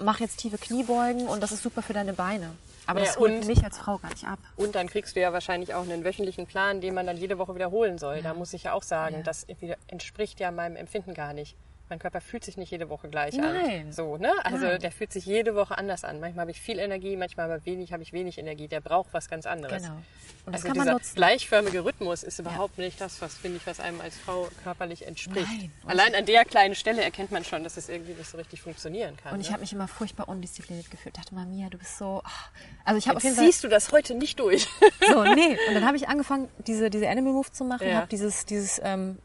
mach 0.00 0.20
jetzt 0.20 0.36
tiefe 0.36 0.58
Kniebeugen 0.58 1.26
und 1.26 1.42
das 1.42 1.50
ist 1.50 1.64
super 1.64 1.82
für 1.82 1.92
deine 1.92 2.12
Beine. 2.12 2.52
Aber 2.86 3.00
Ja, 3.00 3.06
das 3.06 3.18
holt 3.18 3.46
mich 3.46 3.64
als 3.64 3.78
Frau 3.78 3.98
gar 3.98 4.10
nicht 4.10 4.26
ab. 4.26 4.38
Und 4.56 4.74
dann 4.74 4.86
kriegst 4.88 5.16
du 5.16 5.20
ja 5.20 5.32
wahrscheinlich 5.32 5.74
auch 5.74 5.82
einen 5.82 6.04
wöchentlichen 6.04 6.46
Plan, 6.46 6.80
den 6.80 6.94
man 6.94 7.06
dann 7.06 7.16
jede 7.16 7.36
Woche 7.38 7.54
wiederholen 7.54 7.98
soll. 7.98 8.22
Da 8.22 8.32
muss 8.34 8.52
ich 8.52 8.64
ja 8.64 8.72
auch 8.72 8.82
sagen, 8.84 9.16
Ja. 9.16 9.22
das 9.22 9.46
entspricht 9.88 10.38
ja 10.40 10.50
meinem 10.50 10.76
Empfinden 10.76 11.12
gar 11.14 11.32
nicht. 11.32 11.56
Mein 11.88 11.98
Körper 12.00 12.20
fühlt 12.20 12.44
sich 12.44 12.56
nicht 12.56 12.70
jede 12.70 12.88
Woche 12.88 13.08
gleich 13.08 13.34
Nein. 13.36 13.86
an. 13.86 13.92
So, 13.92 14.16
ne? 14.16 14.32
Also 14.44 14.66
Nein. 14.66 14.80
der 14.80 14.90
fühlt 14.90 15.12
sich 15.12 15.24
jede 15.24 15.54
Woche 15.54 15.78
anders 15.78 16.02
an. 16.04 16.18
Manchmal 16.18 16.42
habe 16.42 16.50
ich 16.50 16.60
viel 16.60 16.80
Energie, 16.80 17.16
manchmal 17.16 17.50
aber 17.50 17.64
wenig, 17.64 17.92
habe 17.92 18.02
ich 18.02 18.12
wenig 18.12 18.38
Energie. 18.38 18.66
Der 18.66 18.80
braucht 18.80 19.12
was 19.12 19.28
ganz 19.28 19.46
anderes. 19.46 19.82
Genau. 19.82 19.94
Und 19.94 20.54
das 20.54 20.54
also 20.54 20.68
kann 20.68 20.76
man 20.76 20.86
dieser 20.86 20.94
nutzen. 20.94 21.14
gleichförmige 21.14 21.84
Rhythmus 21.84 22.22
ist 22.22 22.38
überhaupt 22.38 22.78
nicht 22.78 23.00
das, 23.00 23.20
was 23.20 23.34
finde 23.34 23.58
ich, 23.58 23.66
was 23.66 23.78
einem 23.78 24.00
als 24.00 24.16
Frau 24.16 24.48
körperlich 24.64 25.06
entspricht. 25.06 25.46
Nein. 25.46 25.72
Und 25.84 25.90
Allein 25.90 26.14
an 26.14 26.26
der 26.26 26.44
kleinen 26.44 26.74
Stelle 26.74 27.02
erkennt 27.02 27.30
man 27.30 27.44
schon, 27.44 27.62
dass 27.62 27.76
es 27.76 27.88
irgendwie 27.88 28.14
nicht 28.14 28.30
so 28.30 28.36
richtig 28.36 28.62
funktionieren 28.62 29.16
kann. 29.16 29.34
Und 29.34 29.40
ich 29.40 29.48
ne? 29.48 29.52
habe 29.52 29.60
mich 29.60 29.72
immer 29.72 29.88
furchtbar 29.88 30.28
undiszipliniert 30.28 30.90
gefühlt. 30.90 31.16
dachte, 31.16 31.34
Mia, 31.34 31.68
du 31.68 31.78
bist 31.78 31.98
so. 31.98 32.20
ach. 32.24 32.50
Also 32.84 32.98
ich 32.98 33.08
habe 33.08 33.16
auf 33.18 33.22
jeden 33.24 33.36
Fall 33.36 33.44
ziehst 33.46 33.62
du 33.62 33.68
das 33.68 33.92
heute 33.92 34.14
nicht 34.14 34.38
durch. 34.40 34.66
so 35.08 35.22
nee. 35.22 35.58
Und 35.68 35.74
dann 35.74 35.86
habe 35.86 35.96
ich 35.96 36.08
angefangen, 36.08 36.48
diese 36.66 36.90
diese 36.90 37.08
Animal 37.08 37.32
Move 37.32 37.50
zu 37.52 37.64
machen. 37.64 37.88
Ja. 37.88 37.96
Habe 37.96 38.08
dieses 38.08 38.44
dieses 38.44 38.80
ähm, 38.82 39.18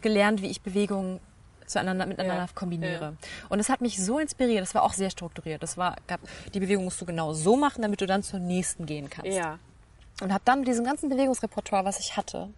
gelernt, 0.00 0.42
wie 0.42 0.48
ich 0.48 0.60
Bewegungen 0.60 1.20
zueinander 1.66 2.06
miteinander 2.06 2.44
Ja. 2.44 2.48
kombiniere. 2.54 3.00
Ja. 3.00 3.12
Und 3.48 3.60
es 3.60 3.68
hat 3.68 3.80
mich 3.80 4.02
so 4.02 4.18
inspiriert. 4.18 4.62
Das 4.62 4.74
war 4.74 4.82
auch 4.82 4.92
sehr 4.92 5.10
strukturiert. 5.10 5.62
Das 5.62 5.76
war 5.76 5.96
gab 6.06 6.20
die 6.52 6.60
Bewegung 6.60 6.84
musst 6.84 7.00
du 7.00 7.04
genau 7.06 7.32
so 7.32 7.56
machen, 7.56 7.82
damit 7.82 8.00
du 8.00 8.06
dann 8.06 8.22
zur 8.22 8.38
nächsten 8.40 8.86
gehen 8.86 9.10
kannst. 9.10 9.32
ja. 9.32 9.58
Und 10.22 10.32
habe 10.32 10.42
dann 10.44 10.60
mit 10.60 10.68
diesem 10.68 10.84
ganzen 10.84 11.08
Bewegungsrepertoire, 11.08 11.84
was 11.84 11.98
ich 11.98 12.16
hatte, 12.16 12.48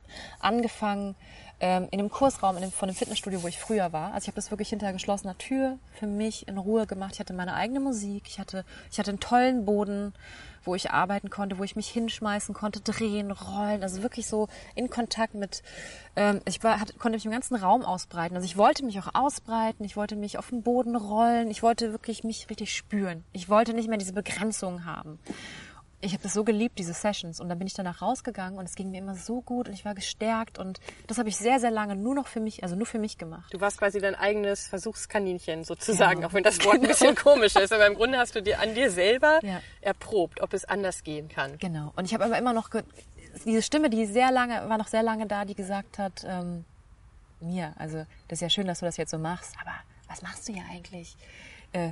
angefangen 0.41 1.15
ähm, 1.61 1.89
in 1.91 1.99
dem 1.99 2.11
Kursraum 2.11 2.57
in 2.57 2.63
dem, 2.63 2.73
von 2.73 2.89
dem 2.89 2.95
Fitnessstudio, 2.95 3.43
wo 3.43 3.49
ich 3.49 3.59
früher 3.59 3.93
war. 3.93 4.13
Also 4.13 4.25
ich 4.25 4.29
habe 4.29 4.37
das 4.37 4.51
wirklich 4.51 4.69
hinter 4.69 4.93
geschlossener 4.93 5.39
Tür 5.39 5.79
für 5.99 6.07
mich 6.07 6.47
in 6.49 6.59
Ruhe 6.59 6.87
gemacht. 6.87 7.15
Ich 7.15 7.21
hatte 7.21 7.33
meine 7.33 7.55
eigene 7.55 7.81
Musik, 7.81 8.25
ich 8.27 8.39
hatte, 8.39 8.65
ich 8.91 8.99
hatte 8.99 9.11
einen 9.11 9.21
tollen 9.21 9.65
Boden, 9.65 10.13
wo 10.65 10.75
ich 10.75 10.91
arbeiten 10.91 11.31
konnte, 11.31 11.59
wo 11.59 11.65
ich 11.65 11.77
mich 11.77 11.89
hinschmeißen 11.89 12.55
konnte, 12.55 12.81
drehen, 12.81 13.31
rollen. 13.31 13.83
Also 13.83 14.03
wirklich 14.03 14.27
so 14.27 14.49
in 14.75 14.91
Kontakt 14.91 15.35
mit, 15.35 15.63
ähm, 16.17 16.41
ich 16.47 16.63
war, 16.63 16.81
hatte, 16.81 16.93
konnte 16.95 17.17
mich 17.17 17.25
im 17.25 17.31
ganzen 17.31 17.57
Raum 17.57 17.85
ausbreiten. 17.85 18.37
Also 18.37 18.45
ich 18.45 18.57
wollte 18.57 18.85
mich 18.85 18.99
auch 18.99 19.15
ausbreiten, 19.15 19.85
ich 19.85 19.97
wollte 19.97 20.17
mich 20.17 20.39
auf 20.39 20.51
dem 20.51 20.63
Boden 20.63 20.97
rollen, 20.97 21.51
ich 21.51 21.63
wollte 21.63 21.93
wirklich 21.93 22.25
mich 22.25 22.51
richtig 22.51 22.75
spüren. 22.75 23.25
Ich 23.33 23.49
wollte 23.49 23.73
nicht 23.73 23.89
mehr 23.89 23.99
diese 23.99 24.13
Begrenzung 24.13 24.85
haben 24.85 25.19
ich 26.01 26.13
habe 26.13 26.23
das 26.23 26.35
so 26.35 26.45
geliebt, 26.45 26.79
diese 26.79 26.93
Sessions. 26.93 27.41
Und 27.41 27.49
dann 27.49 27.59
bin 27.59 27.67
ich 27.67 27.75
danach 27.75 28.03
rausgegangen 28.03 28.59
und 28.59 28.67
es 28.67 28.75
ging 28.75 28.91
mir 28.91 28.99
immer 28.99 29.15
so 29.15 29.41
gut 29.41 29.67
und 29.69 29.75
ich 29.75 29.85
war 29.85 29.95
gestärkt. 29.95 30.59
Und 30.59 30.79
das 31.07 31.19
habe 31.19 31.29
ich 31.29 31.37
sehr, 31.37 31.59
sehr 31.59 31.71
lange 31.71 31.97
nur 31.97 32.15
noch 32.15 32.27
für 32.29 32.41
mich, 32.41 32.63
also 32.63 32.77
nur 32.77 32.87
für 32.87 32.99
mich 32.99 33.17
gemacht. 33.19 33.53
Du 33.53 33.61
warst 33.61 33.79
quasi 33.79 34.01
dein 34.01 34.15
eigenes 34.15 34.69
Versuchskaninchen 34.69 35.65
sozusagen, 35.65 36.17
Genau. 36.17 36.29
auch 36.29 36.33
wenn 36.35 36.43
das 36.45 36.63
Wort 36.65 36.75
ein 36.77 36.83
bisschen 36.83 37.15
komisch 37.17 37.57
ist. 37.57 37.73
Aber 37.73 37.87
im 37.87 37.95
Grunde 37.95 38.19
hast 38.19 38.35
du 38.35 38.43
dir 38.43 38.61
an 38.61 38.75
dir 38.75 38.91
selber 38.91 39.41
Ja. 39.43 39.61
erprobt, 39.81 40.41
ob 40.43 40.53
es 40.53 40.65
anders 40.67 41.03
gehen 41.03 41.29
kann. 41.29 41.59
Genau. 41.59 41.93
Und 41.97 42.05
ich 42.05 42.15
habe 42.15 42.25
aber 42.25 42.37
immer 42.39 42.53
noch 42.53 42.69
diese 43.45 43.63
Stimme, 43.63 43.91
die 43.91 44.07
sehr 44.07 44.31
lange, 44.31 44.69
war 44.69 44.79
noch 44.79 44.89
sehr 44.89 45.03
lange 45.03 45.27
da, 45.27 45.45
die 45.45 45.55
gesagt 45.55 45.99
hat, 45.99 46.25
ähm, 46.27 46.65
Mia, 47.41 47.73
also 47.79 47.99
das 48.29 48.39
ist 48.39 48.41
ja 48.43 48.49
schön, 48.51 48.67
dass 48.67 48.81
du 48.81 48.87
das 48.87 48.97
jetzt 48.97 49.11
so 49.11 49.19
machst, 49.19 49.55
aber 49.61 49.73
was 50.09 50.23
machst 50.23 50.49
du 50.49 50.55
hier 50.55 50.65
eigentlich? 50.71 51.17
Äh, 51.73 51.91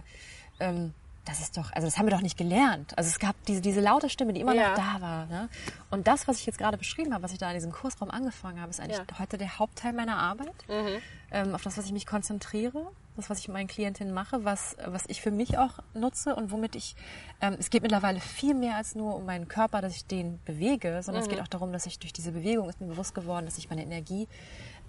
ähm, 0.61 0.95
das 1.25 1.41
ist 1.41 1.57
doch, 1.57 1.73
also 1.73 1.87
das 1.87 1.97
haben 1.99 2.07
wir 2.07 2.11
doch 2.15 2.21
nicht 2.23 2.37
gelernt. 2.37 2.97
Also 2.99 3.09
es 3.09 3.19
gab 3.19 3.35
diese, 3.47 3.61
diese 3.61 3.81
laute 3.81 4.09
Stimme, 4.11 4.33
die 4.33 4.41
immer 4.41 4.55
Ja. 4.55 4.71
noch 4.71 4.77
da 4.77 5.01
war. 5.01 5.27
Ne? 5.27 5.49
Und 5.91 6.07
das, 6.07 6.29
was 6.29 6.39
ich 6.41 6.47
jetzt 6.47 6.59
gerade 6.59 6.77
beschrieben 6.77 7.15
habe, 7.15 7.23
was 7.25 7.33
ich 7.33 7.39
da 7.39 7.49
in 7.49 7.55
diesem 7.55 7.73
Kursraum 7.73 8.11
angefangen 8.11 8.61
habe, 8.61 8.71
ist 8.71 8.81
eigentlich 8.81 8.99
Ja. 8.99 9.19
heute 9.19 9.39
der 9.39 9.59
Hauptteil 9.59 9.93
meiner 9.93 10.19
Arbeit. 10.19 10.55
Ähm, 11.31 11.55
auf 11.55 11.63
das, 11.63 11.77
was 11.79 11.87
ich 11.87 11.93
mich 11.93 12.07
konzentriere, 12.07 12.87
das, 13.17 13.31
was 13.31 13.39
ich 13.39 13.49
mit 13.49 13.55
meinen 13.55 13.69
Klientinnen 13.69 14.13
mache, 14.13 14.45
was, 14.45 14.77
was 14.85 15.05
ich 15.09 15.21
für 15.23 15.31
mich 15.31 15.57
auch 15.59 15.79
nutze 15.95 16.35
und 16.37 16.51
womit 16.53 16.77
ich, 16.77 16.95
ähm, 17.41 17.57
es 17.59 17.71
geht 17.71 17.83
mittlerweile 17.83 18.21
viel 18.21 18.55
mehr 18.55 18.77
als 18.77 18.95
nur 18.95 19.17
um 19.17 19.25
meinen 19.25 19.49
Körper, 19.49 19.81
dass 19.81 19.97
ich 19.97 20.05
den 20.07 20.41
bewege, 20.45 21.01
sondern 21.03 21.23
es 21.23 21.29
geht 21.29 21.41
auch 21.41 21.49
darum, 21.49 21.73
dass 21.73 21.87
ich 21.87 21.99
durch 21.99 22.13
diese 22.13 22.33
Bewegung 22.33 22.69
ist 22.69 22.81
mir 22.81 22.87
bewusst 22.89 23.15
geworden, 23.15 23.47
dass 23.47 23.57
ich 23.59 23.71
meine 23.71 23.83
Energie, 23.83 24.29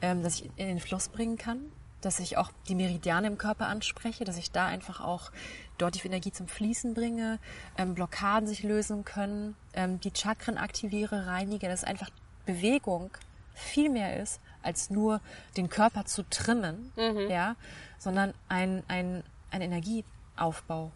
ähm, 0.02 0.21
dass 0.21 0.36
ich 0.41 0.45
in 0.58 0.67
den 0.67 0.80
Fluss 0.80 1.08
bringen 1.10 1.38
kann, 1.38 1.60
dass 2.06 2.20
ich 2.20 2.38
auch 2.38 2.52
die 2.68 2.76
Meridiane 2.76 3.28
im 3.28 3.38
Körper 3.38 3.68
anspreche, 3.68 4.26
dass 4.26 4.38
ich 4.38 4.52
da 4.52 4.68
einfach 4.68 5.02
auch 5.02 5.32
dort 5.80 5.96
die 5.96 6.08
Energie 6.08 6.32
zum 6.32 6.48
Fließen 6.48 6.94
bringe, 6.94 7.39
ähm, 7.78 7.96
Blockaden 7.96 8.48
sich 8.48 8.62
lösen 8.62 9.04
können, 9.04 9.56
ähm, 9.74 10.00
die 10.00 10.12
Chakren 10.15 10.58
aktiviere, 10.58 11.26
reinige, 11.26 11.68
dass 11.68 11.84
einfach 11.84 12.12
Bewegung 12.46 13.10
viel 13.56 13.89
mehr 13.89 14.22
ist, 14.22 14.39
als 14.62 14.89
nur 14.89 15.20
den 15.58 15.70
Körper 15.70 16.06
zu 16.06 16.24
trimmen, 16.30 16.91
ja, 17.30 17.56
sondern 17.98 18.34
ein, 18.50 18.84
ein, 18.88 19.24
ein 19.50 19.62
Energieaufbau 19.62 20.91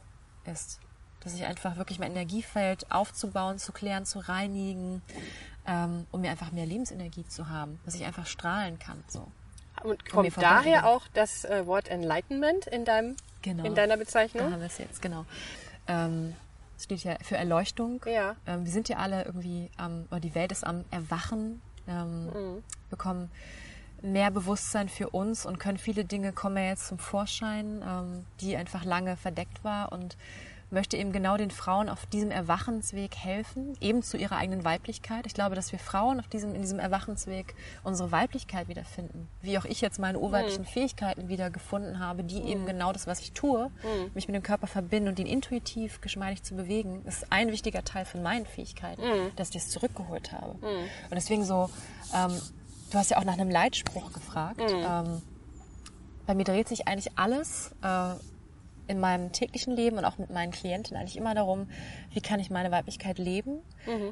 ist. 0.45 0.79
Dass 1.21 1.33
ich 1.33 1.45
einfach 1.45 1.77
wirklich 1.77 1.99
mein 1.99 2.11
Energiefeld 2.11 2.91
aufzubauen, 2.91 3.57
zu 3.57 3.71
klären, 3.71 4.05
zu 4.05 4.19
reinigen, 4.19 5.01
ähm, 5.65 6.05
um 6.11 6.21
mir 6.21 6.31
einfach 6.31 6.51
mehr 6.51 6.65
Lebensenergie 6.65 7.25
zu 7.25 7.49
haben, 7.49 7.79
dass 7.85 7.95
ich 7.95 8.05
einfach 8.05 8.25
strahlen 8.25 8.79
kann. 8.79 9.03
So. 9.07 9.27
Und 9.83 10.09
kommt 10.09 10.37
daher 10.37 10.87
auch 10.87 11.03
das 11.13 11.45
äh, 11.45 11.65
Wort 11.65 11.87
Enlightenment 11.89 12.67
in, 12.67 12.85
deinem, 12.85 13.15
Genau. 13.41 13.63
in 13.65 13.75
deiner 13.75 13.95
Da 13.95 13.99
Bezeichnung? 13.99 14.51
haben 14.51 14.59
wir 14.59 14.67
es 14.67 14.77
jetzt, 14.77 15.01
genau. 15.01 15.25
Ähm, 15.87 16.35
steht 16.79 17.03
ja 17.03 17.17
für 17.21 17.35
Erleuchtung. 17.37 18.01
Ja. 18.05 18.35
Ähm, 18.47 18.65
wir 18.65 18.71
sind 18.71 18.89
ja 18.89 18.97
alle 18.97 19.23
irgendwie 19.25 19.69
am, 19.77 20.05
oder 20.11 20.19
die 20.19 20.35
Welt 20.35 20.51
ist 20.51 20.65
am 20.65 20.85
Erwachen, 20.91 21.61
ähm, 21.87 22.25
Mhm. 22.27 22.63
bekommen 22.89 23.31
mehr 24.01 24.31
Bewusstsein 24.31 24.87
für 24.87 25.09
uns 25.09 25.45
und 25.45 25.59
können 25.59 25.77
viele 25.77 26.05
Dinge 26.05 26.31
kommen 26.31 26.55
ja 26.57 26.69
jetzt 26.69 26.87
zum 26.87 26.99
Vorschein, 26.99 27.83
ähm, 27.85 28.25
die 28.39 28.55
einfach 28.55 28.85
lange 28.85 29.17
verdeckt 29.17 29.63
war 29.65 29.91
und 29.91 30.15
möchte 30.71 30.97
eben 30.97 31.11
genau 31.11 31.37
den 31.37 31.51
Frauen 31.51 31.89
auf 31.89 32.05
diesem 32.05 32.31
Erwachensweg 32.31 33.15
helfen, 33.15 33.75
eben 33.81 34.03
zu 34.03 34.17
ihrer 34.17 34.37
eigenen 34.37 34.63
Weiblichkeit. 34.63 35.25
Ich 35.25 35.33
glaube, 35.33 35.55
dass 35.55 35.71
wir 35.71 35.79
Frauen 35.79 36.19
auf 36.19 36.27
diesem, 36.27 36.53
in 36.53 36.61
diesem 36.61 36.79
Erwachensweg 36.79 37.55
unsere 37.83 38.11
Weiblichkeit 38.11 38.67
wiederfinden. 38.67 39.27
Wie 39.41 39.57
auch 39.57 39.65
ich 39.65 39.81
jetzt 39.81 39.99
meine 39.99 40.19
urweiblichen 40.19 40.65
Fähigkeiten 40.65 41.27
wieder 41.27 41.49
gefunden 41.49 41.99
habe, 41.99 42.23
die 42.23 42.41
eben 42.41 42.65
genau 42.65 42.93
das, 42.93 43.07
was 43.07 43.19
ich 43.21 43.31
tue, 43.31 43.71
mich 44.13 44.27
mit 44.27 44.35
dem 44.35 44.43
Körper 44.43 44.67
verbinden 44.67 45.09
und 45.09 45.19
ihn 45.19 45.27
intuitiv, 45.27 46.01
geschmeidig 46.01 46.43
zu 46.43 46.55
bewegen, 46.55 47.03
ist 47.05 47.31
ein 47.31 47.51
wichtiger 47.51 47.83
Teil 47.83 48.05
von 48.05 48.21
meinen 48.21 48.45
Fähigkeiten, 48.45 49.01
dass 49.35 49.49
ich 49.49 49.55
das 49.55 49.69
zurückgeholt 49.69 50.31
habe. 50.31 50.51
Und 51.09 51.15
deswegen 51.15 51.43
so, 51.45 51.69
ähm, 52.15 52.39
du 52.91 52.97
hast 52.97 53.11
ja 53.11 53.17
auch 53.17 53.23
nach 53.23 53.33
einem 53.33 53.49
Leitspruch 53.49 54.13
gefragt. 54.13 54.61
Ähm, 54.61 55.21
bei 56.25 56.35
mir 56.35 56.43
dreht 56.43 56.67
sich 56.67 56.87
eigentlich 56.87 57.17
alles 57.17 57.71
äh, 57.81 58.13
in 58.89 58.99
meinem 58.99 59.31
täglichen 59.31 59.75
Leben 59.75 59.97
und 59.97 60.05
auch 60.05 60.17
mit 60.17 60.31
meinen 60.31 60.51
Klienten 60.51 60.97
eigentlich 60.97 61.15
immer 61.15 61.35
darum, 61.35 61.69
wie 62.11 62.21
kann 62.21 62.39
ich 62.39 62.49
meine 62.49 62.71
Weiblichkeit 62.71 63.19
leben, 63.19 63.59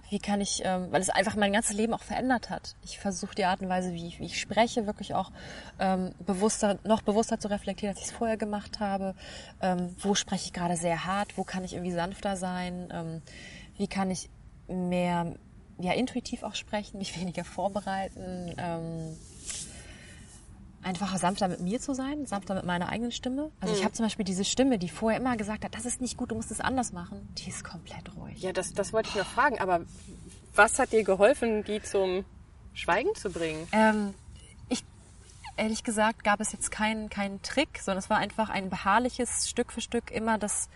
wie 0.10 0.20
kann 0.20 0.40
ich, 0.40 0.62
ähm, 0.64 0.88
weil 0.92 1.02
es 1.02 1.10
einfach 1.10 1.36
mein 1.36 1.52
ganzes 1.52 1.76
Leben 1.76 1.94
auch 1.94 2.04
verändert 2.04 2.50
hat. 2.52 2.76
Ich 2.84 3.00
versuche 3.00 3.34
die 3.34 3.46
Art 3.46 3.62
und 3.62 3.70
Weise, 3.70 3.94
wie 3.94 4.08
ich, 4.08 4.20
wie 4.20 4.26
ich 4.26 4.40
spreche, 4.40 4.86
wirklich 4.86 5.16
auch 5.16 5.32
ähm, 5.80 6.12
bewusster, 6.26 6.78
noch 6.84 7.02
bewusster 7.02 7.40
zu 7.40 7.50
reflektieren, 7.50 7.96
als 7.96 8.04
ich 8.04 8.12
es 8.12 8.18
vorher 8.18 8.38
gemacht 8.38 8.80
habe. 8.80 9.16
Ähm, 9.62 9.96
wo 10.00 10.14
spreche 10.14 10.46
ich 10.46 10.54
gerade 10.54 10.78
sehr 10.78 11.06
hart, 11.06 11.38
wo 11.38 11.44
kann 11.44 11.64
ich 11.64 11.74
irgendwie 11.74 11.92
sanfter 11.92 12.38
sein, 12.38 12.90
ähm, 12.94 13.22
wie 13.78 13.88
kann 13.88 14.12
ich 14.12 14.30
mehr 14.68 15.34
ja, 15.80 15.94
intuitiv 15.94 16.44
auch 16.44 16.56
sprechen, 16.56 16.98
mich 17.00 17.20
weniger 17.20 17.44
vorbereiten, 17.44 18.54
ähm, 18.58 19.18
einfach 20.84 21.18
sanfter 21.18 21.48
mit 21.48 21.60
mir 21.60 21.80
zu 21.80 21.94
sein, 21.94 22.26
sanfter 22.26 22.56
mit 22.56 22.66
meiner 22.66 22.90
eigenen 22.90 23.12
Stimme. 23.12 23.52
Also 23.60 23.74
ich 23.74 23.84
habe 23.84 23.94
zum 23.94 24.06
Beispiel 24.06 24.26
diese 24.26 24.46
Stimme, 24.46 24.78
die 24.78 24.90
vorher 24.90 25.20
immer 25.20 25.36
gesagt 25.36 25.66
hat, 25.66 25.76
das 25.76 25.86
ist 25.86 26.02
nicht 26.02 26.18
gut, 26.18 26.32
du 26.32 26.36
musst 26.36 26.52
es 26.52 26.62
anders 26.62 26.94
machen, 26.94 27.28
die 27.38 27.50
ist 27.50 27.64
komplett 27.64 28.16
ruhig. 28.16 28.42
Ja, 28.42 28.54
das, 28.54 28.74
das 28.74 28.94
wollte 28.94 29.10
ich 29.10 29.16
noch 29.16 29.26
fragen. 29.26 29.60
Aber 29.60 29.82
was 30.56 30.80
hat 30.80 30.92
dir 30.92 31.04
geholfen, 31.04 31.64
die 31.64 31.82
zum 31.82 32.26
Schweigen 32.74 33.14
zu 33.16 33.30
bringen? 33.32 33.68
Ähm, 33.72 34.14
ich, 34.70 34.84
ehrlich 35.58 35.84
gesagt, 35.84 36.24
gab 36.24 36.40
es 36.40 36.52
jetzt 36.52 36.72
keinen 36.72 37.10
keinen 37.10 37.42
Trick, 37.42 37.80
sondern 37.80 38.00
es 38.00 38.10
war 38.10 38.18
einfach 38.18 38.50
ein 38.50 38.70
beharrliches 38.70 39.50
Stück 39.50 39.72
für 39.74 39.82
Stück 39.82 40.12
immer 40.12 40.38
das 40.38 40.70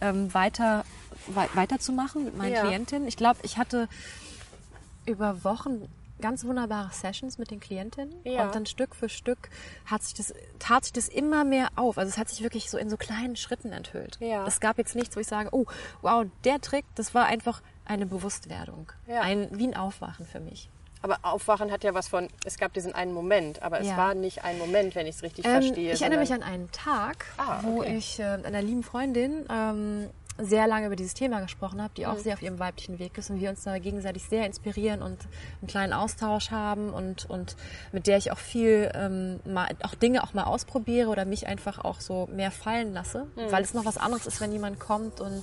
ähm, 0.00 0.32
weiter 0.32 0.84
wei 1.26 1.48
weiterzumachen 1.54 2.24
mit 2.24 2.36
meinen 2.36 2.52
Ja. 2.54 2.62
Klientinnen. 2.64 3.06
Ich 3.06 3.16
glaube, 3.16 3.40
ich 3.42 3.58
hatte 3.58 3.88
über 5.06 5.44
Wochen 5.44 5.88
ganz 6.20 6.44
wunderbare 6.44 6.90
Sessions 6.92 7.38
mit 7.38 7.50
den 7.50 7.60
Klientinnen 7.60 8.14
Ja. 8.24 8.44
und 8.46 8.54
dann 8.54 8.66
Stück 8.66 8.94
für 8.94 9.08
Stück 9.08 9.50
hat 9.86 10.02
sich 10.02 10.14
das, 10.14 10.32
tat 10.58 10.84
sich 10.84 10.92
das 10.92 11.08
immer 11.08 11.44
mehr 11.44 11.68
auf. 11.76 11.98
Also 11.98 12.08
es 12.10 12.18
hat 12.18 12.28
sich 12.28 12.42
wirklich 12.42 12.70
so 12.70 12.78
in 12.78 12.90
so 12.90 12.96
kleinen 12.96 13.36
Schritten 13.36 13.72
enthüllt. 13.72 14.18
Ja. 14.20 14.46
Es 14.46 14.60
gab 14.60 14.78
jetzt 14.78 14.94
nichts, 14.94 15.16
wo 15.16 15.20
ich 15.20 15.26
sage, 15.26 15.48
oh, 15.52 15.66
wow, 16.02 16.26
der 16.44 16.60
Trick, 16.60 16.84
das 16.94 17.14
war 17.14 17.26
einfach 17.26 17.62
eine 17.84 18.06
Bewusstwerdung. 18.06 18.92
Ja. 19.06 19.20
Ein, 19.22 19.48
wie 19.52 19.66
ein 19.66 19.76
Aufwachen 19.76 20.26
für 20.26 20.40
mich. 20.40 20.70
Aber 21.02 21.18
Aufwachen 21.22 21.72
hat 21.72 21.82
ja 21.82 21.94
was 21.94 22.08
von, 22.08 22.28
es 22.44 22.58
gab 22.58 22.74
diesen 22.74 22.94
einen 22.94 23.14
Moment, 23.14 23.62
aber 23.62 23.80
es 23.80 23.86
Ja. 23.88 23.96
war 23.96 24.14
nicht 24.14 24.44
ein 24.44 24.58
Moment, 24.58 24.94
wenn 24.94 25.06
ich 25.06 25.16
es 25.16 25.22
richtig 25.22 25.46
Ähm, 25.46 25.62
verstehe. 25.62 25.94
ich 25.94 26.02
erinnere 26.02 26.20
mich 26.20 26.32
an 26.34 26.42
einen 26.42 26.70
Tag, 26.72 27.24
Ah, 27.38 27.60
wo 27.62 27.78
okay. 27.78 27.96
ich 27.96 28.20
äh, 28.20 28.24
einer 28.24 28.60
lieben 28.60 28.82
Freundin 28.82 29.46
ähm, 29.50 30.10
sehr 30.42 30.66
lange 30.66 30.86
über 30.86 30.96
dieses 30.96 31.14
Thema 31.14 31.40
gesprochen 31.40 31.82
habe, 31.82 31.92
die 31.96 32.02
Mhm. 32.04 32.10
auch 32.10 32.18
sehr 32.18 32.34
auf 32.34 32.42
ihrem 32.42 32.58
weiblichen 32.58 32.98
Weg 32.98 33.16
ist 33.18 33.30
und 33.30 33.40
wir 33.40 33.50
uns 33.50 33.62
da 33.64 33.78
gegenseitig 33.78 34.24
sehr 34.24 34.46
inspirieren 34.46 35.02
und 35.02 35.18
einen 35.60 35.68
kleinen 35.68 35.92
Austausch 35.92 36.50
haben 36.50 36.90
und, 36.90 37.28
und 37.28 37.56
mit 37.92 38.06
der 38.06 38.16
ich 38.16 38.32
auch 38.32 38.38
viel 38.38 38.90
ähm, 38.94 39.40
mal, 39.44 39.68
auch 39.82 39.94
Dinge 39.94 40.22
auch 40.24 40.34
mal 40.34 40.44
ausprobiere 40.44 41.08
oder 41.08 41.24
mich 41.24 41.46
einfach 41.46 41.84
auch 41.84 42.00
so 42.00 42.26
mehr 42.32 42.50
fallen 42.50 42.92
lasse, 42.92 43.26
Mhm. 43.36 43.50
weil 43.52 43.62
es 43.62 43.74
noch 43.74 43.84
was 43.84 43.98
anderes 43.98 44.26
ist, 44.26 44.40
wenn 44.40 44.52
jemand 44.52 44.80
kommt 44.80 45.20
und 45.20 45.42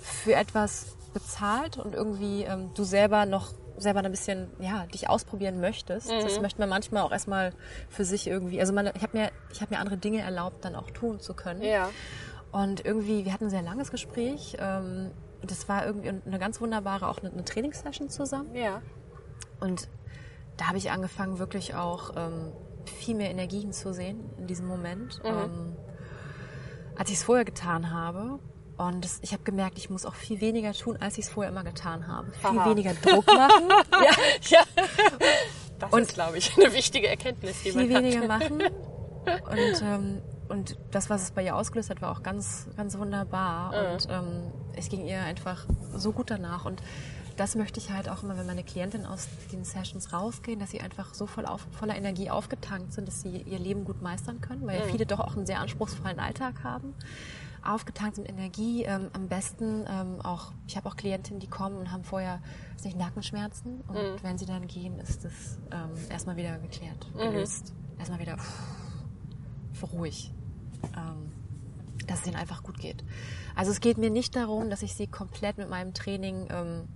für 0.00 0.34
etwas 0.34 0.96
bezahlt 1.12 1.78
und 1.78 1.94
irgendwie 1.94 2.42
ähm, 2.42 2.70
du 2.74 2.84
selber 2.84 3.24
noch 3.26 3.52
selber 3.76 4.00
ein 4.04 4.10
bisschen 4.12 4.50
ja 4.60 4.86
dich 4.86 5.08
ausprobieren 5.08 5.60
möchtest. 5.60 6.08
Mhm. 6.08 6.20
Das 6.22 6.40
möchte 6.40 6.60
man 6.60 6.68
manchmal 6.68 7.02
auch 7.02 7.10
erstmal 7.10 7.52
für 7.88 8.04
sich 8.04 8.26
irgendwie. 8.28 8.60
Also 8.60 8.72
man, 8.72 8.86
ich 8.94 9.02
habe 9.02 9.16
mir 9.18 9.30
ich 9.52 9.60
habe 9.62 9.74
mir 9.74 9.80
andere 9.80 9.96
Dinge 9.96 10.20
erlaubt, 10.20 10.64
dann 10.64 10.76
auch 10.76 10.90
tun 10.90 11.18
zu 11.20 11.34
können. 11.34 11.62
Ja. 11.62 11.88
Und 12.54 12.84
irgendwie, 12.84 13.24
wir 13.24 13.32
hatten 13.32 13.46
ein 13.46 13.50
sehr 13.50 13.62
langes 13.62 13.90
Gespräch. 13.90 14.56
Ähm, 14.60 15.10
das 15.42 15.68
war 15.68 15.84
irgendwie 15.84 16.08
eine 16.08 16.38
ganz 16.38 16.60
wunderbare, 16.60 17.08
auch 17.08 17.18
eine, 17.18 17.32
eine 17.32 17.44
Trainingssession 17.44 18.08
zusammen. 18.10 18.54
Ja. 18.54 18.80
Und 19.58 19.88
da 20.56 20.68
habe 20.68 20.78
ich 20.78 20.92
angefangen, 20.92 21.40
wirklich 21.40 21.74
auch 21.74 22.12
ähm, 22.16 22.52
viel 22.84 23.16
mehr 23.16 23.28
Energien 23.32 23.72
zu 23.72 23.92
sehen 23.92 24.20
in 24.38 24.46
diesem 24.46 24.68
Moment, 24.68 25.20
ähm, 25.24 25.74
als 26.96 27.10
ich 27.10 27.16
es 27.16 27.24
vorher 27.24 27.44
getan 27.44 27.90
habe. 27.92 28.38
Und 28.76 29.04
das, 29.04 29.18
ich 29.22 29.32
habe 29.32 29.42
gemerkt, 29.42 29.76
ich 29.78 29.90
muss 29.90 30.06
auch 30.06 30.14
viel 30.14 30.40
weniger 30.40 30.72
tun, 30.74 30.96
als 31.00 31.18
ich 31.18 31.24
es 31.24 31.30
vorher 31.32 31.50
immer 31.50 31.64
getan 31.64 32.06
habe. 32.06 32.30
Viel 32.30 32.56
Aha. 32.56 32.70
weniger 32.70 32.94
Druck 32.94 33.26
machen, 33.26 33.68
Ja, 33.90 34.58
ja. 34.60 34.64
Das 35.80 35.92
Und- 35.92 36.02
ist, 36.02 36.14
glaube 36.14 36.38
ich, 36.38 36.56
eine 36.56 36.72
wichtige 36.72 37.08
Erkenntnis, 37.08 37.64
die 37.64 37.72
viel 37.72 37.88
man 37.88 38.04
weniger 38.04 38.20
hat. 38.20 38.28
machen. 38.28 38.62
Und, 38.62 39.82
ähm, 39.82 40.22
und 40.48 40.76
das, 40.90 41.10
was 41.10 41.22
es 41.22 41.30
bei 41.30 41.44
ihr 41.44 41.56
ausgelöst 41.56 41.90
hat, 41.90 42.02
war 42.02 42.10
auch 42.10 42.22
ganz, 42.22 42.66
ganz 42.76 42.98
wunderbar. 42.98 43.72
Und 43.94 44.08
ähm, 44.10 44.52
es 44.76 44.88
ging 44.88 45.06
ihr 45.06 45.20
einfach 45.20 45.66
so 45.94 46.12
gut 46.12 46.30
danach. 46.30 46.64
Und 46.64 46.82
das 47.36 47.56
möchte 47.56 47.80
ich 47.80 47.90
halt 47.90 48.08
auch 48.08 48.22
immer, 48.22 48.36
wenn 48.36 48.46
meine 48.46 48.62
Klientinnen 48.62 49.06
aus 49.06 49.28
den 49.52 49.64
Sessions 49.64 50.12
rausgehen, 50.12 50.60
dass 50.60 50.70
sie 50.70 50.80
einfach 50.80 51.14
so 51.14 51.26
voll 51.26 51.46
auf, 51.46 51.66
voller 51.72 51.96
Energie 51.96 52.30
aufgetankt 52.30 52.92
sind, 52.92 53.08
dass 53.08 53.22
sie 53.22 53.38
ihr 53.42 53.58
Leben 53.58 53.84
gut 53.84 54.02
meistern 54.02 54.40
können, 54.40 54.66
weil 54.66 54.82
viele 54.82 55.06
doch 55.06 55.20
auch 55.20 55.36
einen 55.36 55.46
sehr 55.46 55.60
anspruchsvollen 55.60 56.20
Alltag 56.20 56.62
haben. 56.62 56.94
Aufgetankt 57.64 58.16
sind 58.16 58.28
Energie, 58.28 58.84
ähm, 58.84 59.08
am 59.14 59.26
besten 59.28 59.86
ähm, 59.88 60.20
auch, 60.22 60.52
ich 60.66 60.76
habe 60.76 60.86
auch 60.88 60.96
Klientinnen, 60.96 61.40
die 61.40 61.48
kommen 61.48 61.78
und 61.78 61.90
haben 61.90 62.04
vorher 62.04 62.40
weiß 62.74 62.84
nicht, 62.84 62.98
Nackenschmerzen 62.98 63.80
und 63.88 64.22
wenn 64.22 64.36
sie 64.36 64.44
dann 64.44 64.66
gehen, 64.66 64.98
ist 64.98 65.24
das 65.24 65.58
ähm, 65.72 65.90
erstmal 66.10 66.36
wieder 66.36 66.58
geklärt, 66.58 67.06
gelöst. 67.16 67.72
Erstmal 67.98 68.18
wieder 68.20 68.36
pff, 68.36 68.83
ruhig. 69.92 70.32
Ähm, 70.96 71.32
dass 72.06 72.20
es 72.20 72.26
ihnen 72.26 72.36
einfach 72.36 72.62
gut 72.62 72.78
geht. 72.78 73.02
Also 73.54 73.70
es 73.70 73.80
geht 73.80 73.96
mir 73.96 74.10
nicht 74.10 74.36
darum, 74.36 74.68
dass 74.68 74.82
ich 74.82 74.94
sie 74.94 75.06
komplett 75.06 75.56
mit 75.56 75.70
meinem 75.70 75.94
Training 75.94 76.48
ähm, 76.50 76.88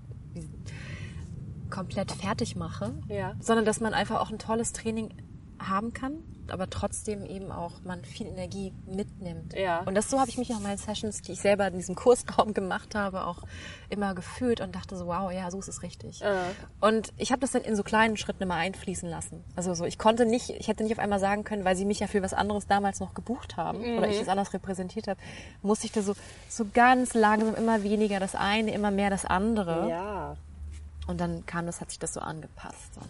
komplett 1.70 2.12
fertig 2.12 2.56
mache, 2.56 2.92
Ja. 3.08 3.34
sondern 3.40 3.64
dass 3.64 3.80
man 3.80 3.94
einfach 3.94 4.20
auch 4.20 4.30
ein 4.30 4.38
tolles 4.38 4.72
Training 4.72 5.14
haben 5.58 5.92
kann, 5.92 6.22
aber 6.48 6.70
trotzdem 6.70 7.24
eben 7.24 7.50
auch 7.50 7.80
man 7.84 8.04
viel 8.04 8.26
Energie 8.26 8.72
mitnimmt. 8.86 9.54
Ja. 9.54 9.80
Und 9.80 9.94
das 9.94 10.10
so 10.10 10.20
habe 10.20 10.30
ich 10.30 10.38
mich 10.38 10.52
auch 10.52 10.58
in 10.58 10.62
meinen 10.62 10.78
Sessions, 10.78 11.22
die 11.22 11.32
ich 11.32 11.40
selber 11.40 11.66
in 11.66 11.74
diesem 11.74 11.94
Kursraum 11.94 12.54
gemacht 12.54 12.94
habe, 12.94 13.24
auch 13.24 13.42
immer 13.88 14.14
gefühlt 14.14 14.60
und 14.60 14.74
dachte 14.74 14.96
so, 14.96 15.06
wow, 15.06 15.30
ja, 15.32 15.50
so 15.50 15.58
ist 15.58 15.68
es 15.68 15.82
richtig. 15.82 16.22
Äh. 16.22 16.36
Und 16.80 17.12
ich 17.16 17.32
habe 17.32 17.40
das 17.40 17.52
dann 17.52 17.62
in 17.62 17.76
so 17.76 17.82
kleinen 17.82 18.16
Schritten 18.16 18.42
immer 18.42 18.54
einfließen 18.54 19.08
lassen. 19.08 19.44
Also 19.56 19.74
so, 19.74 19.84
ich 19.84 19.98
konnte 19.98 20.26
nicht, 20.26 20.50
ich 20.50 20.68
hätte 20.68 20.82
nicht 20.82 20.92
auf 20.92 20.98
einmal 20.98 21.20
sagen 21.20 21.44
können, 21.44 21.64
weil 21.64 21.76
sie 21.76 21.84
mich 21.84 22.00
ja 22.00 22.06
für 22.06 22.22
was 22.22 22.34
anderes 22.34 22.66
damals 22.66 23.00
noch 23.00 23.14
gebucht 23.14 23.56
haben 23.56 23.80
oder 23.98 24.08
ich 24.08 24.18
das 24.18 24.28
anders 24.28 24.52
repräsentiert 24.52 25.08
habe, 25.08 25.20
musste 25.62 25.86
ich 25.86 25.92
da 25.92 26.02
so, 26.02 26.14
so 26.48 26.66
ganz 26.72 27.14
langsam 27.14 27.54
immer 27.54 27.82
weniger 27.82 28.20
das 28.20 28.34
eine, 28.34 28.72
immer 28.72 28.90
mehr 28.90 29.10
das 29.10 29.24
andere. 29.24 29.88
Ja. 29.88 30.36
Und 31.06 31.20
dann 31.20 31.46
kam 31.46 31.66
das, 31.66 31.80
hat 31.80 31.90
sich 31.90 31.98
das 31.98 32.12
so 32.12 32.20
angepasst. 32.20 32.96
Und 32.96 33.08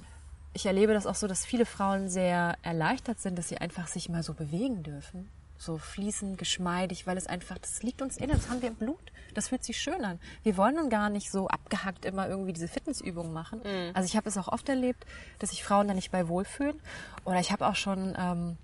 ich 0.59 0.67
erlebe 0.67 0.93
das 0.93 1.07
auch 1.07 1.15
so, 1.15 1.29
dass 1.29 1.47
viele 1.47 1.65
Frauen 1.65 2.09
sehr 2.09 2.57
erleichtert 2.63 3.21
sind, 3.21 3.39
dass 3.39 3.49
sie 3.49 3.59
einfach 3.59 3.87
sich 3.87 4.09
mal 4.09 4.25
so 4.25 4.35
bewegen 4.35 4.83
dürfen. 4.83 5.31
So 5.57 5.79
fließend, 5.79 6.37
geschmeidig, 6.37 7.07
weil 7.07 7.17
es 7.17 7.29
einfach, 7.29 7.59
das 7.59 7.85
liegt 7.85 8.03
uns 8.03 8.17
innen, 8.17 8.33
das 8.33 8.49
haben 8.49 8.61
wir 8.61 8.69
im 8.69 8.75
Blut. 8.75 9.13
Das 9.35 9.51
fühlt 9.51 9.63
sich 9.63 9.81
schön 9.81 10.05
an. 10.05 10.19
Wir 10.43 10.57
wollen 10.57 10.75
nun 10.75 10.91
gar 10.91 11.11
nicht 11.11 11.31
so 11.31 11.47
abgehackt 11.47 12.05
immer 12.05 12.29
irgendwie 12.29 12.53
diese 12.53 12.67
Fitnessübungen 12.67 13.33
machen. 13.33 13.61
Also 13.95 14.07
ich 14.07 14.17
habe 14.17 14.29
es 14.29 14.37
auch 14.37 14.49
oft 14.49 14.69
erlebt, 14.69 15.07
dass 15.39 15.51
sich 15.51 15.63
Frauen 15.63 15.87
da 15.87 15.95
nicht 15.95 16.11
bei 16.11 16.27
wohlfühlen. 16.27 16.81
Oder 17.25 17.39
ich 17.39 17.53
habe 17.53 17.65
auch 17.65 17.77
schon 17.77 18.17
ähm, 18.19 18.57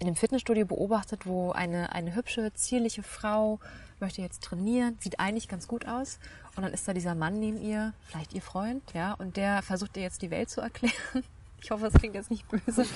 in 0.00 0.08
einem 0.08 0.16
Fitnessstudio 0.16 0.66
beobachtet, 0.66 1.26
wo 1.26 1.52
eine, 1.52 1.92
eine 1.92 2.16
hübsche, 2.16 2.52
zierliche 2.54 3.04
Frau 3.04 3.60
möchte 4.00 4.20
jetzt 4.20 4.42
trainieren, 4.42 4.96
sieht 5.00 5.20
eigentlich 5.20 5.46
ganz 5.46 5.68
gut 5.68 5.86
aus. 5.86 6.18
Und 6.58 6.64
dann 6.64 6.72
ist 6.72 6.88
da 6.88 6.92
dieser 6.92 7.14
Mann 7.14 7.38
neben 7.38 7.56
ihr, 7.62 7.94
vielleicht 8.08 8.32
ihr 8.32 8.42
Freund, 8.42 8.82
ja, 8.92 9.12
und 9.12 9.36
der 9.36 9.62
versucht 9.62 9.96
ihr 9.96 10.02
jetzt 10.02 10.22
die 10.22 10.30
Welt 10.32 10.50
zu 10.50 10.60
erklären. 10.60 10.92
Ich 11.60 11.72
hoffe, 11.72 11.90
das 11.90 11.94
klingt 11.94 12.14
jetzt 12.14 12.30
nicht 12.30 12.46
böse. 12.48 12.86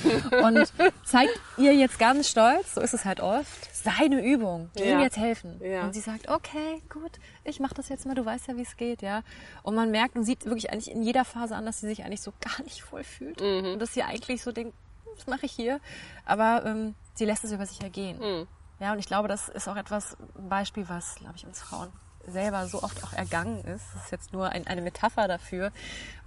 Und 0.45 0.73
zeigt 1.05 1.33
ihr 1.59 1.75
jetzt 1.75 1.99
ganz 1.99 2.29
stolz, 2.29 2.75
so 2.77 2.81
ist 2.81 2.95
es 2.95 3.05
halt 3.05 3.19
oft, 3.21 3.75
seine 3.75 4.25
Übung, 4.25 4.71
die 4.79 4.85
Ja. 4.85 4.93
ihm 4.93 5.01
jetzt 5.01 5.17
helfen. 5.17 5.61
Ja. 5.61 5.83
Und 5.83 5.95
sie 5.95 6.01
sagt, 6.01 6.29
okay, 6.29 6.81
gut, 6.89 7.11
ich 7.43 7.59
mache 7.59 7.75
das 7.75 7.89
jetzt 7.89 8.07
mal, 8.07 8.15
du 8.15 8.25
weißt 8.25 8.47
ja, 8.47 8.57
wie 8.57 8.63
es 8.63 8.77
geht, 8.77 9.03
ja. 9.03 9.25
Und 9.65 9.75
man 9.75 9.91
merkt 9.91 10.15
und 10.15 10.23
sieht 10.23 10.45
wirklich 10.45 10.71
eigentlich 10.73 10.93
in 10.93 11.03
jeder 11.03 11.25
Phase 11.25 11.57
an, 11.57 11.67
dass 11.67 11.81
sie 11.81 11.89
sich 11.89 12.05
eigentlich 12.05 12.21
so 12.21 12.33
gar 12.41 12.63
nicht 12.63 12.93
wohl 12.93 13.03
fühlt. 13.03 13.43
Und 13.43 13.81
dass 13.81 13.95
sie 13.95 14.05
eigentlich 14.05 14.43
so 14.45 14.53
denkt, 14.53 14.75
was 15.17 15.27
mache 15.27 15.47
ich 15.47 15.53
hier? 15.53 15.81
Aber 16.25 16.65
ähm, 16.65 16.95
sie 17.15 17.25
lässt 17.25 17.43
es 17.43 17.51
über 17.51 17.67
sich 17.67 17.81
ergehen. 17.83 18.47
Ja, 18.79 18.93
und 18.93 19.01
ich 19.01 19.07
glaube, 19.07 19.27
das 19.27 19.49
ist 19.49 19.67
auch 19.67 19.77
etwas, 19.77 20.17
ein 20.39 20.49
Beispiel, 20.49 20.89
was, 20.89 21.17
glaube 21.17 21.35
ich, 21.37 21.45
uns 21.45 21.61
Frauen 21.61 21.89
selber 22.27 22.67
so 22.67 22.83
oft 22.83 23.03
auch 23.05 23.13
ergangen 23.13 23.59
ist. 23.65 23.85
Das 23.95 24.05
ist 24.05 24.13
jetzt 24.13 24.33
nur 24.33 24.51
ein, 24.51 24.67
eine 24.67 24.83
Metapher 24.83 25.29
dafür. 25.29 25.73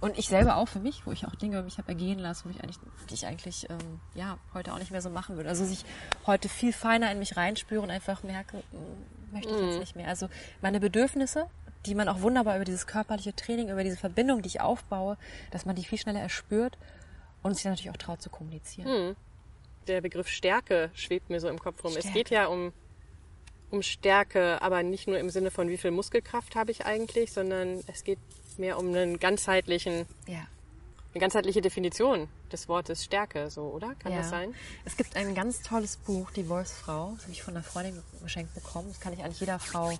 Und 0.00 0.18
ich 0.18 0.28
selber 0.28 0.56
auch 0.56 0.68
für 0.68 0.78
mich, 0.78 1.06
wo 1.06 1.12
ich 1.12 1.26
auch 1.26 1.34
Dinge 1.34 1.56
über 1.56 1.64
mich 1.64 1.78
habe 1.78 1.88
ergehen 1.88 2.18
lassen, 2.18 2.44
wo 2.46 2.50
ich 2.50 2.62
eigentlich, 2.62 2.78
die 3.10 3.14
ich 3.14 3.26
eigentlich 3.26 3.68
ähm, 3.70 4.00
ja, 4.14 4.38
heute 4.54 4.72
auch 4.72 4.78
nicht 4.78 4.90
mehr 4.90 5.02
so 5.02 5.10
machen 5.10 5.36
würde. 5.36 5.48
Also 5.48 5.64
sich 5.64 5.84
heute 6.26 6.48
viel 6.48 6.72
feiner 6.72 7.10
in 7.10 7.18
mich 7.18 7.36
reinspüre 7.36 7.80
und 7.80 7.90
einfach 7.90 8.22
merke, 8.22 8.58
mm, 8.58 9.34
möchte 9.34 9.54
ich 9.54 9.60
jetzt 9.60 9.80
nicht 9.80 9.96
mehr. 9.96 10.08
Also 10.08 10.28
meine 10.60 10.80
Bedürfnisse, 10.80 11.46
die 11.86 11.94
man 11.94 12.08
auch 12.08 12.20
wunderbar 12.20 12.56
über 12.56 12.64
dieses 12.64 12.86
körperliche 12.86 13.34
Training, 13.34 13.70
über 13.70 13.84
diese 13.84 13.96
Verbindung, 13.96 14.42
die 14.42 14.48
ich 14.48 14.60
aufbaue, 14.60 15.16
dass 15.50 15.64
man 15.64 15.76
die 15.76 15.84
viel 15.84 15.98
schneller 15.98 16.20
erspürt 16.20 16.76
und 17.42 17.54
sich 17.54 17.62
dann 17.62 17.72
natürlich 17.72 17.90
auch 17.90 17.96
traut 17.96 18.20
zu 18.22 18.30
kommunizieren. 18.30 18.88
Der 19.86 20.00
Begriff 20.00 20.28
Stärke 20.28 20.90
schwebt 20.94 21.30
mir 21.30 21.40
so 21.40 21.48
im 21.48 21.60
Kopf 21.60 21.84
rum. 21.84 21.92
Es 21.92 22.00
Stärke. 22.00 22.18
geht 22.18 22.30
ja 22.30 22.46
um, 22.46 22.72
um 23.70 23.82
Stärke, 23.82 24.60
aber 24.62 24.82
nicht 24.82 25.06
nur 25.08 25.18
im 25.18 25.30
Sinne 25.30 25.50
von, 25.50 25.68
wie 25.68 25.76
viel 25.76 25.90
Muskelkraft 25.90 26.56
habe 26.56 26.70
ich 26.70 26.86
eigentlich, 26.86 27.32
sondern 27.32 27.82
es 27.86 28.04
geht 28.04 28.18
mehr 28.58 28.78
um 28.78 28.88
einen 28.88 29.18
ganzheitlichen, 29.18 30.06
Ja. 30.26 30.46
eine 31.12 31.20
ganzheitliche 31.20 31.60
Definition 31.60 32.28
des 32.52 32.68
Wortes 32.68 33.04
Stärke, 33.04 33.50
so, 33.50 33.62
oder? 33.62 33.94
Kann 33.98 34.12
ja. 34.12 34.18
das 34.18 34.30
sein? 34.30 34.54
Es 34.84 34.96
gibt 34.96 35.16
ein 35.16 35.34
ganz 35.34 35.62
tolles 35.62 35.96
Buch, 35.96 36.30
Die 36.30 36.44
Voice-Frau. 36.44 37.12
Das 37.14 37.22
habe 37.24 37.32
ich 37.32 37.42
von 37.42 37.54
einer 37.54 37.64
Freundin 37.64 38.02
geschenkt 38.22 38.54
bekommen. 38.54 38.88
Das 38.88 39.00
kann 39.00 39.12
ich 39.12 39.22
eigentlich 39.22 39.40
jeder 39.40 39.58
Frau 39.58 39.90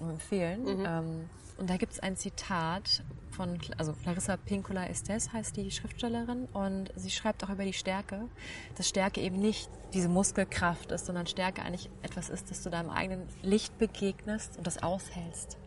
empfehlen. 0.00 0.84
Ähm, 0.86 1.30
und 1.56 1.70
da 1.70 1.76
gibt 1.76 1.92
es 1.92 2.00
ein 2.00 2.16
Zitat 2.16 3.02
von, 3.30 3.58
also 3.78 3.92
Clarissa 3.92 4.36
Pinkola 4.36 4.86
Estes 4.86 5.32
heißt 5.32 5.56
die 5.56 5.70
Schriftstellerin 5.70 6.46
und 6.52 6.92
sie 6.96 7.10
schreibt 7.10 7.44
auch 7.44 7.50
über 7.50 7.64
die 7.64 7.72
Stärke, 7.72 8.28
dass 8.76 8.88
Stärke 8.88 9.20
eben 9.20 9.40
nicht 9.40 9.68
diese 9.92 10.08
Muskelkraft 10.08 10.92
ist, 10.92 11.06
sondern 11.06 11.26
Stärke 11.26 11.62
eigentlich 11.62 11.90
etwas 12.02 12.28
ist, 12.28 12.50
dass 12.50 12.62
du 12.62 12.70
deinem 12.70 12.90
eigenen 12.90 13.28
Licht 13.42 13.76
begegnest 13.78 14.56
und 14.56 14.66
das 14.66 14.82
aushältst. 14.82 15.58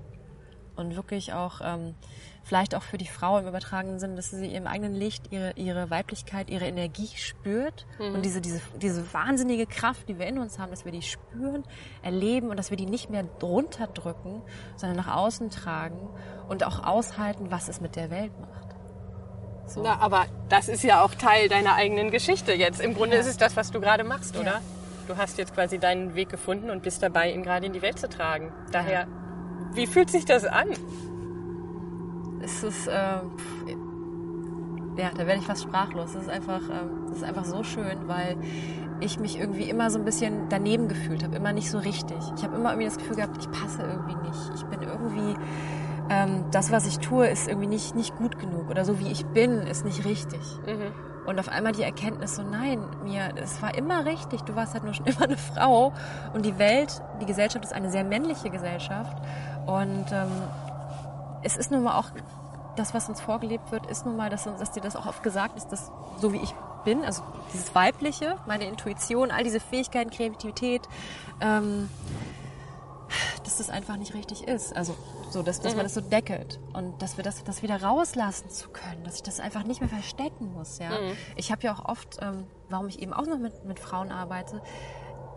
Und 0.78 0.96
wirklich 0.96 1.34
auch 1.34 1.62
ähm, 1.64 1.96
vielleicht 2.44 2.76
auch 2.76 2.84
für 2.84 2.98
die 2.98 3.08
Frau 3.08 3.38
im 3.38 3.48
übertragenen 3.48 4.00
Sinn, 4.00 4.16
dass 4.16 4.30
sie 4.30 4.54
im 4.54 4.68
eigenen 4.68 4.96
Licht 4.96 5.32
ihre, 5.32 5.52
ihre 5.56 5.90
Weiblichkeit, 5.90 6.50
ihre 6.50 6.66
Energie 6.66 7.10
spürt 7.16 7.86
mhm. 8.00 8.16
und 8.16 8.26
diese, 8.26 8.40
diese, 8.40 8.62
diese 8.82 9.14
wahnsinnige 9.14 9.66
Kraft, 9.66 10.08
die 10.08 10.18
wir 10.18 10.28
in 10.28 10.38
uns 10.38 10.58
haben, 10.58 10.72
dass 10.72 10.86
wir 10.86 10.92
die 10.92 11.02
spüren, 11.02 11.64
erleben 12.02 12.50
und 12.50 12.58
dass 12.58 12.70
wir 12.70 12.78
die 12.78 12.86
nicht 12.86 13.10
mehr 13.10 13.24
drunter 13.40 13.88
drücken, 13.88 14.42
sondern 14.78 14.98
nach 14.98 15.14
außen 15.14 15.50
tragen 15.50 16.10
und 16.48 16.64
auch 16.64 16.86
aushalten, 16.86 17.52
was 17.52 17.68
es 17.68 17.82
mit 17.82 17.96
der 17.96 18.10
Welt 18.10 18.32
macht. 18.40 18.68
So. 19.66 19.82
Na, 19.84 20.00
aber 20.00 20.26
das 20.48 20.70
ist 20.70 20.84
ja 20.84 21.04
auch 21.04 21.14
Teil 21.14 21.50
deiner 21.50 21.76
eigenen 21.76 22.10
Geschichte 22.10 22.54
jetzt. 22.54 22.80
Im 22.80 22.94
Grunde 22.94 23.16
ja. 23.16 23.22
ist 23.22 23.28
es 23.28 23.36
das, 23.36 23.58
was 23.58 23.72
du 23.72 23.82
gerade 23.82 24.06
machst, 24.06 24.36
ja. 24.36 24.42
oder? 24.42 24.62
Du 25.08 25.18
hast 25.18 25.38
jetzt 25.38 25.54
quasi 25.54 25.80
deinen 25.80 26.16
Weg 26.16 26.30
gefunden 26.30 26.70
und 26.70 26.84
bist 26.84 27.04
dabei, 27.04 27.32
ihn 27.32 27.44
gerade 27.44 27.66
in 27.66 27.74
die 27.74 27.82
Welt 27.82 28.00
zu 28.00 28.08
tragen. 28.10 28.54
Daher, 28.72 29.02
ja. 29.02 29.08
Wie 29.78 29.88
fühlt 29.88 30.10
sich 30.10 30.26
das 30.26 30.44
an? 30.44 30.68
Es 32.42 32.64
ist, 32.64 32.88
äh, 32.88 32.92
ja, 32.92 33.22
da 35.16 35.20
werde 35.20 35.40
ich 35.40 35.46
fast 35.46 35.64
sprachlos. 35.64 36.16
Es 36.16 36.24
ist 36.24 36.30
einfach, 36.30 36.62
äh, 36.70 37.12
ist 37.12 37.24
einfach 37.24 37.46
so 37.46 37.64
schön, 37.64 38.08
weil 38.08 38.36
ich 39.00 39.20
mich 39.20 39.40
irgendwie 39.40 39.70
immer 39.70 39.92
so 39.92 40.00
ein 40.00 40.06
bisschen 40.06 40.50
daneben 40.50 40.88
gefühlt 40.88 41.24
habe, 41.24 41.36
immer 41.36 41.54
nicht 41.54 41.70
so 41.70 41.78
richtig. 41.78 42.18
Ich 42.36 42.44
habe 42.44 42.56
immer 42.56 42.72
irgendwie 42.72 42.88
das 42.88 42.98
Gefühl 42.98 43.18
gehabt, 43.18 43.38
ich 43.40 43.52
passe 43.52 43.84
irgendwie 43.84 44.16
nicht. 44.28 44.52
Ich 44.56 44.66
bin 44.66 44.82
irgendwie 44.82 45.36
ähm, 46.10 46.46
das, 46.52 46.72
was 46.72 46.88
ich 46.88 47.00
tue, 47.00 47.28
ist 47.28 47.48
irgendwie 47.48 47.68
nicht, 47.68 47.96
nicht 47.96 48.16
gut 48.16 48.40
genug 48.40 48.70
oder 48.70 48.86
so 48.86 49.00
wie 49.00 49.12
ich 49.12 49.26
bin, 49.28 49.62
ist 49.62 49.86
nicht 49.86 50.06
richtig. 50.06 50.42
Mhm. 50.66 50.94
Und 51.28 51.40
auf 51.40 51.50
einmal 51.50 51.74
die 51.74 51.84
Erkenntnis 51.84 52.38
so, 52.38 52.42
nein, 52.42 52.80
mir, 53.04 53.34
es 53.36 53.62
war 53.62 53.78
immer 53.78 54.06
richtig, 54.06 54.44
du 54.44 54.56
warst 54.56 54.74
halt 54.74 54.86
nur 54.86 54.94
schon 54.94 55.06
immer 55.06 55.24
eine 55.24 55.38
Frau 55.38 55.92
und 56.34 56.46
die 56.46 56.58
Welt, 56.58 57.02
die 57.22 57.26
Gesellschaft 57.26 57.66
ist 57.66 57.74
eine 57.74 57.92
sehr 57.92 58.06
männliche 58.06 58.50
Gesellschaft 58.50 59.18
und 59.68 60.06
ähm, 60.12 60.32
es 61.44 61.56
ist 61.56 61.72
nun 61.72 61.84
mal 61.84 61.98
auch 61.98 62.10
das, 62.76 62.94
was 62.94 63.10
uns 63.10 63.22
vorgelebt 63.22 63.72
wird, 63.72 63.86
ist 63.88 64.06
nun 64.06 64.16
mal, 64.16 64.30
dass, 64.30 64.44
dass 64.44 64.72
dir 64.72 64.82
das 64.82 64.96
auch 64.96 65.06
oft 65.06 65.24
gesagt 65.24 65.58
ist, 65.58 65.68
dass 65.70 65.92
so 66.18 66.34
wie 66.34 66.38
ich 66.38 66.54
bin, 66.86 67.04
also 67.04 67.24
dieses 67.54 67.74
Weibliche, 67.76 68.38
meine 68.46 68.66
Intuition, 68.66 69.32
all 69.32 69.44
diese 69.44 69.60
Fähigkeiten, 69.60 70.10
Kreativität, 70.10 70.82
ähm, 71.42 71.90
dass 73.44 73.58
das 73.58 73.70
einfach 73.70 73.98
nicht 73.98 74.14
richtig 74.14 74.48
ist. 74.48 74.76
Also 74.76 74.96
so, 75.30 75.42
dass, 75.42 75.60
dass 75.60 75.74
mhm. 75.74 75.78
man 75.78 75.86
das 75.86 75.94
so 75.94 76.02
deckelt 76.02 76.60
und 76.74 77.02
dass 77.02 77.18
wir 77.18 77.24
das, 77.24 77.44
das 77.44 77.62
wieder 77.64 77.82
rauslassen 77.82 78.50
zu 78.50 78.70
können, 78.70 79.04
dass 79.04 79.16
ich 79.16 79.24
das 79.24 79.40
einfach 79.40 79.64
nicht 79.64 79.82
mehr 79.82 79.90
verstecken 79.90 80.54
muss. 80.54 80.80
Ja, 80.80 80.90
mhm. 80.90 81.14
ich 81.36 81.52
habe 81.52 81.64
ja 81.64 81.74
auch 81.74 81.86
oft, 81.86 82.18
ähm, 82.22 82.46
warum 82.70 82.88
ich 82.88 83.02
eben 83.02 83.14
auch 83.14 83.26
noch 83.26 83.38
mit, 83.38 83.66
mit 83.66 83.80
Frauen 83.80 84.12
arbeite, 84.12 84.62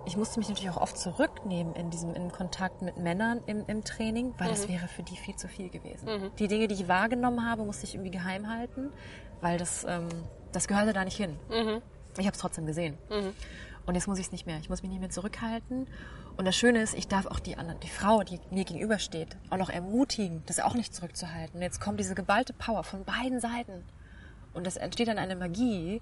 ich 0.07 0.17
musste 0.17 0.39
mich 0.39 0.49
natürlich 0.49 0.71
auch 0.71 0.81
oft 0.81 0.97
zurücknehmen 0.97 1.75
in 1.75 1.91
diesem 1.91 2.15
in 2.15 2.33
Kontakt 2.33 2.83
mit 2.83 2.97
Männern 2.97 3.41
im, 3.47 3.65
im 3.67 3.85
Training, 3.85 4.35
weil 4.39 4.49
mhm. 4.49 4.53
das 4.53 4.69
wäre 4.69 4.89
für 4.89 5.03
die 5.03 5.17
viel 5.17 5.37
zu 5.37 5.49
viel 5.49 5.69
gewesen. 5.69 6.07
Mhm. 6.07 6.31
Die 6.39 6.49
Dinge, 6.49 6.69
die 6.69 6.75
ich 6.75 6.89
wahrgenommen 6.89 7.49
habe, 7.49 7.65
musste 7.65 7.85
ich 7.85 7.95
irgendwie 7.95 8.11
geheim 8.11 8.49
halten, 8.49 8.93
weil 9.41 9.59
das, 9.59 9.85
ähm, 9.85 10.09
das 10.53 10.69
gehörte 10.69 10.93
da 10.93 11.05
nicht 11.05 11.17
hin. 11.17 11.39
Mhm. 11.49 11.83
Ich 12.19 12.27
habe 12.27 12.35
es 12.35 12.39
trotzdem 12.39 12.67
gesehen. 12.67 12.97
Mhm. 13.11 13.33
Und 13.87 13.95
jetzt 13.95 14.07
muss 14.07 14.19
ich 14.19 14.27
es 14.27 14.33
nicht 14.33 14.47
mehr. 14.47 14.59
Ich 14.59 14.69
muss 14.69 14.83
mich 14.83 14.91
nicht 14.91 15.01
mehr 15.01 15.11
zurückhalten. 15.11 15.87
Und 16.37 16.45
das 16.45 16.57
Schöne 16.57 16.81
ist, 16.81 16.95
ich 16.95 17.09
darf 17.09 17.27
auch 17.27 17.41
die, 17.41 17.57
andere, 17.57 17.77
die 17.79 17.89
Frau, 17.89 18.23
die 18.23 18.41
mir 18.51 18.65
gegenübersteht, 18.65 19.37
auch 19.51 19.57
noch 19.57 19.71
ermutigen, 19.71 20.43
das 20.47 20.61
auch 20.61 20.75
nicht 20.75 20.95
zurückzuhalten. 20.95 21.57
Und 21.57 21.63
jetzt 21.63 21.81
kommt 21.81 22.01
diese 22.01 22.15
geballte 22.15 22.53
Power 22.53 22.85
von 22.85 23.05
beiden 23.05 23.41
Seiten. 23.41 23.85
Und 24.53 24.67
es 24.67 24.77
entsteht 24.77 25.09
dann 25.09 25.19
eine 25.19 25.37
Magie. 25.37 26.01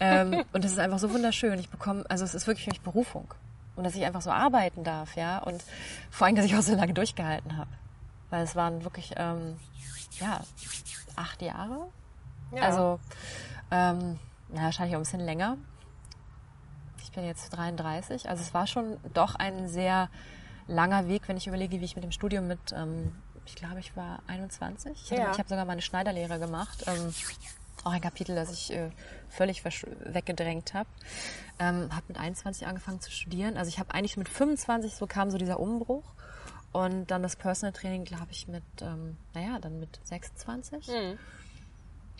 ähm, 0.00 0.44
und 0.52 0.64
das 0.64 0.72
ist 0.72 0.78
einfach 0.78 0.98
so 0.98 1.12
wunderschön. 1.12 1.58
Ich 1.58 1.68
bekomme, 1.68 2.04
also 2.08 2.24
es 2.24 2.34
ist 2.34 2.46
wirklich 2.46 2.64
für 2.64 2.70
mich 2.70 2.80
Berufung. 2.80 3.32
Und 3.76 3.84
dass 3.84 3.94
ich 3.94 4.04
einfach 4.04 4.22
so 4.22 4.30
arbeiten 4.30 4.84
darf, 4.84 5.16
ja. 5.16 5.38
Und 5.38 5.62
vor 6.10 6.26
allem, 6.26 6.36
dass 6.36 6.46
ich 6.46 6.56
auch 6.56 6.62
so 6.62 6.74
lange 6.74 6.94
durchgehalten 6.94 7.56
habe. 7.56 7.70
Weil 8.30 8.42
es 8.44 8.56
waren 8.56 8.84
wirklich, 8.84 9.12
ähm, 9.16 9.56
ja, 10.18 10.40
acht 11.16 11.42
Jahre. 11.42 11.88
Ja. 12.52 12.62
Also, 12.62 12.98
ähm, 13.70 14.18
na, 14.48 14.62
wahrscheinlich 14.62 14.96
auch 14.96 15.00
ein 15.00 15.04
bisschen 15.04 15.20
länger 15.20 15.58
bin 17.16 17.24
jetzt 17.24 17.50
33. 17.50 18.28
Also 18.28 18.42
es 18.42 18.54
war 18.54 18.68
schon 18.68 18.98
doch 19.12 19.34
ein 19.34 19.68
sehr 19.68 20.08
langer 20.68 21.08
Weg, 21.08 21.26
wenn 21.26 21.36
ich 21.36 21.48
überlege, 21.48 21.80
wie 21.80 21.84
ich 21.84 21.96
mit 21.96 22.04
dem 22.04 22.12
Studium 22.12 22.46
mit, 22.46 22.60
ähm, 22.72 23.12
ich 23.44 23.56
glaube, 23.56 23.80
ich 23.80 23.96
war 23.96 24.20
21. 24.28 24.92
Ich, 24.92 25.10
ja. 25.10 25.32
ich 25.32 25.38
habe 25.38 25.48
sogar 25.48 25.64
meine 25.64 25.82
Schneiderlehre 25.82 26.38
gemacht. 26.38 26.84
Ähm, 26.86 27.12
auch 27.86 27.92
ein 27.92 28.00
Kapitel, 28.00 28.34
das 28.34 28.52
ich 28.52 28.72
äh, 28.72 28.90
völlig 29.28 29.64
weggedrängt 29.64 30.74
habe. 30.74 30.88
Ähm, 31.58 31.88
habe 31.94 32.04
mit 32.08 32.18
21 32.18 32.66
angefangen 32.66 33.00
zu 33.00 33.10
studieren. 33.10 33.56
Also 33.56 33.68
ich 33.68 33.78
habe 33.78 33.94
eigentlich 33.94 34.16
mit 34.16 34.28
25, 34.28 34.94
so 34.94 35.06
kam 35.06 35.30
so 35.30 35.38
dieser 35.38 35.60
Umbruch. 35.60 36.04
Und 36.72 37.10
dann 37.10 37.22
das 37.22 37.36
Personal 37.36 37.72
Training, 37.72 38.04
glaube 38.04 38.32
ich, 38.32 38.48
mit, 38.48 38.64
ähm, 38.82 39.16
naja, 39.34 39.58
dann 39.60 39.80
mit 39.80 40.00
26. 40.04 40.88
Mhm. 40.88 41.18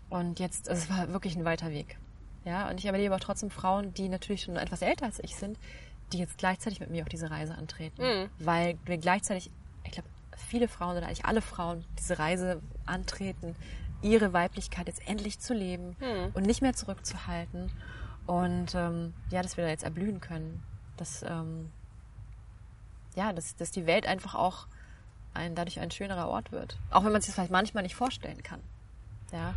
Und 0.09 0.39
jetzt, 0.39 0.69
also 0.71 0.85
es 0.85 0.89
war 0.89 1.13
wirklich 1.13 1.37
ein 1.37 1.45
weiter 1.45 1.71
Weg. 1.71 1.99
Ja, 2.45 2.71
und 2.71 2.79
ich 2.79 2.87
erlebe 2.87 3.15
auch 3.15 3.21
trotzdem 3.21 3.51
Frauen, 3.51 3.93
die 3.93 4.09
natürlich 4.09 4.45
schon 4.45 4.57
etwas 4.57 4.81
älter 4.81 5.07
als 5.07 5.19
ich 5.19 5.35
sind, 5.35 5.59
die 6.13 6.19
jetzt 6.19 6.39
gleichzeitig 6.39 6.79
mit 6.79 6.91
mir 6.91 7.03
auf 7.03 7.09
diese 7.09 7.31
Reise 7.31 7.57
antreten. 7.57 8.03
Mhm. 8.03 8.31
Weil 8.39 8.79
wir 8.87 8.99
gleichzeitig, 8.99 9.51
ich 9.85 9.91
glaube, 9.91 10.09
viele 10.49 10.69
Frauen 10.69 10.97
oder 10.97 11.07
eigentlich 11.07 11.25
alle 11.25 11.43
Frauen 11.43 11.85
diese 11.99 12.19
Reise 12.19 12.63
antreten, 12.87 13.57
ihre 14.03 14.33
Weiblichkeit 14.33 14.87
jetzt 14.87 15.07
endlich 15.09 15.39
zu 15.41 15.55
leben 15.55 15.97
mhm. 16.01 16.33
und 16.35 16.45
nicht 16.45 16.63
mehr 16.63 16.75
zurückzuhalten. 16.75 17.71
Und 18.27 18.75
ähm, 18.75 19.15
ja, 19.31 19.43
dass 19.43 19.57
wir 19.57 19.65
da 19.65 19.71
jetzt 19.71 19.85
erblühen 19.85 20.21
können. 20.21 20.63
Dass, 20.97 21.23
ähm, 21.23 21.71
ja, 23.15 23.33
dass, 23.33 23.57
dass 23.57 23.71
die 23.71 23.87
Welt 23.87 24.07
einfach 24.07 24.35
auch 24.35 24.67
ein, 25.35 25.55
dadurch 25.55 25.81
ein 25.81 25.91
schönerer 25.91 26.29
Ort 26.29 26.53
wird. 26.53 26.79
Auch 26.91 27.05
wenn 27.05 27.13
man 27.13 27.21
sich 27.21 27.29
das 27.29 27.35
vielleicht 27.35 27.53
manchmal 27.53 27.83
nicht 27.83 27.95
vorstellen 27.95 28.43
kann. 28.43 28.61
Ja. 29.33 29.55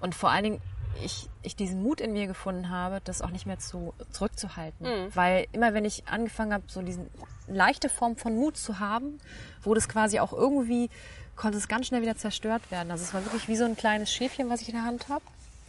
Und 0.00 0.14
vor 0.14 0.30
allen 0.30 0.44
Dingen 0.44 0.62
ich, 1.02 1.28
ich 1.42 1.56
diesen 1.56 1.82
Mut 1.82 2.00
in 2.00 2.12
mir 2.12 2.26
gefunden 2.26 2.68
habe, 2.68 3.00
das 3.02 3.22
auch 3.22 3.30
nicht 3.30 3.46
mehr 3.46 3.58
zu, 3.58 3.94
zurückzuhalten. 4.10 4.86
Mhm. 4.86 5.16
Weil 5.16 5.46
immer 5.52 5.74
wenn 5.74 5.84
ich 5.84 6.06
angefangen 6.06 6.52
habe, 6.52 6.64
so 6.66 6.82
diese 6.82 7.06
leichte 7.46 7.88
Form 7.88 8.16
von 8.16 8.36
Mut 8.36 8.56
zu 8.56 8.78
haben, 8.78 9.18
wurde 9.62 9.78
es 9.78 9.88
quasi 9.88 10.20
auch 10.20 10.32
irgendwie, 10.32 10.90
konnte 11.36 11.58
es 11.58 11.68
ganz 11.68 11.86
schnell 11.86 12.02
wieder 12.02 12.16
zerstört 12.16 12.70
werden. 12.70 12.90
Also 12.90 13.04
es 13.04 13.14
war 13.14 13.24
wirklich 13.24 13.48
wie 13.48 13.56
so 13.56 13.64
ein 13.64 13.76
kleines 13.76 14.12
Schäfchen, 14.12 14.50
was 14.50 14.60
ich 14.60 14.68
in 14.68 14.74
der 14.74 14.84
Hand 14.84 15.08
hab, 15.08 15.22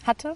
hatte, 0.06 0.36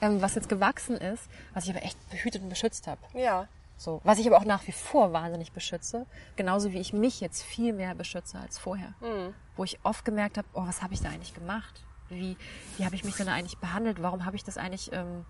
ähm, 0.00 0.20
was 0.20 0.34
jetzt 0.34 0.48
gewachsen 0.48 0.96
ist, 0.96 1.22
was 1.52 1.64
ich 1.64 1.70
aber 1.70 1.82
echt 1.82 1.98
behütet 2.10 2.42
und 2.42 2.48
beschützt 2.48 2.86
habe. 2.86 3.00
Ja. 3.14 3.48
So, 3.76 4.00
was 4.04 4.18
ich 4.18 4.26
aber 4.26 4.38
auch 4.38 4.44
nach 4.44 4.66
wie 4.66 4.72
vor 4.72 5.12
wahnsinnig 5.12 5.52
beschütze, 5.52 6.06
genauso 6.36 6.72
wie 6.72 6.78
ich 6.78 6.92
mich 6.92 7.20
jetzt 7.20 7.42
viel 7.42 7.72
mehr 7.72 7.94
beschütze 7.94 8.38
als 8.38 8.58
vorher. 8.58 8.94
Mhm. 9.00 9.34
Wo 9.56 9.64
ich 9.64 9.78
oft 9.82 10.04
gemerkt 10.04 10.38
habe, 10.38 10.48
oh, 10.54 10.66
was 10.66 10.82
habe 10.82 10.94
ich 10.94 11.00
da 11.00 11.08
eigentlich 11.08 11.34
gemacht? 11.34 11.82
Wie, 12.08 12.36
wie 12.76 12.84
habe 12.84 12.94
ich 12.94 13.04
mich 13.04 13.16
denn 13.16 13.28
eigentlich 13.28 13.58
behandelt? 13.58 14.00
Warum 14.00 14.24
habe 14.24 14.36
ich 14.36 14.44
das 14.44 14.58
eigentlich, 14.58 14.92
ähm, 14.92 15.24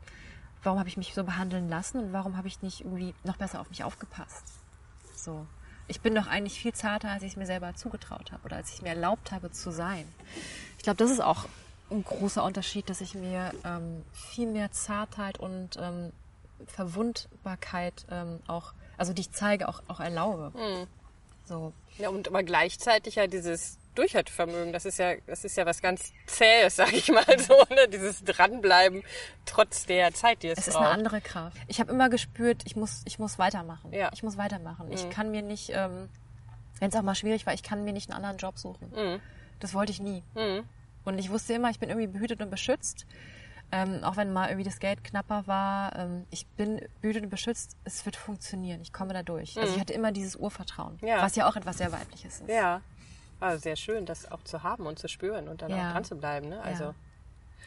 warum 0.62 0.78
habe 0.78 0.88
ich 0.88 0.96
mich 0.96 1.14
so 1.14 1.24
behandeln 1.24 1.68
lassen 1.68 1.98
und 1.98 2.12
warum 2.12 2.36
habe 2.36 2.48
ich 2.48 2.60
nicht 2.62 2.82
irgendwie 2.82 3.14
noch 3.24 3.36
besser 3.36 3.60
auf 3.60 3.70
mich 3.70 3.84
aufgepasst? 3.84 4.44
So. 5.16 5.46
Ich 5.86 6.00
bin 6.00 6.14
doch 6.14 6.26
eigentlich 6.26 6.58
viel 6.58 6.72
zarter, 6.72 7.10
als 7.10 7.22
ich 7.22 7.32
es 7.32 7.36
mir 7.36 7.46
selber 7.46 7.74
zugetraut 7.74 8.32
habe 8.32 8.42
oder 8.44 8.56
als 8.56 8.72
ich 8.72 8.82
mir 8.82 8.90
erlaubt 8.90 9.32
habe 9.32 9.50
zu 9.50 9.70
sein. 9.70 10.06
Ich 10.78 10.84
glaube, 10.84 10.96
das 10.96 11.10
ist 11.10 11.20
auch 11.20 11.46
ein 11.90 12.02
großer 12.02 12.42
Unterschied, 12.42 12.88
dass 12.88 13.00
ich 13.00 13.14
mir 13.14 13.52
ähm, 13.64 14.02
viel 14.12 14.46
mehr 14.46 14.72
Zartheit 14.72 15.38
und 15.38 15.76
ähm, 15.80 16.12
Verwundbarkeit 16.66 18.06
ähm, 18.10 18.40
auch, 18.46 18.72
also 18.96 19.12
die 19.12 19.22
ich 19.22 19.32
zeige, 19.32 19.68
auch, 19.68 19.82
auch 19.88 20.00
erlaube. 20.00 20.52
Mhm. 20.54 20.86
So. 21.44 21.72
Ja, 21.98 22.08
und 22.08 22.28
aber 22.28 22.42
gleichzeitig 22.42 23.16
ja 23.16 23.26
dieses 23.26 23.78
Durchhaltevermögen, 23.94 24.72
das 24.72 24.84
ist 24.84 24.98
ja, 24.98 25.14
das 25.26 25.44
ist 25.44 25.56
ja 25.56 25.66
was 25.66 25.80
ganz 25.80 26.12
Zähes, 26.26 26.76
sag 26.76 26.92
ich 26.92 27.10
mal 27.10 27.24
so, 27.38 27.54
ne? 27.70 27.88
dieses 27.88 28.24
Dranbleiben 28.24 29.02
trotz 29.44 29.86
der 29.86 30.12
Zeit, 30.14 30.42
die 30.42 30.48
es, 30.48 30.58
es 30.58 30.64
braucht. 30.64 30.68
Es 30.68 30.74
ist 30.74 30.76
eine 30.76 30.88
andere 30.88 31.20
Kraft. 31.20 31.56
Ich 31.68 31.80
habe 31.80 31.90
immer 31.92 32.08
gespürt, 32.08 32.62
ich 32.64 32.76
muss, 32.76 33.02
ich 33.04 33.18
muss 33.18 33.38
weitermachen. 33.38 33.92
Ja. 33.92 34.10
Ich 34.12 34.22
muss 34.22 34.36
weitermachen. 34.36 34.86
Mhm. 34.86 34.92
Ich 34.92 35.10
kann 35.10 35.30
mir 35.30 35.42
nicht, 35.42 35.70
ähm, 35.70 36.08
wenn 36.80 36.88
es 36.88 36.96
auch 36.96 37.02
mal 37.02 37.14
schwierig 37.14 37.46
war, 37.46 37.54
ich 37.54 37.62
kann 37.62 37.84
mir 37.84 37.92
nicht 37.92 38.10
einen 38.10 38.16
anderen 38.16 38.38
Job 38.38 38.58
suchen. 38.58 38.90
Mhm. 38.94 39.20
Das 39.60 39.74
wollte 39.74 39.92
ich 39.92 40.00
nie. 40.00 40.22
Mhm. 40.34 40.64
Und 41.04 41.18
ich 41.18 41.30
wusste 41.30 41.54
immer, 41.54 41.70
ich 41.70 41.78
bin 41.78 41.88
irgendwie 41.88 42.08
behütet 42.08 42.40
und 42.40 42.50
beschützt. 42.50 43.06
Ähm, 43.72 44.04
auch 44.04 44.16
wenn 44.16 44.32
mal 44.32 44.48
irgendwie 44.48 44.68
das 44.68 44.78
Geld 44.78 45.02
knapper 45.02 45.46
war, 45.46 45.96
ähm, 45.98 46.26
ich 46.30 46.46
bin 46.46 46.80
behütet 47.00 47.24
und 47.24 47.30
beschützt, 47.30 47.76
es 47.84 48.04
wird 48.04 48.14
funktionieren, 48.14 48.80
ich 48.82 48.92
komme 48.92 49.12
da 49.12 49.22
durch. 49.22 49.56
Also 49.56 49.68
mhm. 49.68 49.74
ich 49.74 49.80
hatte 49.80 49.92
immer 49.94 50.12
dieses 50.12 50.36
Urvertrauen, 50.36 50.98
ja. 51.02 51.22
was 51.22 51.34
ja 51.34 51.48
auch 51.48 51.56
etwas 51.56 51.78
sehr 51.78 51.90
Weibliches 51.90 52.40
ist. 52.40 52.48
Ja, 52.48 52.82
also 53.44 53.62
sehr 53.62 53.76
schön, 53.76 54.06
das 54.06 54.30
auch 54.30 54.42
zu 54.44 54.62
haben 54.62 54.86
und 54.86 54.98
zu 54.98 55.08
spüren 55.08 55.48
und 55.48 55.62
dann 55.62 55.70
ja. 55.70 55.88
auch 55.88 55.92
dran 55.92 56.04
zu 56.04 56.16
bleiben. 56.16 56.48
Ne? 56.48 56.60
Also 56.62 56.84
ja. 56.84 56.94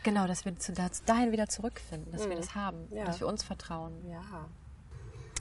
Genau, 0.03 0.27
dass 0.27 0.45
wir 0.45 0.55
zu, 0.57 0.73
dahin 1.05 1.31
wieder 1.31 1.47
zurückfinden, 1.47 2.11
dass 2.11 2.25
mhm. 2.25 2.29
wir 2.29 2.37
das 2.37 2.55
haben, 2.55 2.87
ja. 2.91 3.05
dass 3.05 3.19
wir 3.19 3.27
uns 3.27 3.43
vertrauen. 3.43 3.93
Ja. 4.09 4.21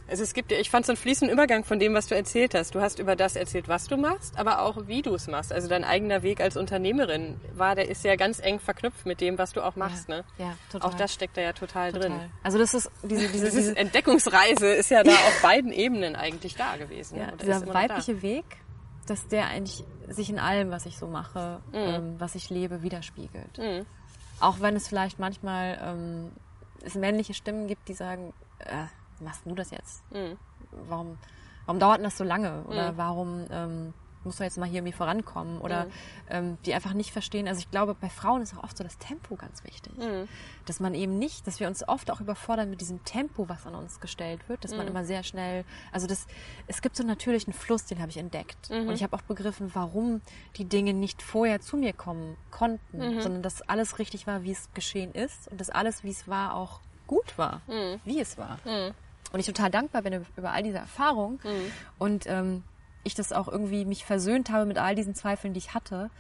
Also 0.09 0.23
es 0.23 0.35
gibt 0.35 0.53
ja, 0.53 0.59
ich 0.59 0.71
fand 0.71 0.87
so 0.87 0.93
einen 0.93 0.97
fließenden 0.97 1.33
Übergang 1.33 1.65
von 1.65 1.81
dem, 1.81 1.93
was 1.95 2.07
du 2.07 2.15
erzählt 2.15 2.55
hast. 2.55 2.75
Du 2.75 2.81
hast 2.81 2.99
über 3.01 3.17
das 3.17 3.35
erzählt, 3.35 3.69
was 3.69 3.89
du 3.89 3.97
machst, 3.97 4.39
aber 4.39 4.63
auch 4.63 4.87
wie 4.87 5.03
du 5.03 5.15
es 5.15 5.27
machst. 5.27 5.53
Also 5.53 5.69
dein 5.69 5.83
eigener 5.83 6.23
Weg 6.23 6.41
als 6.41 6.57
Unternehmerin 6.57 7.41
war, 7.55 7.75
der 7.75 7.89
ist 7.89 8.05
ja 8.05 8.15
ganz 8.15 8.39
eng 8.39 8.61
verknüpft 8.61 9.05
mit 9.05 9.21
dem, 9.21 9.37
was 9.37 9.53
du 9.53 9.63
auch 9.63 9.75
machst. 9.75 10.09
Ja, 10.09 10.17
ne? 10.17 10.25
ja 10.39 10.57
total. 10.71 10.91
Auch 10.91 10.95
das 10.95 11.13
steckt 11.13 11.37
da 11.37 11.41
ja 11.41 11.53
total, 11.53 11.93
total. 11.93 12.11
drin. 12.11 12.21
Also 12.45 12.59
das 12.59 12.75
ist 12.75 12.91
diese, 13.03 13.29
diese, 13.33 13.51
diese 13.51 13.77
Entdeckungsreise 13.77 14.69
ist 14.69 14.91
ja 14.91 15.03
da 15.03 15.11
auf 15.13 15.43
beiden 15.43 15.73
Ebenen 15.73 16.15
eigentlich 16.15 16.55
da 16.55 16.77
gewesen. 16.77 17.19
Ja, 17.19 17.33
dieser 17.33 17.67
weibliche 17.73 18.23
Weg 18.23 18.45
dass 19.07 19.27
der 19.29 19.47
eigentlich 19.49 19.85
sich 20.09 20.31
in 20.31 20.39
allem, 20.39 20.71
was 20.71 20.87
ich 20.87 20.99
so 20.99 21.07
mache, 21.07 21.61
ähm, 21.97 22.15
was 22.21 22.35
ich 22.35 22.51
lebe, 22.51 22.83
widerspiegelt. 22.83 23.59
Auch 24.41 24.61
wenn 24.61 24.77
es 24.77 24.89
vielleicht 24.89 25.19
manchmal 25.19 25.79
ähm, 25.83 26.33
es 26.83 26.95
männliche 26.95 27.35
Stimmen 27.35 27.67
gibt, 27.67 27.89
die 27.89 27.95
sagen, 27.95 28.33
äh, 28.59 28.85
machst 29.23 29.43
du 29.47 29.55
das 29.55 29.71
jetzt? 29.71 30.03
Warum, 30.89 31.19
warum 31.67 31.81
dauert 31.81 31.99
denn 31.99 32.05
das 32.05 32.19
so 32.19 32.25
lange? 32.25 32.63
Oder 32.65 32.97
warum 32.97 33.47
ähm, 33.51 33.95
musst 34.27 34.41
du 34.41 34.45
jetzt 34.45 34.59
mal 34.59 34.67
hier 34.67 34.81
irgendwie 34.81 34.93
vorankommen? 34.97 35.59
Oder 35.61 35.87
ähm, 36.29 36.59
die 36.67 36.75
einfach 36.75 36.93
nicht 36.93 37.13
verstehen. 37.13 37.49
Also 37.49 37.61
ich 37.61 37.71
glaube, 37.71 37.95
bei 37.95 38.09
Frauen 38.11 38.43
ist 38.43 38.55
auch 38.57 38.65
oft 38.65 38.77
so 38.77 38.85
das 38.85 38.99
Tempo 38.99 39.37
ganz 39.37 39.65
wichtig. 39.65 39.93
Dass 40.67 40.81
man 40.81 40.95
eben 40.95 41.19
nicht, 41.19 41.47
dass 41.47 41.61
wir 41.61 41.69
uns 41.69 41.87
oft 41.89 42.11
auch 42.11 42.21
überfordern 42.21 42.69
mit 42.69 42.81
diesem 42.81 43.03
Tempo, 43.05 43.49
was 43.49 43.67
an 43.67 43.75
uns 43.75 44.01
gestellt 44.01 44.49
wird, 44.49 44.65
dass 44.65 44.73
man 44.73 44.87
immer 44.89 45.05
sehr 45.05 45.23
schnell, 45.23 45.65
also 45.93 46.07
das, 46.07 46.27
es 46.67 46.83
gibt 46.83 46.97
so 46.97 47.03
einen 47.03 47.11
natürlichen 47.11 47.53
Fluss, 47.53 47.85
den 47.87 48.01
habe 48.01 48.11
ich 48.11 48.17
entdeckt. 48.19 48.69
Und 48.89 48.95
ich 48.95 49.03
habe 49.03 49.17
auch 49.17 49.23
begriffen, 49.23 49.71
warum 49.75 50.21
die 50.57 50.65
Dinge 50.65 50.93
nicht 50.93 51.23
vorher 51.23 51.61
zu 51.61 51.77
mir 51.77 51.93
kommen 51.93 52.37
konnten, 52.51 52.99
sondern 53.23 53.43
dass 53.43 53.63
alles 53.63 53.99
richtig 53.99 54.27
war, 54.27 54.43
wie 54.43 54.53
es 54.53 54.69
geschehen 54.75 55.13
ist 55.13 55.49
und 55.49 55.61
dass 55.61 55.71
alles, 55.71 56.03
wie 56.05 56.11
es 56.11 56.27
war, 56.29 56.55
auch 56.55 56.81
gut 57.07 57.39
war, 57.39 57.61
wie 58.05 58.21
es 58.21 58.37
war. 58.37 58.59
Und 59.33 59.41
ich 59.41 59.47
total 59.47 59.71
dankbar 59.71 60.03
bin 60.03 60.25
über 60.37 60.53
all 60.53 60.63
diese 60.63 60.79
Erfahrungen 60.79 61.39
und 61.99 62.27
ähm, 62.27 62.65
ich 63.07 63.15
das 63.15 63.33
auch 63.33 63.49
irgendwie 63.49 63.85
mich 63.85 64.05
versöhnt 64.05 64.51
habe 64.51 64.67
mit 64.67 64.79
all 64.79 64.95
diesen 64.95 65.15
Zweifeln, 65.15 65.55
die 65.55 65.59
ich 65.59 65.75
hatte. 65.75 66.11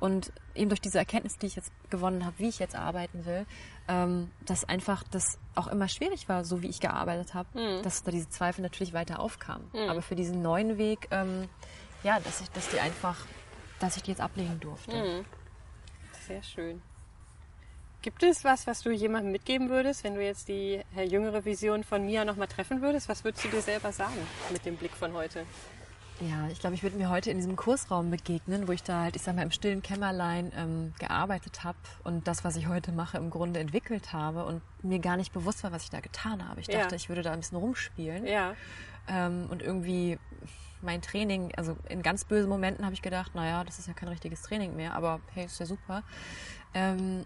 Und 0.00 0.32
eben 0.56 0.68
durch 0.68 0.80
diese 0.80 0.98
Erkenntnis, 0.98 1.38
die 1.38 1.46
ich 1.46 1.54
jetzt 1.54 1.70
gewonnen 1.88 2.24
habe, 2.26 2.36
wie 2.38 2.48
ich 2.48 2.58
jetzt 2.58 2.74
arbeiten 2.74 3.24
will, 3.24 3.46
ähm, 3.86 4.30
dass 4.44 4.64
einfach 4.64 5.04
das 5.04 5.38
auch 5.54 5.68
immer 5.68 5.86
schwierig 5.86 6.28
war, 6.28 6.44
so 6.44 6.60
wie 6.60 6.66
ich 6.68 6.80
gearbeitet 6.80 7.34
habe, 7.34 7.48
dass 7.82 8.02
da 8.02 8.10
diese 8.10 8.28
Zweifel 8.28 8.62
natürlich 8.62 8.92
weiter 8.94 9.20
aufkamen. 9.20 9.70
Aber 9.88 10.02
für 10.02 10.16
diesen 10.16 10.42
neuen 10.42 10.76
Weg, 10.76 11.06
ähm, 11.12 11.48
ja, 12.02 12.18
dass 12.18 12.40
ich, 12.40 12.50
dass 12.50 12.68
die 12.70 12.80
einfach, 12.80 13.16
dass 13.78 13.96
ich 13.96 14.02
die 14.02 14.10
jetzt 14.10 14.20
ablegen 14.20 14.58
durfte. 14.58 15.24
Sehr 16.26 16.42
schön. 16.42 16.82
Gibt 18.02 18.24
es 18.24 18.42
was, 18.42 18.66
was 18.66 18.82
du 18.82 18.90
jemandem 18.90 19.30
mitgeben 19.30 19.68
würdest, 19.70 20.02
wenn 20.02 20.16
du 20.16 20.24
jetzt 20.24 20.48
die 20.48 20.80
äh, 20.96 21.04
jüngere 21.04 21.44
Vision 21.44 21.84
von 21.84 22.04
Mia 22.04 22.24
nochmal 22.24 22.48
treffen 22.48 22.82
würdest? 22.82 23.08
Was 23.08 23.22
würdest 23.22 23.44
du 23.44 23.48
dir 23.50 23.60
selber 23.60 23.92
sagen 23.92 24.16
mit 24.50 24.66
dem 24.66 24.76
Blick 24.76 24.90
von 24.90 25.12
heute? 25.12 25.46
Ja, 26.28 26.48
ich 26.52 26.60
glaube, 26.60 26.74
ich 26.76 26.82
würde 26.84 26.96
mir 26.96 27.10
heute 27.10 27.30
in 27.30 27.38
diesem 27.38 27.56
Kursraum 27.56 28.10
begegnen, 28.10 28.68
wo 28.68 28.72
ich 28.72 28.82
da 28.84 29.02
halt, 29.02 29.16
ich 29.16 29.22
sag 29.22 29.34
mal, 29.34 29.42
im 29.42 29.50
stillen 29.50 29.82
Kämmerlein 29.82 30.52
ähm, 30.56 30.92
gearbeitet 30.98 31.64
habe 31.64 31.78
und 32.04 32.28
das, 32.28 32.44
was 32.44 32.54
ich 32.54 32.68
heute 32.68 32.92
mache, 32.92 33.16
im 33.16 33.28
Grunde 33.28 33.58
entwickelt 33.58 34.12
habe 34.12 34.44
und 34.44 34.62
mir 34.82 35.00
gar 35.00 35.16
nicht 35.16 35.32
bewusst 35.32 35.64
war, 35.64 35.72
was 35.72 35.82
ich 35.82 35.90
da 35.90 35.98
getan 36.00 36.48
habe. 36.48 36.60
Ich 36.60 36.68
Ja. 36.68 36.80
dachte, 36.82 36.94
ich 36.94 37.08
würde 37.08 37.22
da 37.22 37.32
ein 37.32 37.40
bisschen 37.40 37.58
rumspielen 37.58 38.24
Ja. 38.26 38.54
ähm, 39.08 39.48
und 39.50 39.62
irgendwie 39.62 40.16
mein 40.80 41.02
Training, 41.02 41.52
also 41.56 41.76
in 41.88 42.02
ganz 42.02 42.24
bösen 42.24 42.48
Momenten 42.48 42.84
habe 42.84 42.94
ich 42.94 43.02
gedacht, 43.02 43.34
naja, 43.34 43.64
das 43.64 43.80
ist 43.80 43.88
ja 43.88 43.94
kein 43.94 44.08
richtiges 44.08 44.42
Training 44.42 44.76
mehr, 44.76 44.94
aber 44.94 45.20
hey, 45.32 45.46
ist 45.46 45.58
ja 45.58 45.66
super. 45.66 46.04
Ähm, 46.74 47.24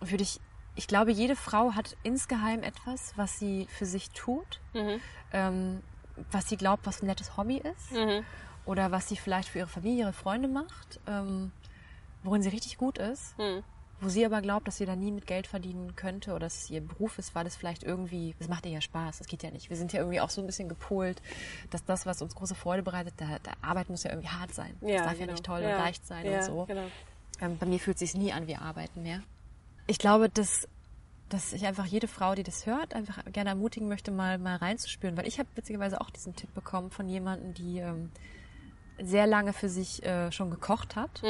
würde 0.00 0.22
ich, 0.22 0.40
ich 0.76 0.86
glaube, 0.86 1.10
jede 1.10 1.34
Frau 1.34 1.72
hat 1.74 1.96
insgeheim 2.04 2.62
etwas, 2.62 3.14
was 3.16 3.36
sie 3.38 3.66
für 3.68 3.86
sich 3.86 4.10
tut, 4.10 4.60
ähm, 5.32 5.82
was 6.30 6.48
sie 6.48 6.56
glaubt, 6.56 6.86
was 6.86 7.02
ein 7.02 7.06
nettes 7.06 7.36
Hobby 7.36 7.58
ist 7.58 7.92
oder 8.64 8.90
was 8.90 9.08
sie 9.08 9.16
vielleicht 9.16 9.48
für 9.48 9.58
ihre 9.60 9.68
Familie, 9.68 10.04
ihre 10.04 10.12
Freunde 10.12 10.48
macht, 10.48 11.00
ähm, 11.06 11.52
worin 12.22 12.42
sie 12.42 12.48
richtig 12.50 12.78
gut 12.78 12.98
ist, 12.98 13.34
wo 14.00 14.08
sie 14.08 14.24
aber 14.24 14.40
glaubt, 14.42 14.68
dass 14.68 14.76
sie 14.76 14.86
da 14.86 14.94
nie 14.94 15.10
mit 15.10 15.26
Geld 15.26 15.46
verdienen 15.46 15.96
könnte 15.96 16.30
oder 16.30 16.40
dass 16.40 16.56
es 16.64 16.70
ihr 16.70 16.80
Beruf 16.80 17.18
ist, 17.18 17.34
weil 17.34 17.46
es 17.46 17.56
vielleicht 17.56 17.82
irgendwie, 17.82 18.34
das 18.38 18.46
macht 18.48 18.64
ihr 18.66 18.72
ja 18.72 18.80
Spaß, 18.80 19.18
das 19.18 19.26
geht 19.26 19.42
ja 19.42 19.50
nicht. 19.50 19.70
Wir 19.70 19.76
sind 19.76 19.92
ja 19.92 20.00
irgendwie 20.00 20.20
auch 20.20 20.30
so 20.30 20.40
ein 20.40 20.46
bisschen 20.46 20.68
gepolt, 20.68 21.20
dass 21.70 21.84
das, 21.84 22.06
was 22.06 22.22
uns 22.22 22.34
große 22.34 22.54
Freude 22.54 22.82
bereitet, 22.82 23.14
da, 23.16 23.38
da 23.42 23.52
Arbeit 23.60 23.88
muss 23.90 24.04
ja 24.04 24.10
irgendwie 24.10 24.28
hart 24.28 24.54
sein. 24.54 24.76
Ja, 24.82 24.98
das 24.98 25.02
darf 25.04 25.12
ja 25.14 25.18
genau. 25.20 25.32
nicht 25.32 25.44
toll 25.44 25.62
Ja. 25.62 25.70
und 25.76 25.82
leicht 25.82 26.06
sein 26.06 26.26
Ja, 26.26 26.38
und 26.38 26.44
so. 26.44 26.64
genau. 26.66 26.86
Ähm, 27.40 27.56
bei 27.58 27.66
mir 27.66 27.78
fühlt 27.80 27.96
es 27.96 28.00
sich 28.00 28.14
nie 28.14 28.32
an 28.32 28.46
wie 28.46 28.56
Arbeiten 28.56 29.02
mehr. 29.02 29.20
Ich 29.88 29.98
glaube, 29.98 30.28
dass, 30.28 30.68
dass 31.28 31.52
ich 31.52 31.66
einfach 31.66 31.84
jede 31.84 32.08
Frau, 32.08 32.34
die 32.34 32.42
das 32.42 32.66
hört, 32.66 32.94
einfach 32.94 33.24
gerne 33.32 33.50
ermutigen 33.50 33.88
möchte, 33.88 34.10
mal, 34.10 34.38
mal 34.38 34.56
reinzuspüren. 34.56 35.16
Weil 35.16 35.26
ich 35.26 35.38
habe 35.38 35.48
witzigerweise 35.54 36.00
auch 36.00 36.10
diesen 36.10 36.34
Tipp 36.34 36.52
bekommen 36.54 36.90
von 36.90 37.08
jemandem, 37.08 37.54
die 37.54 37.78
ähm, 37.78 38.10
sehr 39.00 39.26
lange 39.26 39.52
für 39.52 39.68
sich 39.68 40.02
äh, 40.04 40.32
schon 40.32 40.50
gekocht 40.50 40.96
hat 40.96 41.22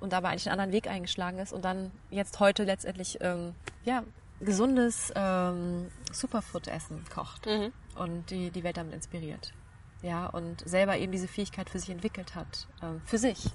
und 0.00 0.14
aber 0.14 0.28
eigentlich 0.28 0.46
einen 0.46 0.60
anderen 0.60 0.72
Weg 0.72 0.88
eingeschlagen 0.88 1.38
ist 1.38 1.52
und 1.52 1.64
dann 1.64 1.90
jetzt 2.10 2.38
heute 2.38 2.64
letztendlich 2.64 3.18
ähm, 3.20 3.54
ja, 3.84 4.04
gesundes 4.40 5.12
ähm, 5.16 5.88
Superfood-Essen 6.12 7.04
kocht 7.12 7.46
und 7.98 8.30
die, 8.30 8.50
die 8.50 8.62
Welt 8.62 8.76
damit 8.76 8.94
inspiriert. 8.94 9.52
Ja, 10.02 10.26
und 10.26 10.60
selber 10.68 10.98
eben 10.98 11.10
diese 11.10 11.26
Fähigkeit 11.26 11.70
für 11.70 11.78
sich 11.78 11.88
entwickelt 11.90 12.34
hat. 12.34 12.68
Ähm, 12.82 13.00
für 13.06 13.18
sich. 13.18 13.46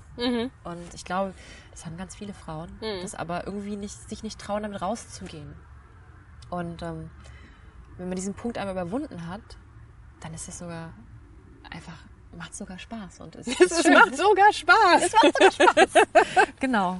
Und 0.64 0.94
ich 0.96 1.06
glaube, 1.06 1.34
das 1.70 1.86
haben 1.86 1.96
ganz 1.98 2.16
viele 2.16 2.34
Frauen, 2.34 2.72
das 3.04 3.14
aber 3.16 3.46
irgendwie 3.46 3.78
nicht, 3.78 4.10
sich 4.10 4.24
nicht 4.24 4.40
trauen, 4.40 4.64
damit 4.64 4.82
rauszugehen. 4.82 5.54
Und 6.52 6.84
ähm, 6.84 7.10
wenn 7.98 8.08
man 8.10 8.16
diesen 8.16 8.36
Punkt 8.36 8.58
einmal 8.60 8.76
überwunden 8.76 9.28
hat, 9.28 9.42
dann 10.20 10.34
ist 10.34 10.48
es 10.48 10.60
sogar 10.60 10.94
einfach, 11.70 11.98
macht 12.38 12.56
sogar 12.56 12.78
Spaß. 12.78 13.22
Und 13.22 13.36
es, 13.36 13.48
Es 13.60 13.82
schön. 13.82 13.94
macht 13.94 14.16
sogar 14.16 14.54
Spaß. 14.54 15.12
Genau. 16.60 17.00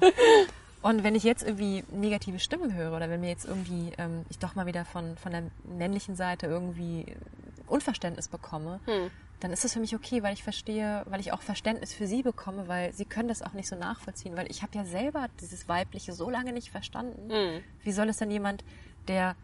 Und 0.82 1.04
wenn 1.04 1.14
ich 1.14 1.24
jetzt 1.24 1.44
irgendwie 1.44 1.84
negative 1.92 2.40
Stimmen 2.40 2.74
höre 2.74 2.96
oder 2.96 3.08
wenn 3.10 3.22
mir 3.22 3.30
jetzt 3.30 3.46
irgendwie 3.46 3.92
ähm, 4.00 4.26
ich 4.30 4.40
doch 4.40 4.56
mal 4.56 4.66
wieder 4.66 4.84
von, 4.86 5.16
von 5.18 5.32
der 5.32 5.44
männlichen 5.64 6.16
Seite 6.16 6.48
irgendwie 6.48 7.06
Unverständnis 7.68 8.28
bekomme, 8.28 8.80
dann 9.40 9.52
ist 9.54 9.64
das 9.64 9.74
für 9.74 9.80
mich 9.80 9.96
okay, 9.96 10.24
weil 10.24 10.34
ich 10.34 10.44
verstehe, 10.44 11.04
weil 11.06 11.20
ich 11.20 11.32
auch 11.34 11.42
Verständnis 11.42 11.94
für 11.94 12.08
sie 12.08 12.24
bekomme, 12.24 12.68
weil 12.68 12.94
sie 12.94 13.06
können 13.06 13.28
das 13.28 13.42
auch 13.44 13.54
nicht 13.54 13.68
so 13.68 13.76
nachvollziehen, 13.76 14.36
weil 14.36 14.50
ich 14.50 14.62
habe 14.64 14.76
ja 14.78 14.84
selber 14.84 15.28
dieses 15.40 15.68
Weibliche 15.70 16.14
so 16.14 16.30
lange 16.30 16.52
nicht 16.54 16.70
verstanden. 16.72 17.30
Wie 17.84 17.92
soll 17.92 18.10
es 18.10 18.18
denn 18.18 18.32
jemand, 18.32 18.64
der 19.08 19.36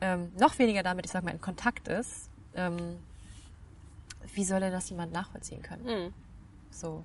ähm, 0.00 0.32
noch 0.38 0.58
weniger 0.58 0.82
damit, 0.82 1.06
ich 1.06 1.12
sag 1.12 1.24
mal, 1.24 1.32
in 1.32 1.40
Kontakt 1.40 1.88
ist, 1.88 2.30
ähm, 2.54 2.98
wie 4.34 4.44
soll 4.44 4.62
er 4.62 4.70
das 4.70 4.90
jemand 4.90 5.12
nachvollziehen 5.12 5.62
können? 5.62 5.86
So. 6.70 7.04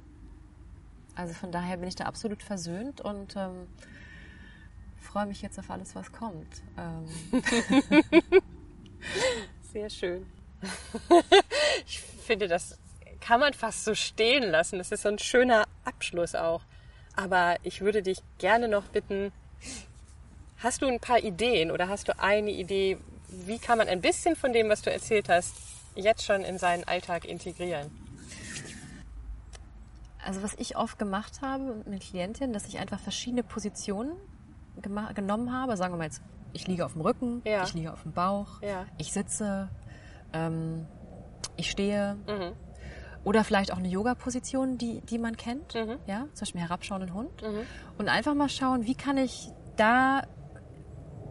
Also 1.15 1.33
von 1.33 1.51
daher 1.51 1.77
bin 1.77 1.87
ich 1.87 1.95
da 1.95 2.05
absolut 2.05 2.43
versöhnt 2.43 3.01
und 3.01 3.35
ähm, 3.35 3.67
freue 4.99 5.25
mich 5.25 5.41
jetzt 5.41 5.57
auf 5.59 5.69
alles, 5.69 5.95
was 5.95 6.11
kommt. 6.11 6.61
Ähm, 6.77 7.05
Sehr 9.71 9.89
schön. 9.89 10.25
ich 11.85 11.99
finde, 11.99 12.47
das 12.47 12.77
kann 13.21 13.39
man 13.39 13.53
fast 13.53 13.85
so 13.85 13.95
stehen 13.95 14.43
lassen. 14.43 14.77
Das 14.77 14.91
ist 14.91 15.03
so 15.03 15.09
ein 15.09 15.19
schöner 15.19 15.65
Abschluss 15.83 16.35
auch. 16.35 16.61
Aber 17.15 17.55
ich 17.63 17.81
würde 17.81 18.03
dich 18.03 18.19
gerne 18.37 18.67
noch 18.67 18.83
bitten, 18.85 19.31
hast 20.65 20.81
du 20.81 20.87
ein 20.87 20.99
paar 20.99 21.19
Ideen 21.19 21.71
oder 21.71 21.87
hast 21.87 22.07
du 22.09 22.19
eine 22.19 22.51
Idee, 22.51 22.97
wie 23.29 23.59
kann 23.59 23.77
man 23.77 23.87
ein 23.87 24.01
bisschen 24.01 24.35
von 24.35 24.51
dem, 24.53 24.67
was 24.69 24.81
du 24.81 24.91
erzählt 24.91 25.29
hast, 25.29 25.55
jetzt 25.95 26.23
schon 26.25 26.41
in 26.41 26.57
seinen 26.57 26.83
Alltag 26.85 27.25
integrieren? 27.25 27.89
also 30.25 30.41
was 30.41 30.55
ich 30.55 30.75
oft 30.75 30.97
gemacht 30.97 31.41
habe 31.43 31.83
mit 31.85 32.01
Klientinnen, 32.01 32.51
dass 32.51 32.65
ich 32.67 32.79
einfach 32.79 32.99
verschiedene 32.99 33.43
Positionen 33.43 34.13
genommen 35.13 35.53
habe. 35.53 35.77
Sagen 35.77 35.93
wir 35.93 35.97
mal 35.99 36.05
jetzt, 36.05 36.21
ich 36.53 36.67
liege 36.67 36.83
auf 36.83 36.93
dem 36.93 37.01
Rücken, 37.01 37.43
Ja. 37.45 37.63
ich 37.63 37.75
liege 37.75 37.93
auf 37.93 38.01
dem 38.01 38.11
Bauch, 38.11 38.59
Ja. 38.63 38.87
ich 38.97 39.13
sitze, 39.13 39.69
ähm, 40.33 40.87
ich 41.57 41.69
stehe. 41.69 42.15
Mhm. 42.27 42.53
Oder 43.23 43.43
vielleicht 43.43 43.71
auch 43.71 43.77
eine 43.77 43.87
Yoga-Position, 43.87 44.79
die, 44.79 45.01
die 45.01 45.19
man 45.19 45.37
kennt. 45.37 45.75
Mhm. 45.75 45.97
Ja, 46.07 46.21
zum 46.33 46.39
Beispiel 46.39 46.61
herabschauenden 46.61 47.13
Hund. 47.13 47.43
Und 47.99 48.09
einfach 48.09 48.33
mal 48.33 48.49
schauen, 48.49 48.85
wie 48.87 48.95
kann 48.95 49.17
ich 49.17 49.49
da 49.77 50.23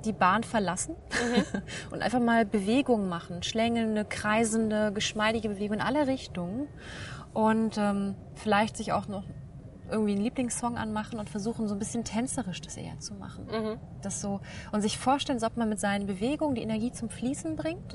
die 0.05 0.13
Bahn 0.13 0.43
verlassen 0.45 0.95
Mhm. 1.11 1.45
und 1.91 2.03
einfach 2.03 2.21
mal 2.21 2.45
Bewegungen 2.45 3.09
machen, 3.09 3.43
schlängelnde, 3.43 4.05
kreisende, 4.05 4.93
geschmeidige 4.93 5.49
Bewegungen 5.49 5.81
in 5.81 5.87
alle 5.87 6.07
Richtungen 6.07 6.69
und 7.33 7.77
ähm, 7.79 8.15
vielleicht 8.35 8.77
sich 8.77 8.93
auch 8.93 9.09
noch 9.09 9.25
irgendwie 9.91 10.13
einen 10.13 10.23
Lieblingssong 10.23 10.79
anmachen 10.79 11.19
und 11.19 11.29
versuchen 11.29 11.69
so 11.69 11.75
ein 11.75 11.79
bisschen 11.79 12.05
tänzerisch 12.05 12.61
das 12.63 12.77
eher 12.77 12.99
zu 13.01 13.15
machen. 13.15 13.47
Das 14.03 14.21
so 14.21 14.41
und 14.73 14.81
sich 14.81 14.97
vorstellen, 14.99 15.37
als 15.37 15.45
ob 15.45 15.57
man 15.57 15.69
mit 15.69 15.79
seinen 15.79 16.07
Bewegungen 16.07 16.55
die 16.55 16.63
Energie 16.63 16.91
zum 16.93 17.11
Fließen 17.11 17.55
bringt 17.57 17.93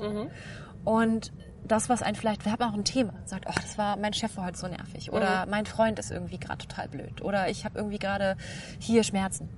und 0.84 1.32
das, 1.66 1.88
was 1.88 2.02
einen 2.02 2.16
vielleicht, 2.16 2.44
wir 2.46 2.52
haben 2.52 2.62
auch 2.62 2.72
ein 2.74 2.84
Thema, 2.84 3.12
sagt, 3.26 3.44
oh, 3.48 3.52
das 3.54 3.76
war, 3.76 3.96
mein 3.96 4.12
Chef 4.14 4.36
war 4.36 4.46
heute 4.46 4.58
so 4.58 4.66
nervig 4.68 5.12
oder 5.12 5.46
mein 5.50 5.66
Freund 5.66 5.98
ist 5.98 6.10
irgendwie 6.10 6.38
gerade 6.38 6.66
total 6.66 6.88
blöd 6.88 7.22
oder 7.22 7.48
ich 7.50 7.64
habe 7.64 7.78
irgendwie 7.78 7.98
gerade 7.98 8.36
hier 8.78 9.02
Schmerzen. 9.02 9.48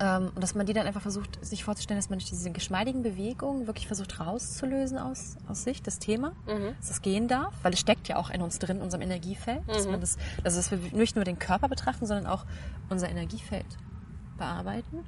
Ähm, 0.00 0.32
und 0.34 0.42
dass 0.42 0.54
man 0.54 0.66
die 0.66 0.72
dann 0.72 0.86
einfach 0.86 1.02
versucht, 1.02 1.44
sich 1.44 1.62
vorzustellen, 1.64 1.98
dass 1.98 2.10
man 2.10 2.18
durch 2.18 2.28
diese 2.28 2.50
geschmeidigen 2.50 3.02
Bewegungen 3.02 3.66
wirklich 3.66 3.86
versucht 3.86 4.18
rauszulösen 4.18 4.98
aus, 4.98 5.36
aus 5.48 5.62
sich, 5.64 5.82
das 5.82 5.98
Thema, 6.00 6.32
dass 6.80 6.90
es 6.90 7.02
gehen 7.02 7.28
darf, 7.28 7.54
weil 7.62 7.72
es 7.72 7.80
steckt 7.80 8.08
ja 8.08 8.16
auch 8.16 8.30
in 8.30 8.42
uns 8.42 8.58
drin, 8.58 8.78
in 8.78 8.82
unserem 8.82 9.02
Energiefeld, 9.02 9.62
dass 9.68 9.86
man 9.92 10.00
das, 10.00 10.16
also 10.42 10.56
dass 10.56 10.70
wir 10.70 10.78
nicht 10.92 11.14
nur 11.14 11.24
den 11.24 11.38
Körper 11.38 11.68
betrachten, 11.68 12.06
sondern 12.06 12.26
auch 12.26 12.44
unser 12.88 13.08
Energiefeld 13.08 13.66
bearbeiten. 14.36 15.04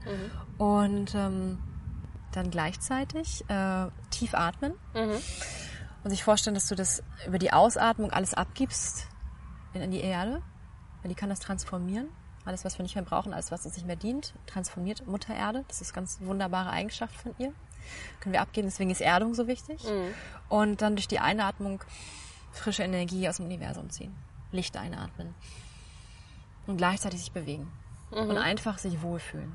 Und 0.59 1.15
ähm, 1.17 1.59
dann 2.33 2.51
gleichzeitig 2.51 3.45
äh, 3.49 3.87
tief 4.11 4.35
atmen. 4.35 4.75
Und 6.05 6.11
sich 6.11 6.23
vorstellen, 6.23 6.55
dass 6.55 6.69
du 6.69 6.77
das 6.77 7.03
über 7.27 7.39
die 7.39 7.53
Ausatmung 7.53 8.13
alles 8.13 8.35
abgibst, 8.35 9.09
in 9.75 9.91
die 9.91 10.01
Erde, 10.01 10.41
weil 11.03 11.09
die 11.09 11.15
kann 11.17 11.29
das 11.29 11.41
transformieren. 11.41 12.09
Alles, 12.47 12.65
was 12.65 12.79
wir 12.79 12.85
nicht 12.85 12.95
mehr 12.95 13.05
brauchen, 13.05 13.35
alles, 13.35 13.51
was 13.51 13.67
uns 13.67 13.77
nicht 13.77 13.87
mehr 13.87 13.97
dient, 13.97 14.33
transformiert 14.47 15.07
Mutter 15.07 15.35
Erde. 15.35 15.65
Das 15.69 15.81
ist 15.81 15.93
ganz 15.93 16.19
wunderbare 16.21 16.71
Eigenschaft 16.71 17.15
von 17.15 17.35
ihr. 17.39 17.53
Können 18.21 18.33
wir 18.33 18.41
abgeben, 18.41 18.69
deswegen 18.69 18.91
ist 18.91 19.01
Erdung 19.01 19.35
so 19.35 19.47
wichtig. 19.47 19.85
Und 20.49 20.81
dann 20.81 20.97
durch 20.97 21.09
die 21.09 21.19
Einatmung 21.19 21.83
frische 22.53 22.85
Energie 22.85 23.29
aus 23.29 23.37
dem 23.37 23.47
Universum 23.47 23.91
ziehen. 23.91 24.15
Licht 24.53 24.77
einatmen. 24.77 25.35
Und 26.67 26.79
gleichzeitig 26.79 27.21
sich 27.21 27.33
bewegen. 27.33 27.71
Und 28.11 28.39
einfach 28.39 28.79
sich 28.79 29.03
wohlfühlen. 29.03 29.55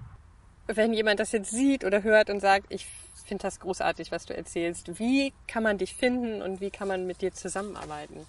Wenn 0.68 0.94
jemand 0.94 1.20
das 1.20 1.32
jetzt 1.32 1.52
sieht 1.52 1.84
oder 1.84 2.04
hört 2.04 2.30
und 2.30 2.40
sagt, 2.40 2.68
ich 2.70 2.86
finde 3.26 3.44
das 3.44 3.60
großartig, 3.60 4.12
was 4.12 4.26
du 4.26 4.36
erzählst, 4.36 5.00
wie 5.00 5.34
kann 5.48 5.64
man 5.64 5.78
dich 5.78 5.96
finden 5.96 6.42
und 6.42 6.62
wie 6.62 6.70
kann 6.70 6.88
man 6.88 7.08
mit 7.08 7.22
dir 7.22 7.34
zusammenarbeiten? 7.34 8.26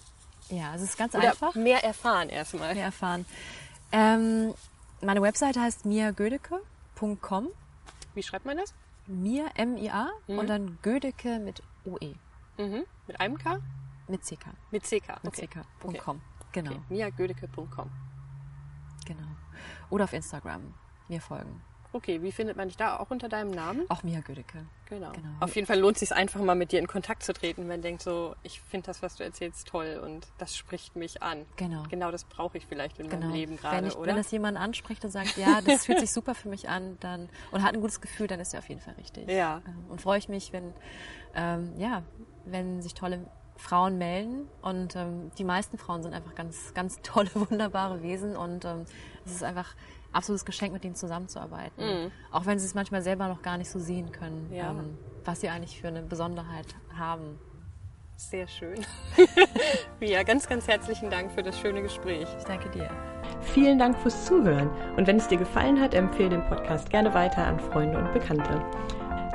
Ja, 0.49 0.75
es 0.75 0.81
ist 0.81 0.97
ganz 0.97 1.15
Oder 1.15 1.29
einfach. 1.29 1.55
mehr 1.55 1.83
erfahren 1.83 2.29
erstmal. 2.29 2.73
mehr 2.73 2.85
erfahren. 2.85 3.25
Ähm, 3.93 4.53
meine 5.01 5.21
Webseite 5.21 5.61
heißt 5.61 5.85
miagödeke.com. 5.85 7.47
Wie 8.15 8.23
schreibt 8.23 8.45
man 8.45 8.57
das? 8.57 8.73
Mir, 9.07 9.51
M-I-A, 9.55 10.09
und 10.27 10.47
dann 10.47 10.77
Gödeke 10.81 11.37
mit 11.39 11.61
OE. 11.85 12.15
Mhm. 12.57 12.83
Mit 13.07 13.19
einem 13.19 13.37
K? 13.37 13.59
Mit 14.07 14.23
CK. 14.23 14.47
Mit 14.71 14.83
CK. 14.83 15.23
Mit 15.23 15.27
Okay. 15.37 15.47
CK.com. 15.47 16.21
Genau, 16.51 16.71
Okay. 16.71 16.81
miagödeke.com. 16.89 17.89
genau. 19.05 19.27
Oder 19.89 20.05
auf 20.05 20.13
Instagram 20.13 20.73
mir 21.07 21.21
folgen. 21.21 21.61
Okay, 21.93 22.21
wie 22.23 22.31
findet 22.31 22.57
man 22.57 22.67
dich 22.67 22.75
da? 22.77 22.97
Auch 22.97 23.11
unter 23.11 23.29
deinem 23.29 23.51
Namen? 23.51 23.85
Auch 23.89 24.03
Mia 24.03 24.19
Gödeke. 24.21 24.65
Genau. 24.89 25.11
Genau. 25.11 25.27
Auf 25.39 25.55
jeden 25.55 25.67
Fall 25.67 25.79
lohnt 25.79 25.95
es 25.95 25.99
sich 26.01 26.11
einfach 26.13 26.41
mal 26.41 26.55
mit 26.55 26.71
dir 26.71 26.79
in 26.79 26.87
Kontakt 26.87 27.23
zu 27.23 27.33
treten, 27.33 27.61
wenn 27.61 27.67
man 27.67 27.81
denkt 27.81 28.01
so, 28.01 28.35
ich 28.43 28.59
finde 28.61 28.87
das, 28.87 29.01
was 29.01 29.15
du 29.15 29.23
erzählst, 29.23 29.67
toll 29.67 30.01
und 30.03 30.27
das 30.39 30.55
spricht 30.57 30.95
mich 30.95 31.21
an. 31.23 31.45
Genau. 31.55 31.83
Genau 31.89 32.11
das 32.11 32.23
brauche 32.25 32.57
ich 32.57 32.65
vielleicht 32.65 32.99
in 32.99 33.09
Genau. 33.09 33.27
meinem 33.27 33.33
Leben 33.35 33.57
gerade, 33.57 33.95
oder? 33.95 34.07
wenn 34.07 34.15
das 34.15 34.29
jemand 34.31 34.57
anspricht 34.57 35.05
und 35.05 35.11
sagt, 35.11 35.37
ja, 35.37 35.61
das 35.61 35.85
fühlt 35.85 35.99
sich 35.99 36.11
super 36.11 36.35
für 36.35 36.49
mich 36.49 36.67
an, 36.67 36.97
dann 36.99 37.29
und 37.51 37.63
hat 37.63 37.73
ein 37.75 37.81
gutes 37.81 38.01
Gefühl, 38.01 38.27
dann 38.27 38.39
ist 38.39 38.53
er 38.53 38.59
auf 38.59 38.69
jeden 38.69 38.81
Fall 38.81 38.95
richtig. 38.95 39.29
Ja. 39.29 39.61
Ähm, 39.65 39.85
Und 39.89 40.01
freue 40.01 40.17
ich 40.17 40.29
mich, 40.29 40.51
wenn 40.51 40.73
ähm, 41.35 41.73
ja, 41.77 42.03
wenn 42.45 42.81
sich 42.81 42.93
tolle 42.93 43.25
Frauen 43.55 43.97
melden 43.99 44.47
und 44.61 44.95
ähm, 44.95 45.31
die 45.37 45.43
meisten 45.43 45.77
Frauen 45.77 46.01
sind 46.03 46.13
einfach 46.13 46.33
ganz, 46.35 46.73
ganz 46.73 46.99
tolle, 47.03 47.29
wunderbare 47.35 48.01
Wesen 48.01 48.35
und 48.35 48.65
ähm, 48.65 48.85
es 49.25 49.33
ist 49.35 49.43
einfach 49.43 49.75
ein 49.75 50.02
absolutes 50.13 50.45
Geschenk, 50.45 50.73
mit 50.73 50.83
denen 50.83 50.95
zusammenzuarbeiten. 50.95 52.11
Auch 52.31 52.45
wenn 52.45 52.59
sie 52.59 52.65
es 52.65 52.73
manchmal 52.75 53.01
selber 53.01 53.27
noch 53.27 53.41
gar 53.41 53.57
nicht 53.57 53.69
so 53.69 53.79
sehen 53.79 54.11
können, 54.11 54.47
Mhm. 54.49 54.55
Ja. 54.55 54.69
ähm, 54.71 54.97
was 55.25 55.41
sie 55.41 55.49
eigentlich 55.49 55.79
für 55.81 55.87
eine 55.87 56.01
Besonderheit 56.01 56.67
haben. 56.97 57.39
Sehr 58.15 58.47
schön. 58.47 58.79
ja, 59.99 60.23
ganz, 60.23 60.47
ganz 60.47 60.67
herzlichen 60.67 61.09
Dank 61.09 61.31
für 61.31 61.41
das 61.43 61.59
schöne 61.59 61.81
Gespräch. 61.81 62.27
Ich 62.37 62.43
danke 62.43 62.69
dir. 62.69 62.89
Vielen 63.41 63.79
Dank 63.79 63.97
fürs 63.97 64.25
Zuhören 64.25 64.69
und 64.95 65.07
wenn 65.07 65.17
es 65.17 65.27
dir 65.27 65.37
gefallen 65.37 65.79
hat, 65.81 65.93
empfehle 65.93 66.29
den 66.29 66.45
Podcast 66.45 66.89
gerne 66.89 67.13
weiter 67.13 67.45
an 67.45 67.59
Freunde 67.59 67.97
und 67.97 68.13
Bekannte. 68.13 68.61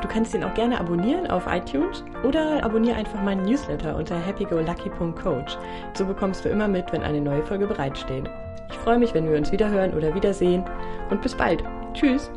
Du 0.00 0.06
kannst 0.06 0.32
ihn 0.32 0.44
auch 0.44 0.54
gerne 0.54 0.78
abonnieren 0.78 1.26
auf 1.28 1.46
iTunes 1.48 2.04
oder 2.22 2.62
abonniere 2.64 2.96
einfach 2.96 3.20
meinen 3.20 3.44
Newsletter 3.44 3.96
unter 3.96 4.24
happygolucky.coach. 4.24 5.58
So 5.94 6.06
bekommst 6.06 6.44
du 6.44 6.48
immer 6.48 6.68
mit, 6.68 6.92
wenn 6.92 7.02
eine 7.02 7.20
neue 7.20 7.44
Folge 7.44 7.66
bereitsteht. 7.66 8.30
Ich 8.70 8.76
freue 8.78 8.98
mich, 8.98 9.14
wenn 9.14 9.30
wir 9.30 9.36
uns 9.36 9.52
wiederhören 9.52 9.94
oder 9.94 10.14
wiedersehen 10.14 10.64
und 11.10 11.22
bis 11.22 11.34
bald. 11.34 11.62
Tschüss! 11.94 12.30